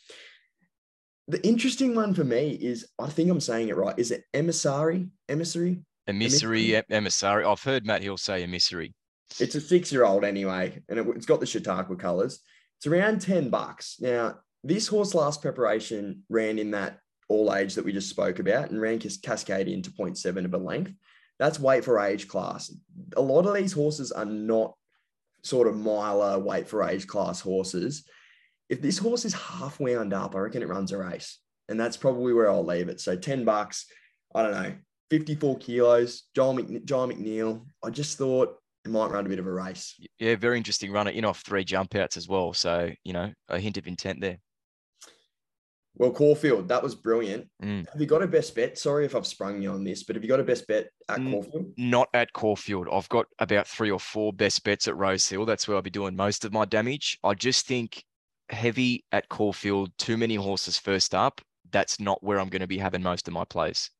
The 1.28 1.44
interesting 1.46 1.94
one 1.94 2.12
for 2.12 2.24
me 2.24 2.50
is, 2.50 2.88
I 2.98 3.08
think 3.08 3.30
I'm 3.30 3.40
saying 3.40 3.68
it 3.68 3.76
right. 3.76 3.98
Is 3.98 4.10
it 4.10 4.24
emissary? 4.34 5.08
Emissary? 5.28 5.82
Emissary, 6.06 6.82
emissary. 6.90 7.44
I've 7.44 7.62
heard 7.62 7.86
Matt 7.86 8.02
Hill 8.02 8.16
say 8.16 8.42
emissary. 8.42 8.94
It's 9.40 9.54
a 9.54 9.60
six 9.60 9.90
year 9.90 10.04
old 10.04 10.24
anyway, 10.24 10.82
and 10.88 10.98
it, 10.98 11.06
has 11.14 11.26
got 11.26 11.40
the 11.40 11.46
Chautauqua 11.46 11.96
colors. 11.96 12.40
It's 12.78 12.86
around 12.86 13.20
10 13.20 13.48
bucks. 13.48 13.96
Now, 14.00 14.38
this 14.62 14.86
horse 14.86 15.14
last 15.14 15.42
preparation 15.42 16.22
ran 16.28 16.58
in 16.58 16.72
that 16.72 16.98
all 17.28 17.54
age 17.54 17.74
that 17.74 17.84
we 17.84 17.92
just 17.92 18.10
spoke 18.10 18.38
about 18.38 18.70
and 18.70 18.80
ran 18.80 18.98
Cascadian 18.98 19.82
to 19.84 19.90
0.7 19.90 20.44
of 20.44 20.54
a 20.54 20.58
length. 20.58 20.92
That's 21.38 21.58
weight 21.58 21.84
for 21.84 21.98
age 21.98 22.28
class. 22.28 22.72
A 23.16 23.22
lot 23.22 23.46
of 23.46 23.54
these 23.54 23.72
horses 23.72 24.12
are 24.12 24.24
not 24.24 24.74
sort 25.42 25.66
of 25.66 25.76
miler 25.76 26.38
weight 26.38 26.68
for 26.68 26.84
age 26.84 27.06
class 27.06 27.40
horses. 27.40 28.04
If 28.68 28.80
this 28.80 28.98
horse 28.98 29.24
is 29.24 29.34
half 29.34 29.80
wound 29.80 30.12
up, 30.12 30.34
I 30.34 30.38
reckon 30.38 30.62
it 30.62 30.68
runs 30.68 30.92
a 30.92 30.98
race. 30.98 31.38
And 31.68 31.80
that's 31.80 31.96
probably 31.96 32.32
where 32.32 32.50
I'll 32.50 32.64
leave 32.64 32.88
it. 32.88 33.00
So 33.00 33.16
10 33.16 33.44
bucks, 33.44 33.86
I 34.34 34.42
don't 34.42 34.52
know, 34.52 34.74
54 35.18 35.58
kilos, 35.58 36.24
Joel, 36.34 36.54
Mc, 36.54 36.84
Joel 36.84 37.08
McNeil. 37.08 37.64
I 37.84 37.90
just 37.90 38.18
thought 38.18 38.56
it 38.84 38.90
might 38.90 39.12
run 39.12 39.24
a 39.24 39.28
bit 39.28 39.38
of 39.38 39.46
a 39.46 39.52
race. 39.52 39.94
Yeah, 40.18 40.34
very 40.34 40.56
interesting 40.56 40.90
runner 40.90 41.12
in 41.12 41.24
off 41.24 41.42
three 41.42 41.64
jump 41.64 41.94
outs 41.94 42.16
as 42.16 42.26
well. 42.26 42.52
So, 42.52 42.90
you 43.04 43.12
know, 43.12 43.32
a 43.48 43.60
hint 43.60 43.76
of 43.76 43.86
intent 43.86 44.20
there. 44.20 44.38
Well, 45.96 46.10
Caulfield, 46.10 46.66
that 46.66 46.82
was 46.82 46.96
brilliant. 46.96 47.48
Mm. 47.62 47.88
Have 47.92 48.00
you 48.00 48.08
got 48.08 48.24
a 48.24 48.26
best 48.26 48.56
bet? 48.56 48.76
Sorry 48.76 49.04
if 49.04 49.14
I've 49.14 49.28
sprung 49.28 49.62
you 49.62 49.70
on 49.70 49.84
this, 49.84 50.02
but 50.02 50.16
have 50.16 50.24
you 50.24 50.28
got 50.28 50.40
a 50.40 50.44
best 50.44 50.66
bet 50.66 50.88
at 51.08 51.18
Caulfield? 51.18 51.72
Not 51.76 52.08
at 52.12 52.32
Caulfield. 52.32 52.88
I've 52.90 53.08
got 53.08 53.26
about 53.38 53.68
three 53.68 53.92
or 53.92 54.00
four 54.00 54.32
best 54.32 54.64
bets 54.64 54.88
at 54.88 54.96
Rose 54.96 55.28
Hill. 55.28 55.46
That's 55.46 55.68
where 55.68 55.76
I'll 55.76 55.82
be 55.82 55.90
doing 55.90 56.16
most 56.16 56.44
of 56.44 56.52
my 56.52 56.64
damage. 56.64 57.16
I 57.22 57.34
just 57.34 57.68
think 57.68 58.02
heavy 58.48 59.04
at 59.12 59.28
Caulfield, 59.28 59.92
too 59.96 60.16
many 60.16 60.34
horses 60.34 60.76
first 60.76 61.14
up. 61.14 61.40
That's 61.70 62.00
not 62.00 62.20
where 62.24 62.40
I'm 62.40 62.48
going 62.48 62.62
to 62.62 62.66
be 62.66 62.78
having 62.78 63.02
most 63.02 63.28
of 63.28 63.34
my 63.34 63.44
plays. 63.44 63.90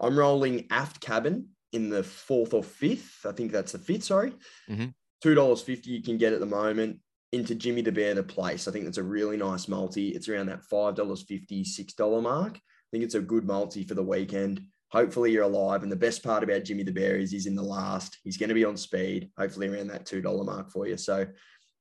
I'm 0.00 0.18
rolling 0.18 0.66
aft 0.70 1.00
cabin 1.00 1.48
in 1.72 1.90
the 1.90 2.02
fourth 2.02 2.54
or 2.54 2.62
fifth. 2.62 3.26
I 3.26 3.32
think 3.32 3.52
that's 3.52 3.72
the 3.72 3.78
fifth, 3.78 4.04
sorry. 4.04 4.32
Mm-hmm. 4.68 4.86
$2.50 5.24 5.86
you 5.86 6.02
can 6.02 6.16
get 6.16 6.32
at 6.32 6.40
the 6.40 6.46
moment 6.46 6.98
into 7.32 7.54
Jimmy 7.54 7.82
the 7.82 7.92
Bear 7.92 8.14
the 8.14 8.22
place. 8.22 8.68
I 8.68 8.72
think 8.72 8.84
that's 8.84 8.98
a 8.98 9.02
really 9.02 9.36
nice 9.36 9.68
multi. 9.68 10.10
It's 10.10 10.28
around 10.28 10.46
that 10.46 10.62
$5.50, 10.70 11.62
$6 11.62 12.22
mark. 12.22 12.56
I 12.56 12.88
think 12.90 13.04
it's 13.04 13.14
a 13.14 13.20
good 13.20 13.46
multi 13.46 13.84
for 13.84 13.94
the 13.94 14.02
weekend. 14.02 14.62
Hopefully 14.90 15.32
you're 15.32 15.42
alive. 15.42 15.82
And 15.82 15.92
the 15.92 15.96
best 15.96 16.22
part 16.22 16.42
about 16.42 16.64
Jimmy 16.64 16.84
the 16.84 16.92
Bear 16.92 17.16
is 17.16 17.30
he's 17.30 17.46
in 17.46 17.54
the 17.54 17.62
last. 17.62 18.16
He's 18.24 18.38
going 18.38 18.48
to 18.48 18.54
be 18.54 18.64
on 18.64 18.76
speed, 18.76 19.30
hopefully 19.36 19.68
around 19.68 19.88
that 19.88 20.06
$2 20.06 20.46
mark 20.46 20.70
for 20.70 20.86
you. 20.86 20.96
So 20.96 21.26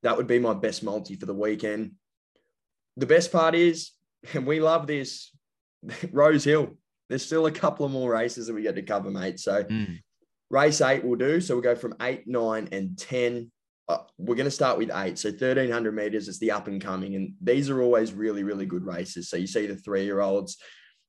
that 0.03 0.17
would 0.17 0.27
be 0.27 0.39
my 0.39 0.53
best 0.53 0.83
multi 0.83 1.15
for 1.15 1.25
the 1.25 1.33
weekend. 1.33 1.93
The 2.97 3.05
best 3.05 3.31
part 3.31 3.55
is, 3.55 3.91
and 4.33 4.45
we 4.45 4.59
love 4.59 4.87
this, 4.87 5.31
Rose 6.11 6.43
Hill. 6.43 6.77
There's 7.09 7.25
still 7.25 7.45
a 7.45 7.51
couple 7.51 7.85
of 7.85 7.91
more 7.91 8.11
races 8.11 8.47
that 8.47 8.53
we 8.53 8.63
get 8.63 8.75
to 8.75 8.81
cover, 8.81 9.09
mate. 9.09 9.39
So 9.39 9.63
mm. 9.63 9.99
race 10.49 10.81
eight 10.81 11.03
will 11.03 11.15
do. 11.15 11.39
So 11.39 11.55
we'll 11.55 11.63
go 11.63 11.75
from 11.75 11.95
eight, 12.01 12.27
nine, 12.27 12.69
and 12.71 12.97
10 12.97 13.51
uh, 13.89 13.99
we're 14.17 14.35
going 14.35 14.45
to 14.45 14.51
start 14.51 14.77
with 14.77 14.91
eight. 14.93 15.17
So 15.17 15.29
1300 15.29 15.95
meters 15.95 16.27
is 16.27 16.39
the 16.39 16.51
up 16.51 16.67
and 16.67 16.81
coming. 16.81 17.15
And 17.15 17.33
these 17.41 17.69
are 17.69 17.81
always 17.81 18.13
really, 18.13 18.43
really 18.43 18.65
good 18.65 18.85
races. 18.85 19.29
So 19.29 19.37
you 19.37 19.47
see 19.47 19.65
the 19.65 19.75
three 19.75 20.03
year 20.03 20.19
olds, 20.19 20.57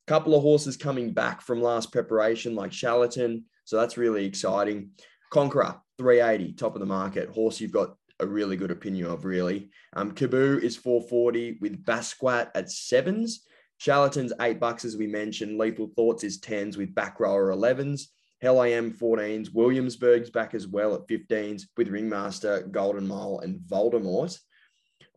a 0.07 0.11
couple 0.11 0.35
of 0.35 0.43
horses 0.43 0.77
coming 0.77 1.13
back 1.13 1.43
from 1.43 1.61
last 1.61 1.91
preparation, 1.91 2.55
like 2.55 2.73
Charlatan. 2.73 3.45
So 3.65 3.77
that's 3.77 3.99
really 3.99 4.25
exciting. 4.25 4.91
Conqueror, 5.31 5.81
380, 5.99 6.53
top 6.53 6.75
of 6.75 6.81
the 6.81 6.87
market. 6.87 7.31
Horse 7.31 7.61
you've 7.61 7.73
got 7.73 7.97
a 8.21 8.27
really 8.27 8.57
good 8.57 8.71
opinion 8.71 9.07
of, 9.11 9.25
really. 9.25 9.71
Um, 9.95 10.13
Kaboo 10.13 10.63
is 10.63 10.77
440 10.77 11.59
with 11.61 11.85
Basquiat 11.85 12.51
at 12.55 12.71
sevens. 12.71 13.45
Charlatan's 13.81 14.33
eight 14.41 14.59
bucks, 14.61 14.85
as 14.85 14.97
we 14.97 15.07
mentioned. 15.07 15.59
Lethal 15.59 15.91
Thoughts 15.97 16.25
is 16.25 16.39
tens 16.39 16.77
with 16.77 16.95
back 16.95 17.21
rower 17.21 17.51
11s. 17.55 18.03
Hell 18.41 18.61
I 18.61 18.69
Am 18.69 18.93
14s, 18.93 19.53
Williamsburg's 19.53 20.31
back 20.31 20.55
as 20.55 20.69
well 20.69 20.95
at 20.95 21.07
15s 21.09 21.63
with 21.77 21.89
Ringmaster, 21.89 22.69
Golden 22.71 23.07
Mile, 23.07 23.41
and 23.43 23.59
Voldemort. 23.61 24.39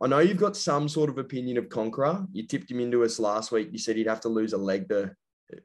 I 0.01 0.07
know 0.07 0.19
you've 0.19 0.37
got 0.37 0.57
some 0.57 0.89
sort 0.89 1.09
of 1.11 1.19
opinion 1.19 1.57
of 1.57 1.69
Conqueror. 1.69 2.25
You 2.31 2.47
tipped 2.47 2.71
him 2.71 2.79
into 2.79 3.03
us 3.03 3.19
last 3.19 3.51
week. 3.51 3.69
You 3.71 3.77
said 3.77 3.95
he'd 3.95 4.07
have 4.07 4.21
to 4.21 4.29
lose 4.29 4.53
a 4.53 4.57
leg 4.57 4.89
to. 4.89 5.11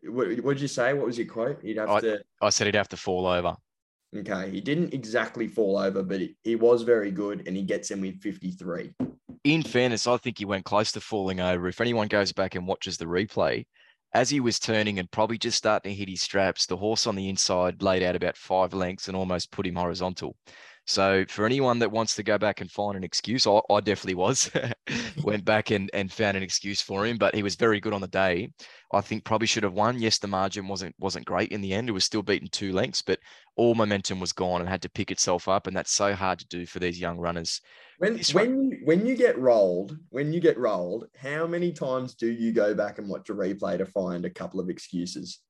What 0.04 0.28
what 0.40 0.54
did 0.54 0.60
you 0.60 0.68
say? 0.68 0.92
What 0.92 1.06
was 1.06 1.16
your 1.16 1.28
quote? 1.28 1.62
He'd 1.62 1.78
have 1.78 1.88
I- 1.88 2.00
to. 2.00 2.20
I 2.42 2.50
said 2.50 2.66
he'd 2.66 2.74
have 2.74 2.90
to 2.90 2.96
fall 2.98 3.26
over. 3.26 3.56
Okay, 4.14 4.50
he 4.50 4.60
didn't 4.60 4.92
exactly 4.94 5.48
fall 5.48 5.78
over, 5.78 6.02
but 6.02 6.20
he, 6.20 6.36
he 6.42 6.56
was 6.56 6.82
very 6.82 7.10
good, 7.10 7.46
and 7.46 7.56
he 7.56 7.62
gets 7.62 7.90
in 7.90 8.00
with 8.00 8.20
53. 8.20 8.92
In 9.44 9.62
fairness, 9.62 10.06
I 10.06 10.16
think 10.16 10.38
he 10.38 10.44
went 10.44 10.64
close 10.64 10.92
to 10.92 11.00
falling 11.00 11.40
over. 11.40 11.68
If 11.68 11.80
anyone 11.80 12.08
goes 12.08 12.32
back 12.32 12.54
and 12.54 12.66
watches 12.66 12.96
the 12.96 13.06
replay, 13.06 13.64
as 14.12 14.30
he 14.30 14.40
was 14.40 14.58
turning 14.58 14.98
and 14.98 15.10
probably 15.10 15.38
just 15.38 15.58
starting 15.58 15.92
to 15.92 15.96
hit 15.96 16.08
his 16.08 16.22
straps, 16.22 16.66
the 16.66 16.76
horse 16.76 17.06
on 17.06 17.16
the 17.16 17.28
inside 17.28 17.82
laid 17.82 18.02
out 18.02 18.16
about 18.16 18.36
five 18.36 18.72
lengths 18.72 19.08
and 19.08 19.16
almost 19.16 19.50
put 19.50 19.66
him 19.66 19.76
horizontal. 19.76 20.36
So 20.86 21.24
for 21.28 21.44
anyone 21.44 21.80
that 21.80 21.90
wants 21.90 22.14
to 22.14 22.22
go 22.22 22.38
back 22.38 22.60
and 22.60 22.70
find 22.70 22.96
an 22.96 23.02
excuse, 23.02 23.44
I, 23.44 23.60
I 23.70 23.80
definitely 23.80 24.14
was. 24.14 24.48
Went 25.24 25.44
back 25.44 25.70
and, 25.72 25.90
and 25.92 26.12
found 26.12 26.36
an 26.36 26.44
excuse 26.44 26.80
for 26.80 27.04
him, 27.04 27.18
but 27.18 27.34
he 27.34 27.42
was 27.42 27.56
very 27.56 27.80
good 27.80 27.92
on 27.92 28.00
the 28.00 28.06
day. 28.06 28.50
I 28.92 29.00
think 29.00 29.24
probably 29.24 29.48
should 29.48 29.64
have 29.64 29.72
won. 29.72 29.98
Yes, 29.98 30.18
the 30.18 30.28
margin 30.28 30.68
wasn't 30.68 30.94
wasn't 31.00 31.26
great 31.26 31.50
in 31.50 31.60
the 31.60 31.74
end. 31.74 31.88
It 31.88 31.92
was 31.92 32.04
still 32.04 32.22
beaten 32.22 32.48
two 32.48 32.72
lengths, 32.72 33.02
but 33.02 33.18
all 33.56 33.74
momentum 33.74 34.20
was 34.20 34.32
gone 34.32 34.60
and 34.60 34.70
had 34.70 34.82
to 34.82 34.88
pick 34.88 35.10
itself 35.10 35.48
up, 35.48 35.66
and 35.66 35.76
that's 35.76 35.90
so 35.90 36.14
hard 36.14 36.38
to 36.38 36.46
do 36.46 36.66
for 36.66 36.78
these 36.78 37.00
young 37.00 37.18
runners. 37.18 37.60
When 37.98 38.16
This 38.16 38.32
when 38.32 38.70
you 38.70 38.78
when 38.84 39.06
you 39.06 39.16
get 39.16 39.36
rolled, 39.38 39.98
when 40.10 40.32
you 40.32 40.40
get 40.40 40.56
rolled, 40.56 41.06
how 41.20 41.48
many 41.48 41.72
times 41.72 42.14
do 42.14 42.28
you 42.28 42.52
go 42.52 42.74
back 42.74 42.98
and 42.98 43.08
watch 43.08 43.28
a 43.28 43.34
replay 43.34 43.76
to 43.78 43.86
find 43.86 44.24
a 44.24 44.30
couple 44.30 44.60
of 44.60 44.68
excuses? 44.68 45.40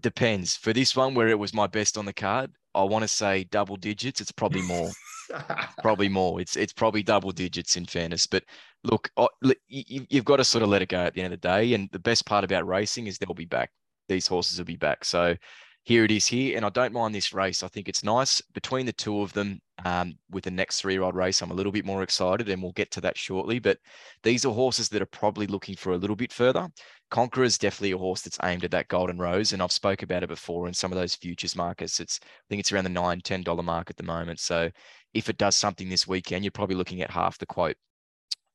Depends. 0.00 0.56
For 0.56 0.72
this 0.72 0.96
one, 0.96 1.14
where 1.14 1.28
it 1.28 1.38
was 1.38 1.54
my 1.54 1.66
best 1.66 1.96
on 1.96 2.04
the 2.04 2.12
card, 2.12 2.50
I 2.74 2.82
want 2.82 3.02
to 3.02 3.08
say 3.08 3.44
double 3.44 3.76
digits. 3.76 4.20
It's 4.20 4.32
probably 4.32 4.62
more. 4.62 4.90
probably 5.82 6.08
more. 6.08 6.40
It's 6.40 6.56
it's 6.56 6.72
probably 6.72 7.02
double 7.02 7.30
digits 7.30 7.76
in 7.76 7.86
fairness. 7.86 8.26
But 8.26 8.44
look, 8.82 9.10
I- 9.16 9.28
li- 9.42 9.54
you, 9.68 10.06
you've 10.10 10.24
got 10.24 10.36
to 10.38 10.44
sort 10.44 10.62
of 10.62 10.68
let 10.68 10.82
it 10.82 10.88
go 10.88 10.98
at 10.98 11.14
the 11.14 11.22
end 11.22 11.32
of 11.32 11.40
the 11.40 11.48
day. 11.48 11.74
And 11.74 11.88
the 11.92 11.98
best 12.00 12.26
part 12.26 12.44
about 12.44 12.66
racing 12.66 13.06
is 13.06 13.18
they'll 13.18 13.34
be 13.34 13.44
back. 13.44 13.70
These 14.08 14.26
horses 14.26 14.58
will 14.58 14.64
be 14.66 14.76
back. 14.76 15.04
So 15.04 15.36
here 15.84 16.04
it 16.04 16.10
is 16.10 16.26
here, 16.26 16.56
and 16.56 16.66
I 16.66 16.70
don't 16.70 16.92
mind 16.92 17.14
this 17.14 17.32
race. 17.32 17.62
I 17.62 17.68
think 17.68 17.88
it's 17.88 18.02
nice 18.04 18.40
between 18.52 18.86
the 18.86 18.92
two 18.92 19.20
of 19.20 19.32
them. 19.32 19.60
Um, 19.84 20.14
with 20.30 20.44
the 20.44 20.50
next 20.50 20.80
three-year-old 20.80 21.16
race, 21.16 21.42
I'm 21.42 21.50
a 21.50 21.54
little 21.54 21.72
bit 21.72 21.84
more 21.84 22.02
excited, 22.02 22.48
and 22.48 22.62
we'll 22.62 22.72
get 22.72 22.90
to 22.92 23.00
that 23.02 23.18
shortly. 23.18 23.58
But 23.58 23.78
these 24.22 24.44
are 24.44 24.52
horses 24.52 24.88
that 24.90 25.02
are 25.02 25.06
probably 25.06 25.46
looking 25.46 25.74
for 25.74 25.92
a 25.92 25.96
little 25.96 26.14
bit 26.16 26.32
further. 26.32 26.68
Conqueror 27.10 27.44
is 27.44 27.58
definitely 27.58 27.92
a 27.92 27.98
horse 27.98 28.22
that's 28.22 28.38
aimed 28.44 28.64
at 28.64 28.70
that 28.70 28.88
golden 28.88 29.18
rose, 29.18 29.52
and 29.52 29.62
I've 29.62 29.72
spoke 29.72 30.02
about 30.02 30.22
it 30.22 30.28
before 30.28 30.68
in 30.68 30.74
some 30.74 30.92
of 30.92 30.98
those 30.98 31.14
futures 31.16 31.56
markets. 31.56 31.98
It's 32.00 32.20
I 32.22 32.26
think 32.48 32.60
it's 32.60 32.72
around 32.72 32.84
the 32.84 32.90
nine, 32.90 33.20
ten 33.20 33.42
dollar 33.42 33.62
mark 33.62 33.90
at 33.90 33.96
the 33.96 34.02
moment. 34.04 34.40
So 34.40 34.70
if 35.12 35.28
it 35.28 35.38
does 35.38 35.56
something 35.56 35.88
this 35.88 36.06
weekend, 36.06 36.44
you're 36.44 36.52
probably 36.52 36.76
looking 36.76 37.02
at 37.02 37.10
half 37.10 37.38
the 37.38 37.46
quote. 37.46 37.76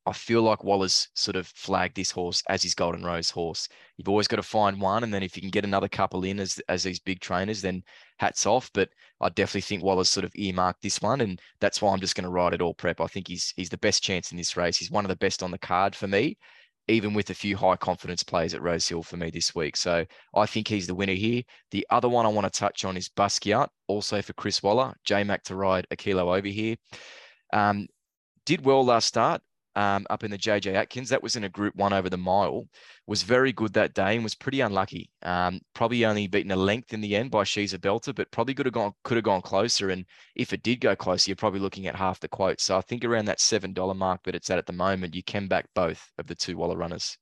I 0.09 0.13
feel 0.13 0.41
like 0.41 0.63
Waller's 0.63 1.07
sort 1.13 1.35
of 1.35 1.45
flagged 1.45 1.95
this 1.95 2.09
horse 2.09 2.41
as 2.49 2.63
his 2.63 2.73
Golden 2.73 3.03
Rose 3.03 3.29
horse. 3.29 3.69
You've 3.95 4.09
always 4.09 4.27
got 4.27 4.37
to 4.37 4.43
find 4.43 4.81
one, 4.81 5.03
and 5.03 5.13
then 5.13 5.21
if 5.21 5.37
you 5.37 5.41
can 5.41 5.51
get 5.51 5.65
another 5.65 5.87
couple 5.87 6.23
in 6.23 6.39
as 6.39 6.59
as 6.67 6.81
these 6.81 6.99
big 6.99 7.19
trainers, 7.19 7.61
then 7.61 7.83
hats 8.17 8.47
off. 8.47 8.71
But 8.73 8.89
I 9.21 9.29
definitely 9.29 9.61
think 9.61 9.83
Waller's 9.83 10.09
sort 10.09 10.23
of 10.23 10.31
earmarked 10.33 10.81
this 10.81 10.99
one, 10.99 11.21
and 11.21 11.39
that's 11.61 11.79
why 11.79 11.93
I'm 11.93 11.99
just 11.99 12.15
going 12.15 12.23
to 12.23 12.31
ride 12.31 12.55
it 12.55 12.61
all 12.61 12.73
prep. 12.73 13.01
I 13.01 13.05
think 13.05 13.27
he's 13.27 13.53
he's 13.55 13.69
the 13.69 13.77
best 13.77 14.01
chance 14.01 14.31
in 14.31 14.37
this 14.37 14.57
race. 14.57 14.77
He's 14.77 14.89
one 14.89 15.05
of 15.05 15.09
the 15.09 15.15
best 15.15 15.43
on 15.43 15.51
the 15.51 15.59
card 15.59 15.95
for 15.95 16.07
me, 16.07 16.39
even 16.87 17.13
with 17.13 17.29
a 17.29 17.35
few 17.35 17.55
high 17.55 17.75
confidence 17.75 18.23
plays 18.23 18.55
at 18.55 18.63
Rosehill 18.63 19.03
for 19.03 19.17
me 19.17 19.29
this 19.29 19.53
week. 19.53 19.77
So 19.77 20.05
I 20.35 20.47
think 20.47 20.67
he's 20.67 20.87
the 20.87 20.95
winner 20.95 21.13
here. 21.13 21.43
The 21.69 21.85
other 21.91 22.09
one 22.09 22.25
I 22.25 22.29
want 22.29 22.51
to 22.51 22.59
touch 22.59 22.83
on 22.83 22.97
is 22.97 23.09
Basquiat, 23.09 23.69
also 23.87 24.23
for 24.23 24.33
Chris 24.33 24.63
Waller. 24.63 24.95
J 25.03 25.23
Mac 25.23 25.43
to 25.43 25.55
ride 25.55 25.85
a 25.91 25.95
kilo 25.95 26.33
over 26.33 26.47
here. 26.47 26.77
Um, 27.53 27.87
did 28.47 28.65
well 28.65 28.83
last 28.83 29.05
start 29.05 29.43
um, 29.79 30.05
up 30.09 30.25
in 30.25 30.31
the 30.31 30.37
JJ 30.37 30.73
Atkins. 30.73 31.07
That 31.07 31.23
was 31.23 31.37
in 31.37 31.45
a 31.45 31.49
group 31.49 31.73
one 31.73 31.93
over 31.93 32.09
the 32.09 32.17
mile. 32.17 32.67
Was 33.07 33.23
very 33.23 33.53
good 33.53 33.71
that 33.73 33.93
day 33.93 34.15
and 34.15 34.23
was 34.23 34.35
pretty 34.35 34.59
unlucky. 34.59 35.09
Um, 35.23 35.61
probably 35.73 36.03
only 36.03 36.27
beaten 36.27 36.51
a 36.51 36.55
length 36.57 36.93
in 36.93 36.99
the 36.99 37.15
end 37.15 37.31
by 37.31 37.45
She's 37.45 37.73
a 37.73 37.79
Belter, 37.79 38.13
but 38.13 38.29
probably 38.29 38.53
could 38.53 38.65
have 38.65 38.73
gone 38.73 38.91
could 39.05 39.15
have 39.15 39.23
gone 39.23 39.41
closer. 39.41 39.89
And 39.89 40.05
if 40.35 40.51
it 40.51 40.63
did 40.63 40.81
go 40.81 40.97
closer, 40.97 41.29
you're 41.29 41.37
probably 41.37 41.61
looking 41.61 41.87
at 41.87 41.95
half 41.95 42.19
the 42.19 42.27
quote. 42.27 42.59
So 42.59 42.77
I 42.77 42.81
think 42.81 43.05
around 43.05 43.25
that 43.25 43.39
seven 43.39 43.71
dollar 43.71 43.93
mark 43.93 44.23
that 44.25 44.35
it's 44.35 44.49
at 44.49 44.57
at 44.57 44.65
the 44.65 44.73
moment, 44.73 45.15
you 45.15 45.23
can 45.23 45.47
back 45.47 45.65
both 45.73 46.11
of 46.17 46.27
the 46.27 46.35
two 46.35 46.57
Waller 46.57 46.75
runners. 46.75 47.17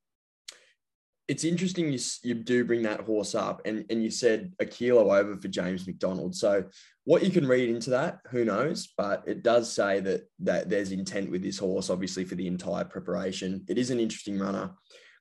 It's 1.27 1.43
interesting 1.43 1.91
you, 1.91 1.99
you 2.23 2.35
do 2.35 2.63
bring 2.63 2.83
that 2.83 3.01
horse 3.01 3.35
up 3.35 3.61
and, 3.65 3.85
and 3.89 4.01
you 4.01 4.09
said 4.09 4.53
a 4.59 4.65
kilo 4.65 5.13
over 5.13 5.35
for 5.35 5.47
James 5.49 5.85
McDonald. 5.85 6.35
So 6.35 6.65
what 7.03 7.23
you 7.23 7.31
can 7.31 7.47
read 7.47 7.69
into 7.69 7.89
that, 7.89 8.19
who 8.29 8.45
knows? 8.45 8.93
But 8.97 9.23
it 9.27 9.43
does 9.43 9.71
say 9.71 9.99
that 10.01 10.29
that 10.39 10.69
there's 10.69 10.91
intent 10.91 11.29
with 11.29 11.41
this 11.41 11.57
horse, 11.57 11.89
obviously 11.89 12.23
for 12.23 12.35
the 12.35 12.47
entire 12.47 12.85
preparation. 12.85 13.65
It 13.67 13.77
is 13.77 13.91
an 13.91 13.99
interesting 13.99 14.39
runner. 14.39 14.71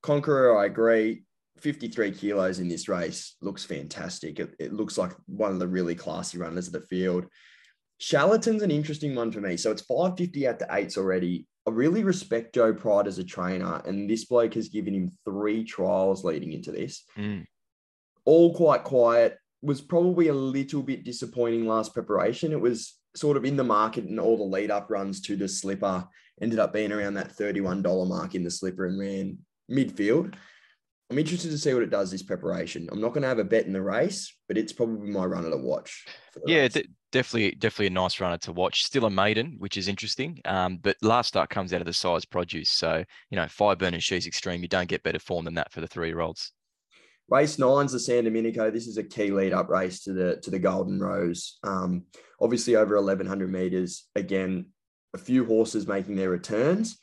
Conqueror, 0.03 0.59
I 0.59 0.67
agree. 0.67 1.25
53 1.59 2.13
kilos 2.13 2.59
in 2.59 2.69
this 2.69 2.89
race 2.89 3.37
looks 3.41 3.65
fantastic. 3.65 4.39
It, 4.39 4.55
it 4.59 4.73
looks 4.73 4.99
like 4.99 5.13
one 5.27 5.53
of 5.53 5.59
the 5.59 5.69
really 5.69 5.95
classy 5.95 6.39
runners 6.39 6.67
of 6.67 6.73
the 6.73 6.81
field. 6.81 7.27
Charlatan's 8.01 8.63
an 8.63 8.71
interesting 8.71 9.15
one 9.15 9.33
for 9.33 9.41
me. 9.41 9.57
So 9.57 9.71
it's 9.71 9.83
550 9.83 10.49
out 10.49 10.59
to 10.59 10.67
eights 10.71 10.99
already. 10.99 11.47
I 11.67 11.73
really 11.73 12.05
respect 12.05 12.55
Joe 12.55 12.73
Pride 12.73 13.07
as 13.07 13.19
a 13.19 13.25
trainer, 13.25 13.83
and 13.85 14.09
this 14.09 14.25
bloke 14.25 14.55
has 14.55 14.69
given 14.69 14.95
him 14.95 15.11
three 15.25 15.65
trials 15.65 16.25
leading 16.25 16.53
into 16.53 16.71
this. 16.71 17.05
Mm. 17.17 17.45
All 18.25 18.55
quite 18.55 18.85
quiet. 18.85 19.39
Was 19.63 19.81
probably 19.81 20.29
a 20.29 20.35
little 20.35 20.83
bit 20.83 21.05
disappointing 21.05 21.67
last 21.67 21.93
preparation. 21.93 22.53
It 22.53 22.61
was 22.61 22.95
sort 23.17 23.37
of 23.37 23.45
in 23.45 23.57
the 23.57 23.65
market, 23.65 24.05
and 24.05 24.21
all 24.21 24.37
the 24.37 24.45
lead 24.45 24.71
up 24.71 24.91
runs 24.91 25.21
to 25.23 25.37
the 25.37 25.49
slipper 25.49 26.07
ended 26.41 26.59
up 26.59 26.73
being 26.73 26.93
around 26.93 27.15
that 27.15 27.37
$31 27.37 28.09
mark 28.09 28.35
in 28.35 28.45
the 28.45 28.51
slipper 28.51 28.87
and 28.87 28.99
ran 28.99 29.39
midfield. 29.71 30.35
I'm 31.11 31.19
interested 31.19 31.51
to 31.51 31.59
see 31.59 31.73
what 31.73 31.85
it 31.85 31.91
does 31.91 32.11
this 32.11 32.23
preparation. 32.23 32.89
I'm 32.91 33.01
not 33.01 33.11
going 33.11 33.23
to 33.23 33.29
have 33.29 33.39
a 33.39 33.45
bet 33.45 33.67
in 33.67 33.73
the 33.73 33.83
race, 33.83 34.35
but 34.49 34.59
it's 34.59 34.73
probably 34.73 35.09
my 35.09 35.25
runner 35.25 35.51
to 35.51 35.57
watch. 35.57 36.05
Yeah, 36.47 36.67
de- 36.67 36.89
definitely, 37.13 37.53
definitely 37.53 37.87
a 37.87 37.91
nice 37.91 38.21
runner 38.21 38.39
to 38.39 38.53
watch. 38.53 38.85
Still 38.85 39.05
a 39.05 39.11
maiden, 39.11 39.57
which 39.59 39.77
is 39.77 39.87
interesting. 39.87 40.41
Um, 40.45 40.79
but 40.79 40.97
last 41.03 41.29
start 41.29 41.49
comes 41.49 41.73
out 41.73 41.81
of 41.81 41.87
the 41.87 41.93
Sires 41.93 42.25
Produce. 42.25 42.71
So 42.71 43.05
you 43.31 43.37
know, 43.37 43.45
Fireburn 43.45 43.93
and 43.93 44.03
She's 44.03 44.27
Extreme. 44.27 44.63
You 44.63 44.69
don't 44.69 44.89
get 44.89 45.05
better 45.05 45.21
form 45.21 45.45
than 45.45 45.55
that 45.55 45.73
for 45.73 45.81
the 45.81 45.87
three-year-olds. 45.87 46.53
Race 47.29 47.59
nine's 47.59 47.93
the 47.93 48.01
San 48.01 48.25
Domenico. 48.25 48.71
This 48.71 48.87
is 48.87 48.99
a 48.99 49.03
key 49.03 49.31
lead 49.31 49.53
up 49.53 49.69
race 49.69 50.03
to 50.05 50.13
the 50.13 50.37
to 50.43 50.51
the 50.51 50.59
Golden 50.59 50.99
Rose. 50.99 51.59
Um, 51.63 52.05
obviously 52.41 52.77
over 52.77 52.97
1100 52.97 53.51
meters. 53.51 54.07
Again, 54.15 54.67
a 55.15 55.19
few 55.19 55.45
horses 55.45 55.87
making 55.87 56.17
their 56.17 56.31
returns, 56.31 56.99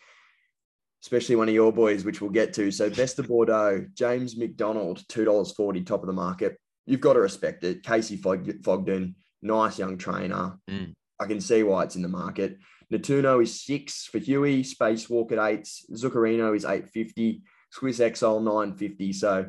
especially 1.03 1.35
one 1.35 1.49
of 1.49 1.53
your 1.53 1.71
boys, 1.73 2.05
which 2.05 2.21
we'll 2.21 2.31
get 2.31 2.53
to. 2.53 2.71
So 2.71 2.89
Best 2.89 3.19
of 3.19 3.27
Bordeaux, 3.27 3.85
James 3.93 4.37
McDonald, 4.37 5.03
two 5.09 5.25
dollars 5.25 5.51
forty, 5.51 5.81
top 5.83 6.01
of 6.01 6.07
the 6.07 6.13
market. 6.13 6.57
You've 6.85 7.01
got 7.01 7.13
to 7.13 7.19
respect 7.19 7.63
it. 7.63 7.83
Casey 7.83 8.17
Fog- 8.17 8.63
Fogden, 8.63 9.15
nice 9.41 9.79
young 9.79 9.97
trainer. 9.97 10.57
Mm. 10.69 10.93
I 11.19 11.25
can 11.25 11.39
see 11.41 11.63
why 11.63 11.83
it's 11.83 11.95
in 11.95 12.01
the 12.01 12.07
market. 12.09 12.57
Natuno 12.91 13.41
is 13.41 13.63
six 13.63 14.05
for 14.05 14.19
Huey. 14.19 14.63
Spacewalk 14.63 15.31
at 15.31 15.39
eight. 15.51 15.69
Zuccarino 15.93 16.55
is 16.55 16.65
eight 16.65 16.89
fifty. 16.89 17.41
Swiss 17.71 17.99
Exile 17.99 18.39
nine 18.39 18.75
fifty. 18.75 19.11
So 19.13 19.45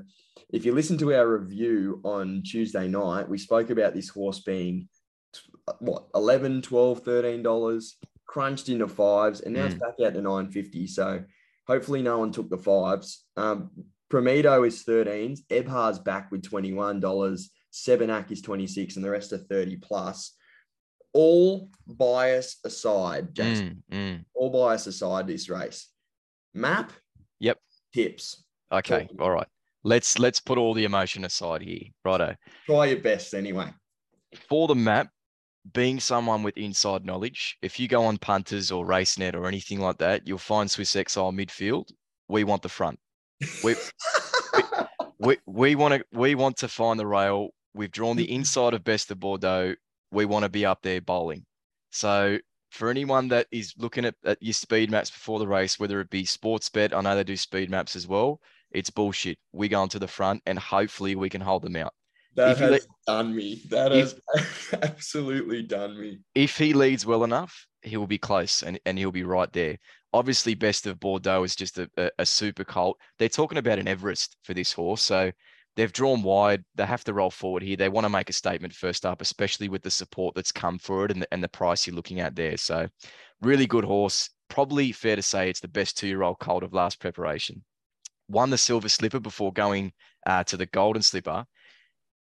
if 0.51 0.65
you 0.65 0.75
listen 0.75 0.99
to 0.99 1.15
our 1.15 1.29
review 1.39 2.01
on 2.05 2.43
Tuesday 2.45 2.89
night, 2.89 3.29
we 3.29 3.39
spoke 3.39 3.71
about 3.71 3.95
this 3.95 4.09
horse 4.09 4.41
being 4.41 4.89
what 5.81 6.07
11 6.15 6.63
12 6.63 7.01
13 7.01 7.43
dollars 7.43 7.97
crunched 8.27 8.69
into 8.69 8.87
fives 8.87 9.41
and 9.41 9.55
now 9.55 9.65
it's 9.65 9.75
Mm. 9.75 9.81
back 9.81 9.95
out 10.07 10.15
to 10.15 10.21
950 10.21 10.87
so 10.87 11.25
hopefully 11.67 12.03
no 12.03 12.19
one 12.19 12.31
took 12.33 12.51
the 12.51 12.59
fives. 12.59 13.25
Um 13.37 13.71
Prometo 14.11 14.63
is 14.67 14.85
13s 14.85 15.41
Ebhar's 15.51 15.99
back 15.99 16.31
with 16.31 16.43
21 16.43 17.01
dollars. 17.01 17.51
Sebenak 17.73 18.31
is 18.31 18.41
26 18.43 18.97
and 18.97 19.05
the 19.05 19.11
rest 19.11 19.33
are 19.33 19.39
30 19.39 19.77
plus. 19.79 20.33
All 21.13 21.69
bias 21.87 22.59
aside 22.65 23.35
Jason 23.35 23.83
Mm, 23.91 23.97
mm. 23.97 24.25
all 24.35 24.51
bias 24.51 24.87
aside 24.87 25.27
this 25.27 25.49
race. 25.49 25.89
Map? 26.55 26.93
Yep. 27.41 27.59
tips. 27.93 28.45
Okay, 28.73 29.09
all 29.21 29.31
right. 29.31 29.47
Let's 29.83 30.19
let's 30.19 30.41
put 30.41 30.59
all 30.59 30.75
the 30.75 30.85
emotion 30.85 31.25
aside 31.25 31.63
here, 31.63 31.83
righto. 32.05 32.35
try 32.67 32.87
your 32.87 33.01
best 33.01 33.35
anyway. 33.35 33.71
For 34.49 34.67
the 34.67 34.75
map, 34.75 35.09
being 35.73 35.99
someone 35.99 36.43
with 36.43 36.57
inside 36.57 37.05
knowledge, 37.05 37.57
if 37.63 37.81
you 37.81 37.89
go 37.89 38.05
on 38.05 38.19
punters 38.19 38.71
or 38.71 38.87
RaceNet 38.87 39.35
or 39.35 39.47
anything 39.47 39.81
like 39.81 39.99
that, 39.99 40.27
you'll 40.27 40.39
find 40.39 40.71
Swiss 40.71 40.95
Exile 40.95 41.33
midfield. 41.33 41.91
We 42.29 42.45
want 42.45 42.63
the 42.63 42.69
front. 42.69 42.99
We 43.63 43.75
we 45.19 45.39
we 45.47 45.75
want 45.75 45.95
to 45.95 46.05
we 46.13 46.35
want 46.35 46.57
to 46.59 46.69
find 46.69 46.99
the 46.99 47.07
rail. 47.07 47.51
We've 47.75 47.91
drawn 47.91 48.17
the 48.17 48.31
inside 48.35 48.75
of 48.75 48.85
Best 48.85 49.11
of 49.11 49.21
Bordeaux. 49.21 49.75
We 50.11 50.25
want 50.27 50.45
to 50.45 50.49
be 50.49 50.67
up 50.67 50.83
there 50.83 51.01
bowling. 51.01 51.45
So 51.91 52.39
for 52.71 52.91
anyone 52.91 53.29
that 53.29 53.47
is 53.53 53.75
looking 53.79 54.05
at, 54.05 54.17
at 54.25 54.43
your 54.43 54.53
speed 54.53 54.91
maps 54.91 55.11
before 55.11 55.39
the 55.39 55.47
race, 55.47 55.79
whether 55.79 56.01
it 56.01 56.11
be 56.11 56.25
Sportsbet, 56.25 56.93
I 56.93 57.01
know 57.01 57.15
they 57.15 57.25
do 57.25 57.37
speed 57.37 57.71
maps 57.71 57.95
as 57.95 58.07
well. 58.07 58.41
It's 58.73 58.91
bullshit. 58.91 59.39
We 59.53 59.69
go 59.69 59.83
into 59.85 60.01
the 60.01 60.09
front 60.09 60.43
and 60.47 60.59
hopefully 60.59 61.15
we 61.15 61.31
can 61.31 61.41
hold 61.41 61.63
them 61.63 61.77
out. 61.77 61.95
That 62.37 62.53
If 62.53 62.59
has 62.59 62.87
done 63.07 63.35
me. 63.35 63.63
That 63.71 63.93
if- 63.93 64.15
has 64.35 64.73
absolutely 64.83 65.63
done 65.63 65.99
me. 66.01 66.19
if 66.35 66.57
he 66.59 66.73
leads 66.73 67.07
well 67.07 67.25
enough, 67.25 67.67
he 67.83 67.97
will 67.97 68.07
be 68.07 68.19
close 68.19 68.63
and, 68.63 68.79
and 68.87 68.99
he'll 68.99 69.13
be 69.13 69.25
right 69.25 69.53
there. 69.53 69.79
Obviously, 70.13 70.55
Best 70.55 70.87
of 70.87 71.01
Bordeaux 71.01 71.43
is 71.43 71.57
just 71.57 71.79
a, 71.79 71.89
a, 71.97 72.11
a 72.21 72.27
super 72.27 72.65
colt. 72.65 72.99
They're 73.19 73.29
talking 73.29 73.59
about 73.59 73.79
an 73.79 73.89
Everest 73.89 74.37
for 74.45 74.55
this 74.55 74.73
horse. 74.73 75.03
So 75.03 75.33
they've 75.77 75.93
drawn 75.93 76.23
wide. 76.23 76.65
They 76.77 76.87
have 76.87 77.05
to 77.05 77.13
roll 77.15 77.31
forward 77.31 77.63
here. 77.63 77.77
They 77.77 77.89
want 77.89 78.05
to 78.05 78.09
make 78.11 78.31
a 78.31 78.33
statement 78.35 78.73
first 78.75 79.05
up, 79.05 79.21
especially 79.21 79.69
with 79.69 79.83
the 79.83 79.91
support 79.91 80.35
that's 80.35 80.53
come 80.53 80.79
for 80.79 81.05
it 81.05 81.11
and 81.11 81.23
the, 81.23 81.29
and 81.33 81.43
the 81.43 81.49
price 81.49 81.87
you're 81.87 81.97
looking 81.97 82.21
at 82.21 82.37
there. 82.37 82.57
So, 82.57 82.89
really 83.43 83.67
good 83.67 83.85
horse. 83.85 84.31
Probably 84.49 84.93
fair 84.93 85.17
to 85.17 85.23
say 85.23 85.51
it's 85.51 85.61
the 85.61 85.69
best 85.69 85.99
two 85.99 86.07
year 86.07 86.23
old 86.23 86.39
colt 86.39 86.63
of 86.63 86.73
last 86.73 87.01
preparation. 87.01 87.65
Won 88.29 88.51
the 88.51 88.59
silver 88.59 88.89
slipper 88.89 89.21
before 89.21 89.53
going 89.53 89.93
uh, 90.27 90.45
to 90.45 90.57
the 90.57 90.67
golden 90.67 91.03
slipper. 91.03 91.45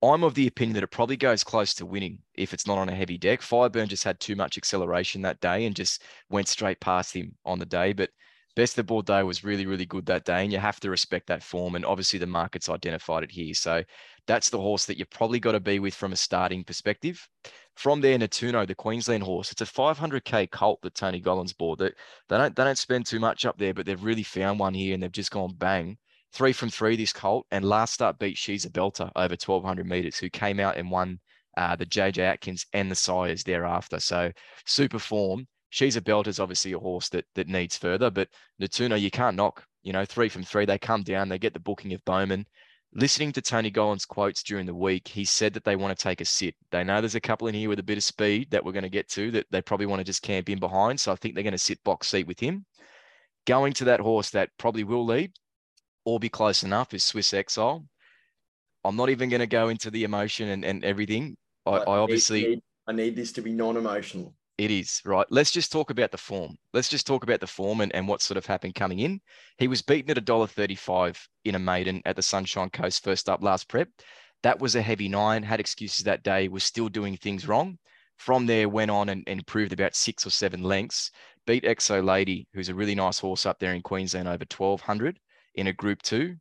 I'm 0.04 0.24
of 0.24 0.34
the 0.34 0.46
opinion 0.46 0.74
that 0.74 0.82
it 0.82 0.88
probably 0.88 1.16
goes 1.16 1.44
close 1.44 1.74
to 1.74 1.86
winning 1.86 2.18
if 2.34 2.52
it's 2.52 2.66
not 2.66 2.78
on 2.78 2.88
a 2.88 2.94
heavy 2.94 3.18
deck. 3.18 3.40
Fireburn 3.40 3.88
just 3.88 4.04
had 4.04 4.20
too 4.20 4.36
much 4.36 4.58
acceleration 4.58 5.22
that 5.22 5.40
day 5.40 5.66
and 5.66 5.74
just 5.74 6.02
went 6.28 6.48
straight 6.48 6.80
past 6.80 7.14
him 7.14 7.34
on 7.44 7.58
the 7.58 7.66
day. 7.66 7.92
But 7.92 8.10
Best 8.56 8.78
of 8.78 8.86
Bordeaux 8.86 9.26
was 9.26 9.42
really, 9.42 9.66
really 9.66 9.84
good 9.84 10.06
that 10.06 10.24
day, 10.24 10.44
and 10.44 10.52
you 10.52 10.58
have 10.58 10.78
to 10.80 10.90
respect 10.90 11.26
that 11.26 11.42
form. 11.42 11.74
And 11.74 11.84
obviously, 11.84 12.20
the 12.20 12.26
market's 12.26 12.68
identified 12.68 13.24
it 13.24 13.32
here. 13.32 13.52
So 13.52 13.82
that's 14.26 14.48
the 14.48 14.60
horse 14.60 14.86
that 14.86 14.96
you've 14.96 15.10
probably 15.10 15.40
got 15.40 15.52
to 15.52 15.60
be 15.60 15.80
with 15.80 15.94
from 15.94 16.12
a 16.12 16.16
starting 16.16 16.62
perspective. 16.62 17.28
From 17.74 18.00
there, 18.00 18.16
Natuno, 18.16 18.64
the 18.64 18.74
Queensland 18.76 19.24
horse, 19.24 19.50
it's 19.50 19.62
a 19.62 19.64
500k 19.64 20.52
colt 20.52 20.80
that 20.82 20.94
Tony 20.94 21.20
Gollan's 21.20 21.52
bought. 21.52 21.78
That 21.78 21.94
they 22.28 22.38
don't 22.38 22.54
they 22.54 22.62
don't 22.62 22.78
spend 22.78 23.06
too 23.06 23.18
much 23.18 23.44
up 23.44 23.58
there, 23.58 23.74
but 23.74 23.86
they've 23.86 24.04
really 24.04 24.22
found 24.22 24.60
one 24.60 24.74
here, 24.74 24.94
and 24.94 25.02
they've 25.02 25.10
just 25.10 25.32
gone 25.32 25.54
bang. 25.56 25.98
Three 26.34 26.52
from 26.52 26.68
three 26.68 26.96
this 26.96 27.12
colt, 27.12 27.46
and 27.50 27.64
last 27.64 27.94
start 27.94 28.18
beat 28.18 28.36
She's 28.36 28.64
a 28.64 28.70
Belter 28.70 29.10
over 29.16 29.34
1200 29.34 29.86
meters, 29.86 30.18
who 30.18 30.28
came 30.28 30.60
out 30.60 30.76
and 30.76 30.90
won 30.90 31.20
uh, 31.56 31.76
the 31.76 31.86
JJ 31.86 32.18
Atkins 32.18 32.66
and 32.72 32.90
the 32.90 32.96
Sires 32.96 33.44
thereafter. 33.44 34.00
So 34.00 34.32
super 34.66 34.98
form 34.98 35.46
she's 35.74 35.96
a 35.96 36.00
belt 36.00 36.28
is 36.28 36.38
obviously 36.38 36.72
a 36.72 36.78
horse 36.78 37.08
that 37.08 37.24
that 37.34 37.48
needs 37.48 37.76
further, 37.76 38.08
but 38.08 38.28
Natuno, 38.62 38.98
you 38.98 39.10
can't 39.10 39.36
knock. 39.36 39.64
You 39.82 39.92
know, 39.92 40.04
three 40.04 40.28
from 40.28 40.44
three, 40.44 40.64
they 40.64 40.78
come 40.78 41.02
down, 41.02 41.28
they 41.28 41.38
get 41.38 41.52
the 41.52 41.60
booking 41.60 41.92
of 41.92 42.04
Bowman. 42.04 42.46
Listening 42.94 43.32
to 43.32 43.42
Tony 43.42 43.72
Gollan's 43.72 44.06
quotes 44.06 44.44
during 44.44 44.66
the 44.66 44.74
week, 44.74 45.08
he 45.08 45.24
said 45.24 45.52
that 45.54 45.64
they 45.64 45.74
want 45.74 45.98
to 45.98 46.00
take 46.00 46.20
a 46.20 46.24
sit. 46.24 46.54
They 46.70 46.84
know 46.84 47.00
there's 47.00 47.16
a 47.16 47.20
couple 47.20 47.48
in 47.48 47.54
here 47.54 47.68
with 47.68 47.80
a 47.80 47.84
bit 47.84 47.98
of 47.98 48.04
speed 48.04 48.52
that 48.52 48.64
we're 48.64 48.72
going 48.72 48.84
to 48.84 48.88
get 48.88 49.08
to 49.10 49.32
that 49.32 49.46
they 49.50 49.60
probably 49.60 49.86
want 49.86 49.98
to 49.98 50.04
just 50.04 50.22
camp 50.22 50.48
in 50.48 50.60
behind. 50.60 51.00
So 51.00 51.10
I 51.10 51.16
think 51.16 51.34
they're 51.34 51.42
going 51.42 51.52
to 51.52 51.58
sit 51.58 51.82
box 51.82 52.06
seat 52.08 52.28
with 52.28 52.38
him. 52.38 52.64
Going 53.46 53.72
to 53.74 53.84
that 53.86 53.98
horse 53.98 54.30
that 54.30 54.50
probably 54.58 54.84
will 54.84 55.04
lead 55.04 55.32
or 56.04 56.18
be 56.18 56.28
close 56.28 56.62
enough 56.62 56.94
is 56.94 57.04
Swiss 57.04 57.32
Exile. 57.34 57.84
I'm 58.84 58.96
not 58.96 59.08
even 59.08 59.30
going 59.30 59.40
to 59.40 59.46
go 59.46 59.68
into 59.68 59.90
the 59.90 60.04
emotion 60.04 60.48
and, 60.48 60.64
and 60.64 60.84
everything. 60.84 61.36
I, 61.66 61.70
I 61.70 61.98
obviously 61.98 62.44
I 62.44 62.48
need, 62.48 62.62
I 62.88 62.92
need 62.92 63.16
this 63.16 63.32
to 63.32 63.42
be 63.42 63.52
non-emotional. 63.52 64.34
It 64.56 64.70
is, 64.70 65.00
right? 65.04 65.26
Let's 65.30 65.50
just 65.50 65.72
talk 65.72 65.90
about 65.90 66.12
the 66.12 66.18
form. 66.18 66.56
Let's 66.72 66.88
just 66.88 67.06
talk 67.06 67.24
about 67.24 67.40
the 67.40 67.46
form 67.46 67.80
and, 67.80 67.92
and 67.94 68.06
what 68.06 68.22
sort 68.22 68.36
of 68.36 68.46
happened 68.46 68.76
coming 68.76 69.00
in. 69.00 69.20
He 69.58 69.66
was 69.66 69.82
beaten 69.82 70.10
at 70.10 70.24
$1.35 70.24 71.18
in 71.44 71.54
a 71.56 71.58
maiden 71.58 72.02
at 72.04 72.14
the 72.14 72.22
Sunshine 72.22 72.70
Coast 72.70 73.02
first 73.02 73.28
up 73.28 73.42
last 73.42 73.68
prep. 73.68 73.88
That 74.44 74.60
was 74.60 74.76
a 74.76 74.82
heavy 74.82 75.08
nine, 75.08 75.42
had 75.42 75.58
excuses 75.58 76.04
that 76.04 76.22
day, 76.22 76.46
was 76.48 76.62
still 76.62 76.88
doing 76.88 77.16
things 77.16 77.48
wrong. 77.48 77.78
From 78.18 78.46
there, 78.46 78.68
went 78.68 78.92
on 78.92 79.08
and, 79.08 79.24
and 79.26 79.40
improved 79.40 79.72
about 79.72 79.96
six 79.96 80.24
or 80.24 80.30
seven 80.30 80.62
lengths. 80.62 81.10
Beat 81.46 81.64
Exo 81.64 82.04
Lady, 82.04 82.46
who's 82.52 82.68
a 82.68 82.74
really 82.74 82.94
nice 82.94 83.18
horse 83.18 83.46
up 83.46 83.58
there 83.58 83.74
in 83.74 83.82
Queensland, 83.82 84.28
over 84.28 84.44
1200 84.48 85.18
in 85.54 85.66
a 85.68 85.72
group 85.72 86.02
two. 86.02 86.36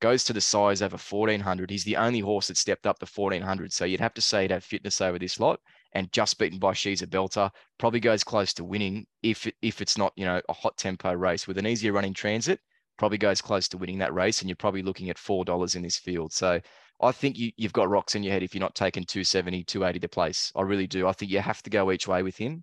Goes 0.00 0.24
to 0.24 0.34
the 0.34 0.42
Sires 0.42 0.82
over 0.82 0.98
1400. 0.98 1.70
He's 1.70 1.84
the 1.84 1.96
only 1.96 2.20
horse 2.20 2.48
that 2.48 2.58
stepped 2.58 2.86
up 2.86 2.98
to 2.98 3.06
1400. 3.06 3.72
So 3.72 3.86
you'd 3.86 4.00
have 4.00 4.12
to 4.14 4.20
say 4.20 4.42
he'd 4.42 4.50
have 4.50 4.62
fitness 4.62 5.00
over 5.00 5.18
this 5.18 5.40
lot 5.40 5.58
and 5.96 6.12
just 6.12 6.38
beaten 6.38 6.58
by 6.58 6.74
She's 6.74 7.00
a 7.00 7.06
Belter, 7.06 7.50
probably 7.78 8.00
goes 8.00 8.22
close 8.22 8.52
to 8.54 8.64
winning 8.64 9.06
if 9.22 9.50
if 9.62 9.80
it's 9.80 9.96
not 9.96 10.12
you 10.14 10.26
know 10.26 10.42
a 10.48 10.52
hot 10.52 10.76
tempo 10.76 11.14
race 11.14 11.48
with 11.48 11.56
an 11.56 11.66
easier 11.66 11.92
running 11.92 12.12
transit. 12.12 12.60
Probably 12.98 13.16
goes 13.16 13.40
close 13.40 13.68
to 13.68 13.78
winning 13.78 13.98
that 13.98 14.12
race, 14.12 14.40
and 14.40 14.48
you're 14.48 14.56
probably 14.56 14.82
looking 14.82 15.08
at 15.08 15.18
four 15.18 15.44
dollars 15.44 15.74
in 15.74 15.82
this 15.82 15.96
field. 15.96 16.32
So 16.32 16.60
I 17.00 17.12
think 17.12 17.38
you, 17.38 17.50
you've 17.56 17.72
got 17.72 17.88
rocks 17.88 18.14
in 18.14 18.22
your 18.22 18.32
head 18.32 18.42
if 18.42 18.54
you're 18.54 18.60
not 18.60 18.74
taking 18.74 19.04
270, 19.04 19.64
280 19.64 20.00
to 20.00 20.08
place. 20.08 20.52
I 20.54 20.62
really 20.62 20.86
do. 20.86 21.06
I 21.06 21.12
think 21.12 21.30
you 21.30 21.40
have 21.40 21.62
to 21.62 21.70
go 21.70 21.90
each 21.92 22.08
way 22.08 22.22
with 22.22 22.36
him. 22.36 22.62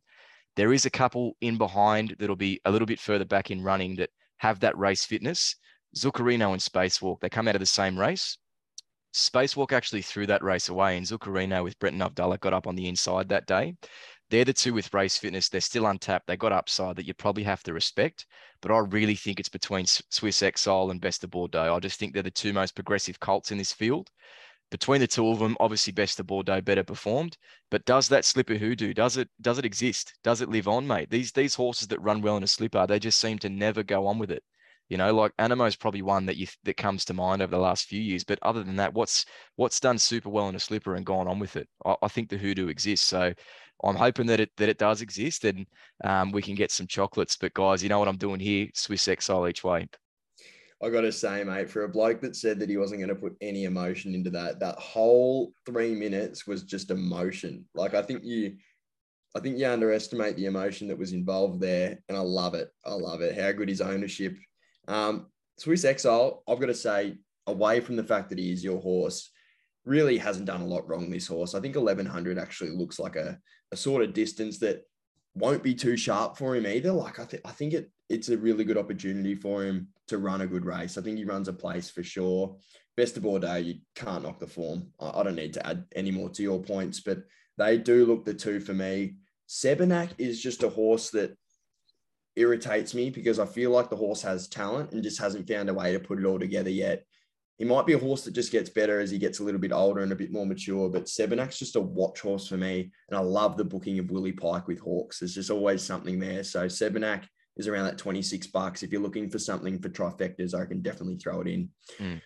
There 0.55 0.73
is 0.73 0.85
a 0.85 0.91
couple 0.91 1.35
in 1.41 1.57
behind 1.57 2.15
that'll 2.19 2.35
be 2.35 2.59
a 2.65 2.71
little 2.71 2.85
bit 2.85 2.99
further 2.99 3.25
back 3.25 3.51
in 3.51 3.63
running 3.63 3.95
that 3.95 4.09
have 4.37 4.59
that 4.59 4.77
race 4.77 5.05
fitness. 5.05 5.55
Zuccarino 5.95 6.51
and 6.51 6.61
Spacewalk, 6.61 7.19
they 7.19 7.29
come 7.29 7.47
out 7.47 7.55
of 7.55 7.59
the 7.59 7.65
same 7.65 7.99
race. 7.99 8.37
Spacewalk 9.13 9.71
actually 9.71 10.01
threw 10.01 10.25
that 10.25 10.43
race 10.43 10.69
away, 10.69 10.97
and 10.97 11.05
Zuccarino 11.05 11.63
with 11.63 11.77
Brenton 11.77 12.01
Avdulla 12.01 12.39
got 12.39 12.53
up 12.53 12.65
on 12.65 12.75
the 12.75 12.87
inside 12.87 13.29
that 13.29 13.45
day. 13.45 13.75
They're 14.31 14.45
the 14.45 14.53
two 14.53 14.73
with 14.73 14.91
race 14.93 15.17
fitness. 15.17 15.49
They're 15.49 15.61
still 15.61 15.85
untapped. 15.85 16.25
They 16.25 16.37
got 16.37 16.51
upside 16.51 16.95
that 16.95 17.05
you 17.05 17.13
probably 17.13 17.43
have 17.43 17.61
to 17.63 17.73
respect. 17.73 18.25
But 18.61 18.71
I 18.71 18.79
really 18.79 19.13
think 19.13 19.39
it's 19.39 19.49
between 19.49 19.85
Swiss 19.85 20.41
Exile 20.41 20.89
and 20.89 20.99
Best 20.99 21.23
of 21.23 21.29
Bordeaux. 21.29 21.75
I 21.75 21.79
just 21.79 21.99
think 21.99 22.13
they're 22.13 22.23
the 22.23 22.31
two 22.31 22.53
most 22.53 22.73
progressive 22.73 23.19
colts 23.19 23.51
in 23.51 23.59
this 23.59 23.73
field. 23.73 24.09
Between 24.71 25.01
the 25.01 25.07
two 25.07 25.27
of 25.27 25.37
them, 25.37 25.55
obviously 25.59 25.93
Best 25.93 26.19
of 26.19 26.25
Bordeaux 26.25 26.61
better 26.61 26.83
performed. 26.83 27.37
But 27.69 27.85
does 27.85 28.07
that 28.09 28.25
slipper 28.25 28.55
hoodoo? 28.55 28.95
Does 28.95 29.17
it 29.17 29.29
does 29.39 29.59
it 29.59 29.65
exist? 29.65 30.13
Does 30.23 30.41
it 30.41 30.49
live 30.49 30.67
on, 30.67 30.87
mate? 30.87 31.11
These 31.11 31.31
these 31.33 31.53
horses 31.53 31.89
that 31.89 32.01
run 32.01 32.21
well 32.21 32.37
in 32.37 32.43
a 32.43 32.47
slipper, 32.47 32.87
they 32.87 32.97
just 32.97 33.19
seem 33.19 33.37
to 33.39 33.49
never 33.49 33.83
go 33.83 34.07
on 34.07 34.17
with 34.17 34.31
it. 34.31 34.43
You 34.89 34.97
know, 34.97 35.13
like 35.13 35.35
Anamoe 35.37 35.67
is 35.67 35.75
probably 35.75 36.01
one 36.01 36.25
that 36.27 36.37
you 36.37 36.47
that 36.63 36.77
comes 36.77 37.05
to 37.05 37.13
mind 37.13 37.41
over 37.41 37.51
the 37.51 37.61
last 37.61 37.85
few 37.85 38.01
years. 38.01 38.23
But 38.23 38.39
other 38.41 38.63
than 38.63 38.75
that, 38.75 38.93
what's 38.93 39.25
what's 39.55 39.79
done 39.79 39.97
super 39.97 40.29
well 40.29 40.49
in 40.49 40.55
a 40.55 40.59
slipper 40.59 40.95
and 40.95 41.05
gone 41.05 41.27
on 41.27 41.39
with 41.39 41.55
it? 41.55 41.67
I, 41.85 41.95
I 42.03 42.07
think 42.07 42.29
the 42.29 42.37
hoodoo 42.37 42.67
exists. 42.67 43.07
So 43.07 43.33
I'm 43.83 43.95
hoping 43.95 44.27
that 44.27 44.39
it 44.39 44.51
that 44.57 44.69
it 44.69 44.77
does 44.77 45.01
exist 45.01 45.45
and 45.45 45.65
um, 46.03 46.31
we 46.31 46.41
can 46.41 46.55
get 46.55 46.71
some 46.71 46.87
chocolates. 46.87 47.37
But 47.37 47.53
guys, 47.53 47.81
you 47.81 47.89
know 47.89 47.99
what 47.99 48.07
I'm 48.07 48.17
doing 48.17 48.39
here? 48.39 48.67
Swiss 48.73 49.07
Exile 49.07 49.47
each 49.47 49.63
way. 49.63 49.87
I 50.83 50.89
got 50.89 51.01
to 51.01 51.13
say, 51.13 51.43
mate, 51.45 51.69
for 51.69 51.83
a 51.83 51.89
bloke 51.89 52.19
that 52.21 52.35
said 52.35 52.59
that 52.59 52.69
he 52.69 52.75
wasn't 52.75 52.99
going 52.99 53.09
to 53.09 53.15
put 53.15 53.37
any 53.39 53.63
emotion 53.63 54.13
into 54.13 54.29
that, 54.31 54.59
that 54.59 54.75
whole 54.75 55.53
three 55.65 55.95
minutes 55.95 56.45
was 56.45 56.63
just 56.63 56.91
emotion. 56.91 57.65
Like 57.73 57.93
I 57.93 58.01
think 58.01 58.23
you, 58.25 58.57
I 59.33 59.39
think 59.39 59.57
you 59.57 59.65
underestimate 59.65 60.35
the 60.35 60.45
emotion 60.45 60.89
that 60.89 60.97
was 60.97 61.13
involved 61.13 61.61
there, 61.61 61.99
and 62.09 62.17
I 62.17 62.21
love 62.21 62.53
it. 62.53 62.69
I 62.85 62.93
love 62.93 63.21
it. 63.21 63.39
How 63.39 63.53
good 63.53 63.69
his 63.69 63.79
ownership 63.79 64.35
um, 64.87 65.27
Swiss 65.57 65.85
Exile, 65.85 66.43
I've 66.47 66.59
got 66.59 66.67
to 66.67 66.73
say, 66.73 67.17
away 67.47 67.79
from 67.79 67.95
the 67.95 68.03
fact 68.03 68.29
that 68.29 68.39
he 68.39 68.51
is 68.51 68.63
your 68.63 68.79
horse, 68.79 69.31
really 69.85 70.17
hasn't 70.17 70.45
done 70.45 70.61
a 70.61 70.67
lot 70.67 70.87
wrong. 70.87 71.09
This 71.09 71.27
horse, 71.27 71.55
I 71.55 71.59
think 71.59 71.75
1100 71.75 72.37
actually 72.37 72.71
looks 72.71 72.99
like 72.99 73.15
a, 73.15 73.37
a 73.71 73.75
sort 73.75 74.03
of 74.03 74.13
distance 74.13 74.59
that 74.59 74.83
won't 75.35 75.63
be 75.63 75.73
too 75.73 75.97
sharp 75.97 76.37
for 76.37 76.55
him 76.55 76.67
either. 76.67 76.91
Like 76.91 77.19
I 77.19 77.25
think 77.25 77.41
I 77.45 77.51
think 77.51 77.73
it 77.73 77.91
it's 78.09 78.29
a 78.29 78.37
really 78.37 78.63
good 78.63 78.77
opportunity 78.77 79.35
for 79.35 79.63
him 79.63 79.87
to 80.07 80.17
run 80.17 80.41
a 80.41 80.47
good 80.47 80.65
race. 80.65 80.97
I 80.97 81.01
think 81.01 81.17
he 81.17 81.25
runs 81.25 81.47
a 81.47 81.53
place 81.53 81.89
for 81.89 82.03
sure. 82.03 82.57
Best 82.95 83.17
of 83.17 83.23
Bordeaux, 83.23 83.55
you 83.55 83.75
can't 83.95 84.23
knock 84.23 84.39
the 84.39 84.47
form. 84.47 84.91
I, 84.99 85.19
I 85.19 85.23
don't 85.23 85.35
need 85.35 85.53
to 85.53 85.67
add 85.67 85.85
any 85.95 86.11
more 86.11 86.29
to 86.29 86.43
your 86.43 86.61
points, 86.61 86.99
but 86.99 87.23
they 87.57 87.77
do 87.77 88.05
look 88.05 88.25
the 88.25 88.33
two 88.33 88.59
for 88.59 88.73
me. 88.73 89.15
Sebenak 89.49 90.11
is 90.17 90.41
just 90.41 90.63
a 90.63 90.69
horse 90.69 91.09
that 91.11 91.35
irritates 92.35 92.93
me 92.93 93.09
because 93.09 93.39
I 93.39 93.45
feel 93.45 93.71
like 93.71 93.89
the 93.89 93.95
horse 93.95 94.21
has 94.23 94.47
talent 94.47 94.91
and 94.91 95.03
just 95.03 95.19
hasn't 95.19 95.47
found 95.47 95.69
a 95.69 95.73
way 95.73 95.93
to 95.93 95.99
put 95.99 96.19
it 96.19 96.25
all 96.25 96.39
together 96.39 96.69
yet. 96.69 97.03
He 97.57 97.65
might 97.65 97.85
be 97.85 97.93
a 97.93 97.99
horse 97.99 98.23
that 98.23 98.33
just 98.33 98.51
gets 98.51 98.69
better 98.69 98.99
as 98.99 99.11
he 99.11 99.19
gets 99.19 99.39
a 99.39 99.43
little 99.43 99.61
bit 99.61 99.71
older 99.71 100.01
and 100.01 100.11
a 100.11 100.15
bit 100.15 100.31
more 100.31 100.45
mature, 100.45 100.89
but 100.89 101.05
Sebenak's 101.05 101.59
just 101.59 101.75
a 101.75 101.79
watch 101.79 102.21
horse 102.21 102.47
for 102.47 102.57
me. 102.57 102.91
And 103.09 103.17
I 103.17 103.21
love 103.21 103.57
the 103.57 103.63
booking 103.63 103.99
of 103.99 104.09
Willie 104.09 104.31
Pike 104.31 104.67
with 104.67 104.79
Hawkes. 104.79 105.19
There's 105.19 105.35
just 105.35 105.51
always 105.51 105.83
something 105.83 106.19
there. 106.19 106.43
So 106.43 106.65
Sebenak 106.65 107.25
is 107.55 107.67
around 107.67 107.85
that 107.85 107.99
26 107.99 108.47
bucks. 108.47 108.81
If 108.81 108.91
you're 108.91 109.01
looking 109.01 109.29
for 109.29 109.37
something 109.37 109.79
for 109.79 109.89
trifectas, 109.89 110.59
I 110.59 110.65
can 110.65 110.81
definitely 110.81 111.17
throw 111.17 111.41
it 111.41 111.47
in. 111.47 111.69
Mm. 111.99 112.21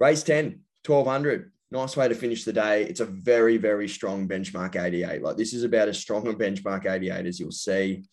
Race 0.00 0.22
10, 0.22 0.60
1200 0.86 1.52
nice 1.74 1.96
way 1.96 2.08
to 2.08 2.14
finish 2.14 2.44
the 2.44 2.52
day. 2.52 2.84
It's 2.84 3.00
a 3.00 3.04
very, 3.04 3.56
very 3.56 3.88
strong 3.88 4.28
benchmark 4.28 4.76
88. 4.76 5.22
Like 5.22 5.36
this 5.36 5.52
is 5.52 5.64
about 5.64 5.88
as 5.88 5.98
strong 5.98 6.26
a 6.28 6.32
benchmark 6.32 6.86
88 6.86 7.26
as 7.26 7.40
you'll 7.40 7.50
see. 7.50 8.04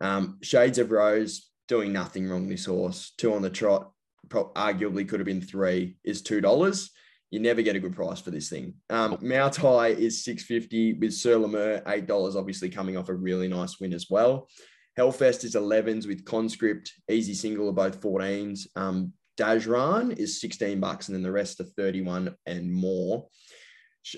Um, 0.00 0.38
Shades 0.42 0.78
of 0.78 0.90
Rose 0.90 1.50
doing 1.66 1.92
nothing 1.92 2.28
wrong. 2.28 2.48
This 2.48 2.66
horse, 2.66 3.12
two 3.16 3.32
on 3.34 3.42
the 3.42 3.50
trot, 3.50 3.90
arguably 4.28 5.08
could 5.08 5.20
have 5.20 5.26
been 5.26 5.40
three, 5.40 5.96
is 6.04 6.22
two 6.22 6.40
dollars. 6.40 6.90
You 7.30 7.40
never 7.40 7.62
get 7.62 7.74
a 7.74 7.80
good 7.80 7.96
price 7.96 8.20
for 8.20 8.30
this 8.30 8.50
thing. 8.50 8.74
Um, 8.88 9.16
Moutai 9.16 9.96
is 9.98 10.22
six 10.22 10.44
fifty 10.44 10.92
with 10.92 11.12
Sir 11.12 11.36
Lemur 11.36 11.82
eight 11.88 12.06
dollars, 12.06 12.36
obviously 12.36 12.68
coming 12.68 12.96
off 12.96 13.08
a 13.08 13.14
really 13.14 13.48
nice 13.48 13.80
win 13.80 13.94
as 13.94 14.06
well. 14.10 14.48
Hellfest 14.98 15.44
is 15.44 15.54
11s 15.54 16.06
with 16.06 16.24
Conscript, 16.24 16.90
Easy 17.10 17.34
Single 17.34 17.68
are 17.68 17.72
both 17.72 18.00
14s. 18.00 18.66
Um, 18.76 19.12
Dajran 19.36 20.16
is 20.16 20.40
16 20.40 20.80
bucks, 20.80 21.08
and 21.08 21.14
then 21.14 21.22
the 21.22 21.32
rest 21.32 21.60
are 21.60 21.64
31 21.64 22.34
and 22.46 22.72
more. 22.72 23.26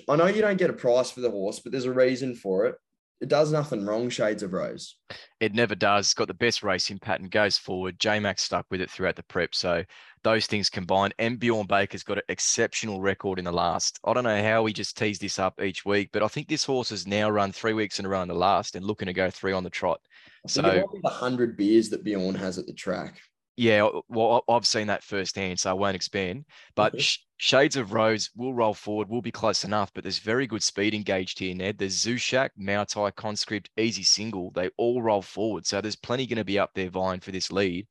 I 0.07 0.15
know 0.15 0.27
you 0.27 0.41
don't 0.41 0.57
get 0.57 0.69
a 0.69 0.73
price 0.73 1.11
for 1.11 1.21
the 1.21 1.31
horse, 1.31 1.59
but 1.59 1.71
there's 1.71 1.85
a 1.85 1.91
reason 1.91 2.35
for 2.35 2.65
it. 2.65 2.75
It 3.21 3.27
does 3.27 3.51
nothing 3.51 3.85
wrong, 3.85 4.09
Shades 4.09 4.43
of 4.43 4.53
Rose. 4.53 4.95
It 5.41 5.53
never 5.53 5.75
does. 5.75 6.05
It's 6.05 6.13
got 6.13 6.29
the 6.29 6.33
best 6.33 6.63
racing 6.63 6.99
pattern, 6.99 7.27
goes 7.27 7.57
forward. 7.57 7.99
J 7.99 8.17
Max 8.19 8.43
stuck 8.43 8.65
with 8.71 8.79
it 8.79 8.89
throughout 8.89 9.17
the 9.17 9.23
prep. 9.23 9.53
So 9.53 9.83
those 10.23 10.45
things 10.45 10.69
combined. 10.69 11.13
And 11.19 11.37
Bjorn 11.37 11.67
Baker's 11.67 12.03
got 12.03 12.19
an 12.19 12.23
exceptional 12.29 13.01
record 13.01 13.37
in 13.37 13.43
the 13.43 13.51
last. 13.51 13.99
I 14.05 14.13
don't 14.13 14.23
know 14.23 14.41
how 14.41 14.63
we 14.63 14.71
just 14.71 14.97
tease 14.97 15.19
this 15.19 15.37
up 15.37 15.61
each 15.61 15.83
week, 15.83 16.11
but 16.13 16.23
I 16.23 16.29
think 16.29 16.47
this 16.47 16.63
horse 16.63 16.91
has 16.91 17.05
now 17.05 17.29
run 17.29 17.51
three 17.51 17.73
weeks 17.73 17.99
in 17.99 18.05
a 18.05 18.09
row 18.09 18.21
in 18.21 18.29
the 18.29 18.33
last 18.33 18.75
and 18.75 18.85
looking 18.85 19.07
to 19.07 19.13
go 19.13 19.29
three 19.29 19.51
on 19.51 19.65
the 19.65 19.69
trot. 19.69 19.99
So 20.47 20.61
think 20.61 20.75
it 20.75 20.79
might 20.79 20.93
be 20.93 20.99
the 21.03 21.09
hundred 21.09 21.57
beers 21.57 21.89
that 21.89 22.05
Bjorn 22.05 22.35
has 22.35 22.57
at 22.57 22.67
the 22.67 22.73
track. 22.73 23.19
Yeah, 23.59 23.89
well, 24.07 24.41
I've 24.47 24.65
seen 24.65 24.87
that 24.87 25.03
firsthand, 25.03 25.59
so 25.59 25.69
I 25.69 25.73
won't 25.73 25.93
expand. 25.93 26.45
But 26.75 26.93
Okay. 26.93 27.03
Shades 27.35 27.75
of 27.75 27.91
Rose 27.91 28.29
will 28.33 28.53
roll 28.53 28.73
forward, 28.73 29.09
will 29.09 29.21
be 29.21 29.33
close 29.33 29.65
enough, 29.65 29.91
but 29.93 30.05
there's 30.05 30.19
very 30.19 30.47
good 30.47 30.63
speed 30.63 30.93
engaged 30.93 31.39
here, 31.39 31.53
Ned. 31.53 31.77
There's 31.77 32.01
Zushak, 32.01 32.51
Mautai, 32.57 33.13
Conscript, 33.17 33.69
Easy 33.75 34.03
Single. 34.03 34.51
They 34.51 34.69
all 34.77 35.01
roll 35.01 35.21
forward. 35.21 35.65
So 35.65 35.81
there's 35.81 35.97
plenty 35.97 36.25
going 36.25 36.37
to 36.37 36.45
be 36.45 36.57
up 36.57 36.71
there 36.73 36.89
vying 36.89 37.19
for 37.19 37.31
this 37.31 37.51
lead. 37.51 37.85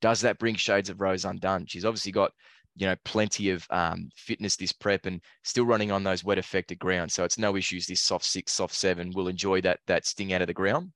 Does 0.00 0.20
that 0.22 0.40
bring 0.40 0.56
Shades 0.56 0.90
of 0.90 1.00
Rose 1.00 1.24
undone? 1.24 1.66
She's 1.66 1.84
obviously 1.84 2.10
got, 2.10 2.32
you 2.74 2.88
know, 2.88 2.96
plenty 3.04 3.50
of 3.50 3.64
um, 3.70 4.08
fitness 4.16 4.56
this 4.56 4.72
prep 4.72 5.06
and 5.06 5.20
still 5.44 5.66
running 5.66 5.92
on 5.92 6.02
those 6.02 6.24
wet 6.24 6.38
affected 6.38 6.80
grounds. 6.80 7.14
So 7.14 7.22
it's 7.22 7.38
no 7.38 7.54
issues. 7.54 7.86
This 7.86 8.00
soft 8.00 8.24
six, 8.24 8.50
soft 8.50 8.74
seven 8.74 9.12
will 9.14 9.28
enjoy 9.28 9.60
that 9.60 9.78
that 9.86 10.04
sting 10.04 10.32
out 10.32 10.42
of 10.42 10.48
the 10.48 10.52
ground. 10.52 10.90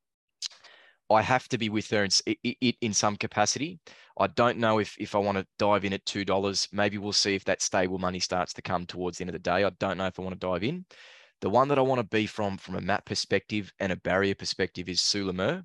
I 1.10 1.22
have 1.22 1.48
to 1.50 1.58
be 1.58 1.68
with 1.68 1.88
her 1.90 2.02
in, 2.02 2.06
s- 2.06 2.22
i- 2.28 2.36
i- 2.44 2.56
i- 2.62 2.76
in 2.80 2.92
some 2.94 3.16
capacity. 3.16 3.78
I 4.18 4.26
don't 4.28 4.58
know 4.58 4.78
if 4.78 4.96
if 4.98 5.14
I 5.14 5.18
want 5.18 5.38
to 5.38 5.46
dive 5.58 5.84
in 5.84 5.92
at 5.92 6.04
two 6.06 6.24
dollars. 6.24 6.68
Maybe 6.72 6.98
we'll 6.98 7.12
see 7.12 7.34
if 7.34 7.44
that 7.44 7.62
stable 7.62 7.98
money 7.98 8.20
starts 8.20 8.52
to 8.54 8.62
come 8.62 8.86
towards 8.86 9.18
the 9.18 9.22
end 9.22 9.30
of 9.30 9.34
the 9.34 9.38
day. 9.50 9.64
I 9.64 9.70
don't 9.70 9.98
know 9.98 10.06
if 10.06 10.18
I 10.18 10.22
want 10.22 10.40
to 10.40 10.46
dive 10.46 10.64
in. 10.64 10.84
The 11.40 11.50
one 11.50 11.68
that 11.68 11.78
I 11.78 11.82
want 11.82 12.00
to 12.00 12.06
be 12.06 12.26
from 12.26 12.58
from 12.58 12.76
a 12.76 12.80
map 12.80 13.04
perspective 13.04 13.72
and 13.78 13.92
a 13.92 13.96
barrier 13.96 14.34
perspective 14.34 14.88
is 14.88 15.00
Sulamur. 15.00 15.64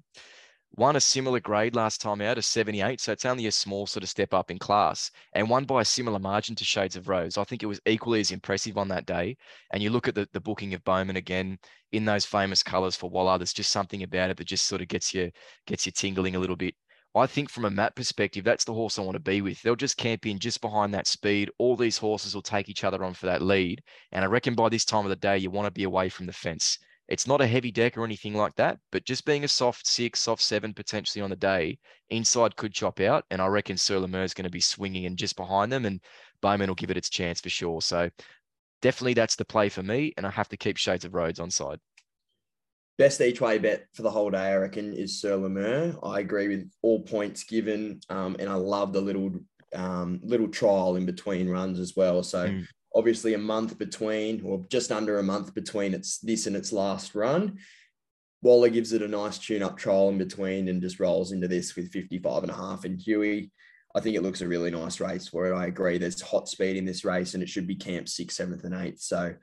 Won 0.75 0.95
a 0.95 1.01
similar 1.01 1.41
grade 1.41 1.75
last 1.75 1.99
time 1.99 2.21
out, 2.21 2.37
a 2.37 2.41
78. 2.41 3.01
So 3.01 3.11
it's 3.11 3.25
only 3.25 3.47
a 3.47 3.51
small 3.51 3.85
sort 3.85 4.03
of 4.03 4.09
step 4.09 4.33
up 4.33 4.49
in 4.49 4.57
class 4.57 5.11
and 5.33 5.49
won 5.49 5.65
by 5.65 5.81
a 5.81 5.85
similar 5.85 6.17
margin 6.17 6.55
to 6.55 6.63
Shades 6.63 6.95
of 6.95 7.09
Rose. 7.09 7.37
I 7.37 7.43
think 7.43 7.61
it 7.61 7.67
was 7.67 7.81
equally 7.85 8.21
as 8.21 8.31
impressive 8.31 8.77
on 8.77 8.87
that 8.87 9.05
day. 9.05 9.35
And 9.73 9.83
you 9.83 9.89
look 9.89 10.07
at 10.07 10.15
the, 10.15 10.29
the 10.31 10.39
booking 10.39 10.73
of 10.73 10.83
Bowman 10.85 11.17
again 11.17 11.59
in 11.91 12.05
those 12.05 12.25
famous 12.25 12.63
colours 12.63 12.95
for 12.95 13.09
Waller, 13.09 13.37
there's 13.37 13.51
just 13.51 13.71
something 13.71 14.01
about 14.03 14.29
it 14.29 14.37
that 14.37 14.47
just 14.47 14.65
sort 14.65 14.81
of 14.81 14.87
gets 14.87 15.13
you 15.13 15.31
gets 15.67 15.85
you 15.85 15.91
tingling 15.91 16.35
a 16.35 16.39
little 16.39 16.55
bit. 16.55 16.75
I 17.13 17.27
think 17.27 17.49
from 17.49 17.65
a 17.65 17.69
map 17.69 17.95
perspective, 17.95 18.45
that's 18.45 18.63
the 18.63 18.73
horse 18.73 18.97
I 18.97 19.01
want 19.01 19.15
to 19.15 19.19
be 19.19 19.41
with. 19.41 19.61
They'll 19.61 19.75
just 19.75 19.97
camp 19.97 20.25
in 20.25 20.39
just 20.39 20.61
behind 20.61 20.93
that 20.93 21.07
speed. 21.07 21.51
All 21.57 21.75
these 21.75 21.97
horses 21.97 22.33
will 22.33 22.41
take 22.41 22.69
each 22.69 22.85
other 22.85 23.03
on 23.03 23.13
for 23.13 23.25
that 23.25 23.41
lead. 23.41 23.83
And 24.13 24.23
I 24.23 24.29
reckon 24.29 24.55
by 24.55 24.69
this 24.69 24.85
time 24.85 25.03
of 25.03 25.09
the 25.09 25.17
day, 25.17 25.37
you 25.37 25.51
want 25.51 25.65
to 25.65 25.71
be 25.71 25.83
away 25.83 26.07
from 26.07 26.27
the 26.27 26.33
fence. 26.33 26.79
It's 27.11 27.27
not 27.27 27.41
a 27.41 27.47
heavy 27.47 27.71
deck 27.71 27.97
or 27.97 28.05
anything 28.05 28.35
like 28.35 28.55
that, 28.55 28.79
but 28.89 29.03
just 29.03 29.25
being 29.25 29.43
a 29.43 29.47
soft 29.49 29.85
six, 29.85 30.21
soft 30.21 30.41
seven 30.41 30.73
potentially 30.73 31.21
on 31.21 31.29
the 31.29 31.35
day, 31.35 31.77
inside 32.09 32.55
could 32.55 32.73
chop 32.73 33.01
out. 33.01 33.25
And 33.29 33.41
I 33.41 33.47
reckon 33.47 33.75
Sir 33.75 33.99
Lemur 33.99 34.23
is 34.23 34.33
going 34.33 34.45
to 34.45 34.49
be 34.49 34.61
swinging 34.61 35.05
and 35.05 35.17
just 35.17 35.35
behind 35.35 35.73
them, 35.73 35.83
and 35.83 35.99
Bowman 36.41 36.69
will 36.69 36.75
give 36.75 36.89
it 36.89 36.95
its 36.95 37.09
chance 37.09 37.41
for 37.41 37.49
sure. 37.49 37.81
So 37.81 38.09
definitely 38.81 39.13
that's 39.13 39.35
the 39.35 39.43
play 39.43 39.67
for 39.67 39.83
me. 39.83 40.13
And 40.15 40.25
I 40.25 40.29
have 40.29 40.47
to 40.49 40.57
keep 40.57 40.77
Shades 40.77 41.03
of 41.03 41.13
Rose 41.13 41.37
on 41.37 41.51
side. 41.51 41.79
Best 42.97 43.19
each 43.19 43.41
way 43.41 43.57
bet 43.57 43.87
for 43.93 44.03
the 44.03 44.11
whole 44.11 44.29
day, 44.29 44.53
I 44.53 44.55
reckon, 44.55 44.93
is 44.93 45.19
Sir 45.19 45.35
Lemur. 45.35 45.97
I 46.01 46.21
agree 46.21 46.47
with 46.47 46.71
all 46.81 47.01
points 47.01 47.43
given, 47.43 47.99
um, 48.07 48.37
and 48.39 48.47
I 48.47 48.53
love 48.53 48.93
the 48.93 49.01
little 49.01 49.33
um, 49.75 50.21
little 50.23 50.47
trial 50.47 50.95
in 50.95 51.05
between 51.05 51.49
runs 51.49 51.77
as 51.77 51.93
well. 51.93 52.23
So 52.23 52.47
Mm. 52.47 52.65
Obviously 52.93 53.33
a 53.33 53.37
month 53.37 53.77
between, 53.77 54.41
or 54.43 54.63
just 54.69 54.91
under 54.91 55.19
a 55.19 55.23
month 55.23 55.53
between 55.53 55.93
its 55.93 56.19
this 56.19 56.47
and 56.47 56.55
its 56.55 56.71
last 56.71 57.15
run. 57.15 57.57
Waller 58.41 58.69
gives 58.69 58.91
it 58.91 59.03
a 59.03 59.07
nice 59.07 59.37
tune-up 59.37 59.77
trial 59.77 60.09
in 60.09 60.17
between 60.17 60.67
and 60.67 60.81
just 60.81 60.99
rolls 60.99 61.31
into 61.31 61.47
this 61.47 61.75
with 61.75 61.91
55 61.91 62.43
and 62.43 62.51
a 62.51 62.55
half. 62.55 62.85
And 62.85 62.99
Huey, 62.99 63.51
I 63.93 63.99
think 63.99 64.15
it 64.15 64.23
looks 64.23 64.41
a 64.41 64.47
really 64.47 64.71
nice 64.71 64.99
race 64.99 65.27
for 65.27 65.45
it. 65.45 65.55
I 65.55 65.67
agree. 65.67 65.97
There's 65.97 66.19
hot 66.21 66.49
speed 66.49 66.75
in 66.75 66.85
this 66.85 67.05
race, 67.05 67.33
and 67.33 67.43
it 67.43 67.49
should 67.49 67.67
be 67.67 67.75
camp 67.75 68.09
sixth, 68.09 68.37
seventh, 68.37 68.63
and 68.63 68.73
eighth. 68.73 69.01
So 69.01 69.33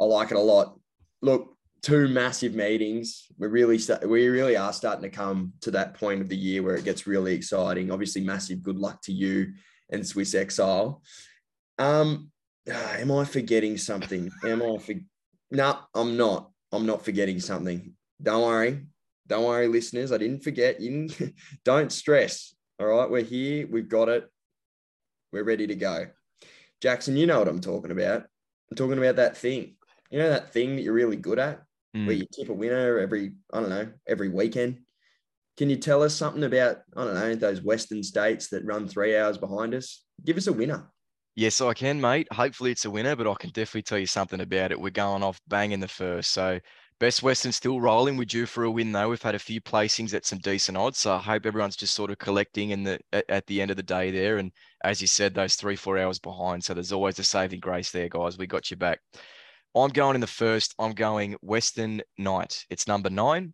I 0.00 0.04
like 0.04 0.30
it 0.30 0.36
a 0.36 0.40
lot. 0.40 0.78
Look, 1.22 1.56
two 1.82 2.08
massive 2.08 2.54
meetings. 2.54 3.26
We 3.38 3.46
really 3.48 3.78
start, 3.78 4.08
we 4.08 4.28
really 4.28 4.56
are 4.56 4.72
starting 4.72 5.02
to 5.02 5.16
come 5.16 5.52
to 5.62 5.70
that 5.72 5.94
point 5.94 6.20
of 6.20 6.28
the 6.28 6.36
year 6.36 6.62
where 6.62 6.76
it 6.76 6.84
gets 6.84 7.06
really 7.06 7.34
exciting. 7.34 7.90
Obviously, 7.90 8.22
massive 8.22 8.62
good 8.62 8.76
luck 8.76 9.02
to 9.02 9.12
you 9.12 9.52
and 9.90 10.06
Swiss 10.06 10.34
Exile. 10.34 11.02
Um, 11.78 12.30
ah, 12.72 12.94
am 12.98 13.12
I 13.12 13.24
forgetting 13.24 13.76
something? 13.78 14.30
Am 14.44 14.62
I 14.62 14.78
for? 14.78 14.94
No, 15.50 15.78
I'm 15.94 16.16
not. 16.16 16.50
I'm 16.72 16.86
not 16.86 17.04
forgetting 17.04 17.40
something. 17.40 17.94
Don't 18.22 18.42
worry. 18.42 18.86
Don't 19.26 19.44
worry, 19.44 19.68
listeners. 19.68 20.12
I 20.12 20.18
didn't 20.18 20.42
forget. 20.44 20.80
You 20.80 21.06
didn't, 21.08 21.34
don't 21.64 21.92
stress. 21.92 22.54
All 22.78 22.86
right, 22.86 23.10
we're 23.10 23.22
here. 23.22 23.66
We've 23.70 23.88
got 23.88 24.08
it. 24.08 24.28
We're 25.32 25.44
ready 25.44 25.66
to 25.66 25.74
go. 25.74 26.06
Jackson, 26.80 27.16
you 27.16 27.26
know 27.26 27.38
what 27.38 27.48
I'm 27.48 27.60
talking 27.60 27.90
about. 27.90 28.24
I'm 28.70 28.76
talking 28.76 28.98
about 28.98 29.16
that 29.16 29.36
thing. 29.36 29.76
You 30.10 30.18
know 30.18 30.28
that 30.30 30.52
thing 30.52 30.76
that 30.76 30.82
you're 30.82 30.92
really 30.94 31.16
good 31.16 31.38
at, 31.38 31.62
Mm. 31.96 32.06
where 32.06 32.16
you 32.16 32.26
tip 32.30 32.50
a 32.50 32.52
winner 32.52 32.98
every, 32.98 33.32
I 33.52 33.60
don't 33.60 33.70
know, 33.70 33.88
every 34.06 34.28
weekend. 34.28 34.80
Can 35.56 35.70
you 35.70 35.76
tell 35.76 36.02
us 36.02 36.14
something 36.14 36.44
about, 36.44 36.78
I 36.94 37.04
don't 37.04 37.14
know, 37.14 37.34
those 37.34 37.62
Western 37.62 38.02
states 38.02 38.48
that 38.48 38.66
run 38.66 38.86
three 38.86 39.16
hours 39.16 39.38
behind 39.38 39.72
us? 39.74 40.04
Give 40.22 40.36
us 40.36 40.46
a 40.46 40.52
winner. 40.52 40.90
Yes, 41.36 41.60
I 41.60 41.74
can, 41.74 42.00
mate. 42.00 42.26
Hopefully 42.32 42.70
it's 42.70 42.86
a 42.86 42.90
winner, 42.90 43.14
but 43.14 43.30
I 43.30 43.34
can 43.34 43.50
definitely 43.50 43.82
tell 43.82 43.98
you 43.98 44.06
something 44.06 44.40
about 44.40 44.72
it. 44.72 44.80
We're 44.80 44.90
going 44.90 45.22
off 45.22 45.38
bang 45.46 45.72
in 45.72 45.80
the 45.80 45.88
first. 45.88 46.32
So 46.32 46.58
Best 46.98 47.22
Western 47.22 47.52
still 47.52 47.78
rolling. 47.78 48.16
We're 48.16 48.24
due 48.24 48.46
for 48.46 48.64
a 48.64 48.70
win 48.70 48.90
though. 48.90 49.10
We've 49.10 49.20
had 49.20 49.34
a 49.34 49.38
few 49.38 49.60
placings 49.60 50.14
at 50.14 50.24
some 50.24 50.38
decent 50.38 50.78
odds. 50.78 50.96
So 50.96 51.12
I 51.12 51.18
hope 51.18 51.44
everyone's 51.44 51.76
just 51.76 51.94
sort 51.94 52.10
of 52.10 52.16
collecting 52.16 52.70
in 52.70 52.84
the 52.84 52.98
at, 53.12 53.26
at 53.28 53.46
the 53.46 53.60
end 53.60 53.70
of 53.70 53.76
the 53.76 53.82
day 53.82 54.10
there. 54.10 54.38
And 54.38 54.50
as 54.82 55.02
you 55.02 55.06
said, 55.06 55.34
those 55.34 55.56
three, 55.56 55.76
four 55.76 55.98
hours 55.98 56.18
behind. 56.18 56.64
So 56.64 56.72
there's 56.72 56.92
always 56.92 57.18
a 57.18 57.24
saving 57.24 57.60
grace 57.60 57.90
there, 57.90 58.08
guys. 58.08 58.38
We 58.38 58.46
got 58.46 58.70
you 58.70 58.78
back. 58.78 59.00
I'm 59.74 59.90
going 59.90 60.14
in 60.14 60.22
the 60.22 60.26
first. 60.26 60.74
I'm 60.78 60.92
going 60.92 61.36
Western 61.42 62.00
Knight. 62.16 62.64
It's 62.70 62.88
number 62.88 63.10
nine. 63.10 63.52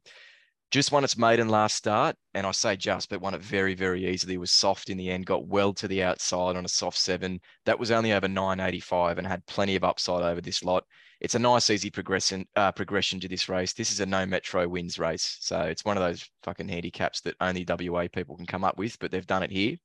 Just 0.73 0.91
won 0.91 1.05
its 1.05 1.18
maiden 1.18 1.51
last 1.51 1.77
start, 1.77 2.16
and 2.33 2.47
I 2.47 2.51
say 2.51 2.77
just, 2.77 3.11
but 3.11 3.20
won 3.20 3.35
it 3.35 3.43
very, 3.43 3.75
very 3.75 4.09
easily. 4.09 4.39
Was 4.39 4.51
soft 4.51 4.89
in 4.89 4.97
the 4.97 5.11
end, 5.11 5.27
got 5.27 5.47
well 5.47 5.75
to 5.75 5.87
the 5.87 6.03
outside 6.03 6.57
on 6.57 6.64
a 6.64 6.68
soft 6.68 6.97
seven. 6.97 7.41
That 7.66 7.79
was 7.79 7.91
only 7.91 8.14
over 8.14 8.27
985 8.27 9.18
and 9.18 9.27
had 9.27 9.45
plenty 9.45 9.77
of 9.77 9.85
upside 9.85 10.23
over 10.23 10.41
this 10.41 10.64
lot. 10.64 10.85
It's 11.20 11.35
a 11.35 11.39
nice, 11.39 11.68
easy 11.68 11.91
progression 11.91 12.47
uh, 12.57 12.73
progression 12.73 13.20
to 13.20 13.29
this 13.29 13.51
race. 13.51 13.75
This 13.75 13.93
is 13.93 14.01
a 14.01 14.07
no 14.07 14.25
metro 14.25 14.66
wins 14.66 14.99
race, 14.99 15.37
so 15.41 15.61
it's 15.61 15.85
one 15.85 15.99
of 15.99 16.03
those 16.03 16.27
fucking 16.43 16.70
handicaps 16.70 17.20
that 17.20 17.37
only 17.39 17.66
WA 17.68 18.07
people 18.11 18.39
can 18.39 18.47
come 18.47 18.64
up 18.64 18.79
with, 18.79 18.99
but 18.99 19.11
they've 19.11 19.27
done 19.27 19.43
it 19.43 19.51
here. 19.51 19.77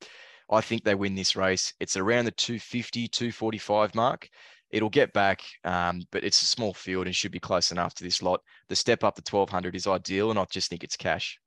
I 0.50 0.62
think 0.62 0.86
they 0.86 0.96
win 0.96 1.16
this 1.16 1.36
race. 1.36 1.74
It's 1.82 1.98
around 1.98 2.24
the 2.24 2.32
250, 2.32 3.10
245 3.10 3.94
mark. 3.94 4.30
It'll 4.72 4.90
get 4.90 5.14
back, 5.14 5.42
um, 5.64 6.04
but 6.12 6.24
it's 6.24 6.42
a 6.42 6.46
small 6.46 6.74
field 6.74 7.06
and 7.06 7.16
should 7.16 7.32
be 7.32 7.40
close 7.40 7.72
enough 7.72 7.94
to 7.96 8.04
this 8.04 8.22
lot. 8.22 8.42
The 8.70 8.76
step 8.76 9.04
up 9.04 9.16
to 9.16 9.24
1200 9.36 9.76
is 9.76 9.88
ideal, 9.88 10.30
and 10.30 10.38
I 10.38 10.46
just 10.52 10.70
think 10.70 10.84
it's 10.84 10.98
cash. 10.98 11.40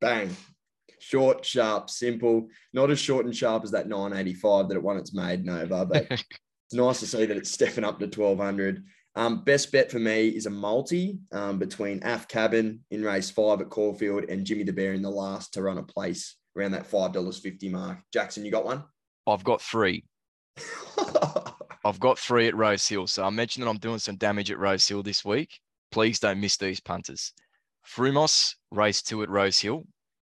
Bang. 0.00 0.36
Short, 1.00 1.44
sharp, 1.44 1.90
simple. 1.90 2.48
Not 2.72 2.90
as 2.90 2.98
short 2.98 3.24
and 3.24 3.36
sharp 3.36 3.62
as 3.62 3.70
that 3.70 3.88
985 3.88 4.68
that 4.68 4.76
it 4.76 4.82
won 4.82 4.96
its 4.96 5.14
maiden 5.14 5.48
over, 5.48 5.84
but 5.84 6.06
it's 6.10 6.26
nice 6.72 7.00
to 7.00 7.06
see 7.06 7.24
that 7.24 7.36
it's 7.36 7.52
stepping 7.52 7.84
up 7.84 7.98
to 8.00 8.06
1200. 8.06 8.84
Um, 9.14 9.42
best 9.42 9.72
bet 9.72 9.90
for 9.90 9.98
me 9.98 10.28
is 10.28 10.46
a 10.46 10.50
multi 10.50 11.18
um, 11.32 11.58
between 11.58 12.02
Aft 12.02 12.28
Cabin 12.28 12.84
in 12.90 13.02
race 13.02 13.30
five 13.30 13.60
at 13.60 13.70
Caulfield 13.70 14.24
and 14.24 14.44
Jimmy 14.44 14.64
the 14.64 14.72
Bear 14.72 14.92
in 14.92 15.02
the 15.02 15.10
last 15.10 15.54
to 15.54 15.62
run 15.62 15.78
a 15.78 15.82
place 15.82 16.36
around 16.56 16.72
that 16.72 16.88
$5.50 16.88 17.70
mark. 17.70 17.98
Jackson, 18.12 18.44
you 18.44 18.50
got 18.50 18.64
one? 18.64 18.84
I've 19.26 19.44
got 19.44 19.62
three. 19.62 20.04
I've 21.88 22.00
got 22.00 22.18
three 22.18 22.46
at 22.46 22.54
Rose 22.54 22.86
Hill. 22.86 23.06
So 23.06 23.24
I 23.24 23.30
mentioned 23.30 23.64
that 23.64 23.70
I'm 23.70 23.78
doing 23.78 23.98
some 23.98 24.16
damage 24.16 24.50
at 24.50 24.58
Rose 24.58 24.86
Hill 24.86 25.02
this 25.02 25.24
week. 25.24 25.58
Please 25.90 26.20
don't 26.20 26.40
miss 26.40 26.58
these 26.58 26.80
punters. 26.80 27.32
Frumos, 27.86 28.56
race 28.70 29.00
two 29.00 29.22
at 29.22 29.30
Rose 29.30 29.58
Hill. 29.58 29.84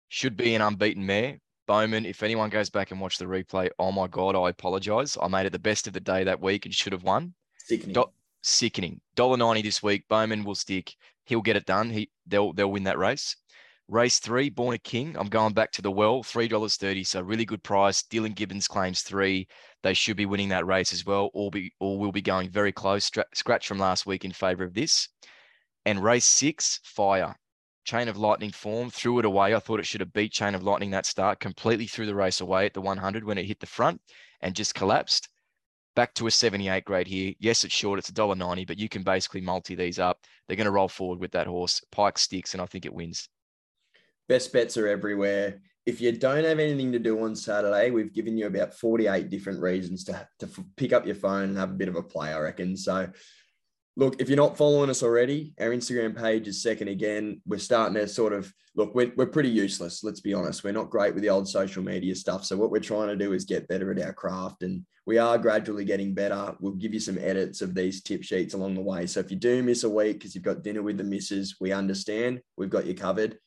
Should 0.08 0.36
be 0.36 0.56
an 0.56 0.62
unbeaten 0.62 1.06
mare. 1.06 1.38
Bowman, 1.68 2.06
if 2.06 2.24
anyone 2.24 2.50
goes 2.50 2.70
back 2.70 2.90
and 2.90 3.00
watch 3.00 3.18
the 3.18 3.24
replay, 3.24 3.70
oh 3.78 3.92
my 3.92 4.08
God, 4.08 4.34
I 4.34 4.50
apologize. 4.50 5.16
I 5.22 5.28
made 5.28 5.46
it 5.46 5.52
the 5.52 5.58
best 5.60 5.86
of 5.86 5.92
the 5.92 6.00
day 6.00 6.24
that 6.24 6.40
week 6.40 6.66
and 6.66 6.74
should 6.74 6.92
have 6.92 7.04
won. 7.04 7.34
Sickening. 7.56 7.94
Do- 7.94 8.10
sickening. 8.42 9.00
$1.90 9.16 9.62
this 9.62 9.82
week. 9.82 10.08
Bowman 10.08 10.42
will 10.42 10.56
stick. 10.56 10.94
He'll 11.24 11.40
get 11.40 11.56
it 11.56 11.66
done. 11.66 11.88
He 11.88 12.10
they'll 12.26 12.52
they'll 12.52 12.70
win 12.70 12.84
that 12.84 12.98
race. 12.98 13.36
Race 13.88 14.18
three, 14.18 14.48
Born 14.48 14.74
a 14.74 14.78
King. 14.78 15.14
I'm 15.18 15.28
going 15.28 15.52
back 15.52 15.70
to 15.72 15.82
the 15.82 15.90
well, 15.90 16.22
three 16.22 16.48
dollars 16.48 16.76
thirty. 16.76 17.04
So 17.04 17.20
really 17.20 17.44
good 17.44 17.62
price. 17.62 18.02
Dylan 18.02 18.34
Gibbons 18.34 18.66
claims 18.66 19.02
three. 19.02 19.46
They 19.82 19.92
should 19.92 20.16
be 20.16 20.24
winning 20.24 20.48
that 20.48 20.66
race 20.66 20.94
as 20.94 21.04
well. 21.04 21.30
All 21.34 21.50
be 21.50 21.70
all 21.80 21.98
will 21.98 22.12
be 22.12 22.22
going 22.22 22.48
very 22.48 22.72
close. 22.72 23.10
Scratch 23.34 23.68
from 23.68 23.78
last 23.78 24.06
week 24.06 24.24
in 24.24 24.32
favour 24.32 24.64
of 24.64 24.72
this. 24.72 25.08
And 25.84 26.02
race 26.02 26.24
six, 26.24 26.80
Fire. 26.82 27.36
Chain 27.84 28.08
of 28.08 28.16
Lightning 28.16 28.50
form 28.50 28.88
threw 28.88 29.18
it 29.18 29.26
away. 29.26 29.54
I 29.54 29.58
thought 29.58 29.80
it 29.80 29.86
should 29.86 30.00
have 30.00 30.14
beat 30.14 30.32
Chain 30.32 30.54
of 30.54 30.62
Lightning 30.62 30.90
that 30.92 31.04
start. 31.04 31.38
Completely 31.38 31.86
threw 31.86 32.06
the 32.06 32.14
race 32.14 32.40
away 32.40 32.64
at 32.64 32.72
the 32.72 32.80
100 32.80 33.22
when 33.24 33.36
it 33.36 33.44
hit 33.44 33.60
the 33.60 33.66
front 33.66 34.00
and 34.40 34.56
just 34.56 34.74
collapsed. 34.74 35.28
Back 35.94 36.14
to 36.14 36.26
a 36.26 36.30
78 36.30 36.86
grade 36.86 37.06
here. 37.06 37.34
Yes, 37.38 37.62
it's 37.64 37.74
short. 37.74 37.98
It's 37.98 38.10
$1.90, 38.10 38.66
but 38.66 38.78
you 38.78 38.88
can 38.88 39.02
basically 39.02 39.42
multi 39.42 39.74
these 39.74 39.98
up. 39.98 40.20
They're 40.48 40.56
going 40.56 40.64
to 40.64 40.70
roll 40.70 40.88
forward 40.88 41.20
with 41.20 41.32
that 41.32 41.46
horse. 41.46 41.82
Pike 41.92 42.18
sticks, 42.18 42.54
and 42.54 42.62
I 42.62 42.66
think 42.66 42.86
it 42.86 42.94
wins. 42.94 43.28
Best 44.28 44.52
bets 44.52 44.76
are 44.76 44.88
everywhere. 44.88 45.60
If 45.86 46.00
you 46.00 46.12
don't 46.12 46.44
have 46.44 46.58
anything 46.58 46.92
to 46.92 46.98
do 46.98 47.22
on 47.22 47.36
Saturday, 47.36 47.90
we've 47.90 48.12
given 48.12 48.38
you 48.38 48.46
about 48.46 48.74
48 48.74 49.28
different 49.28 49.60
reasons 49.60 50.04
to, 50.04 50.26
to 50.38 50.48
pick 50.76 50.92
up 50.92 51.04
your 51.04 51.14
phone 51.14 51.50
and 51.50 51.58
have 51.58 51.70
a 51.70 51.74
bit 51.74 51.88
of 51.88 51.96
a 51.96 52.02
play, 52.02 52.32
I 52.32 52.38
reckon. 52.38 52.76
So 52.76 53.08
look, 53.96 54.20
if 54.20 54.28
you're 54.28 54.36
not 54.36 54.56
following 54.56 54.90
us 54.90 55.02
already, 55.02 55.54
our 55.60 55.68
Instagram 55.68 56.16
page 56.16 56.48
is 56.48 56.62
second 56.62 56.88
again. 56.88 57.40
We're 57.46 57.58
starting 57.58 57.94
to 57.94 58.08
sort 58.08 58.32
of 58.32 58.52
look, 58.74 58.94
we're, 58.94 59.12
we're 59.16 59.26
pretty 59.26 59.50
useless. 59.50 60.02
Let's 60.02 60.20
be 60.20 60.34
honest. 60.34 60.64
We're 60.64 60.72
not 60.72 60.90
great 60.90 61.14
with 61.14 61.22
the 61.22 61.30
old 61.30 61.48
social 61.48 61.82
media 61.82 62.14
stuff. 62.14 62.44
So, 62.44 62.56
what 62.56 62.70
we're 62.70 62.80
trying 62.80 63.08
to 63.08 63.16
do 63.16 63.32
is 63.32 63.44
get 63.44 63.68
better 63.68 63.90
at 63.90 64.02
our 64.02 64.12
craft, 64.12 64.62
and 64.62 64.84
we 65.06 65.18
are 65.18 65.38
gradually 65.38 65.84
getting 65.84 66.14
better. 66.14 66.54
We'll 66.60 66.72
give 66.72 66.94
you 66.94 67.00
some 67.00 67.18
edits 67.18 67.60
of 67.62 67.74
these 67.74 68.02
tip 68.02 68.22
sheets 68.22 68.54
along 68.54 68.74
the 68.74 68.80
way. 68.80 69.06
So, 69.06 69.20
if 69.20 69.30
you 69.30 69.36
do 69.36 69.62
miss 69.62 69.84
a 69.84 69.90
week 69.90 70.18
because 70.18 70.34
you've 70.34 70.44
got 70.44 70.62
dinner 70.62 70.82
with 70.82 70.98
the 70.98 71.04
missus, 71.04 71.56
we 71.60 71.72
understand. 71.72 72.40
We've 72.56 72.70
got 72.70 72.86
you 72.86 72.94
covered. 72.94 73.38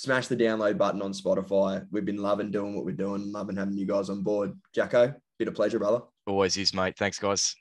Smash 0.00 0.28
the 0.28 0.36
download 0.36 0.78
button 0.78 1.02
on 1.02 1.12
Spotify. 1.12 1.86
We've 1.90 2.06
been 2.06 2.16
loving 2.16 2.50
doing 2.50 2.74
what 2.74 2.86
we're 2.86 2.92
doing, 2.92 3.30
loving 3.30 3.54
having 3.54 3.76
you 3.76 3.86
guys 3.86 4.08
on 4.08 4.22
board. 4.22 4.58
Jacko, 4.74 5.12
bit 5.38 5.46
of 5.46 5.52
pleasure, 5.52 5.78
brother. 5.78 6.00
Always 6.26 6.56
is, 6.56 6.72
mate. 6.72 6.96
Thanks, 6.96 7.18
guys. 7.18 7.54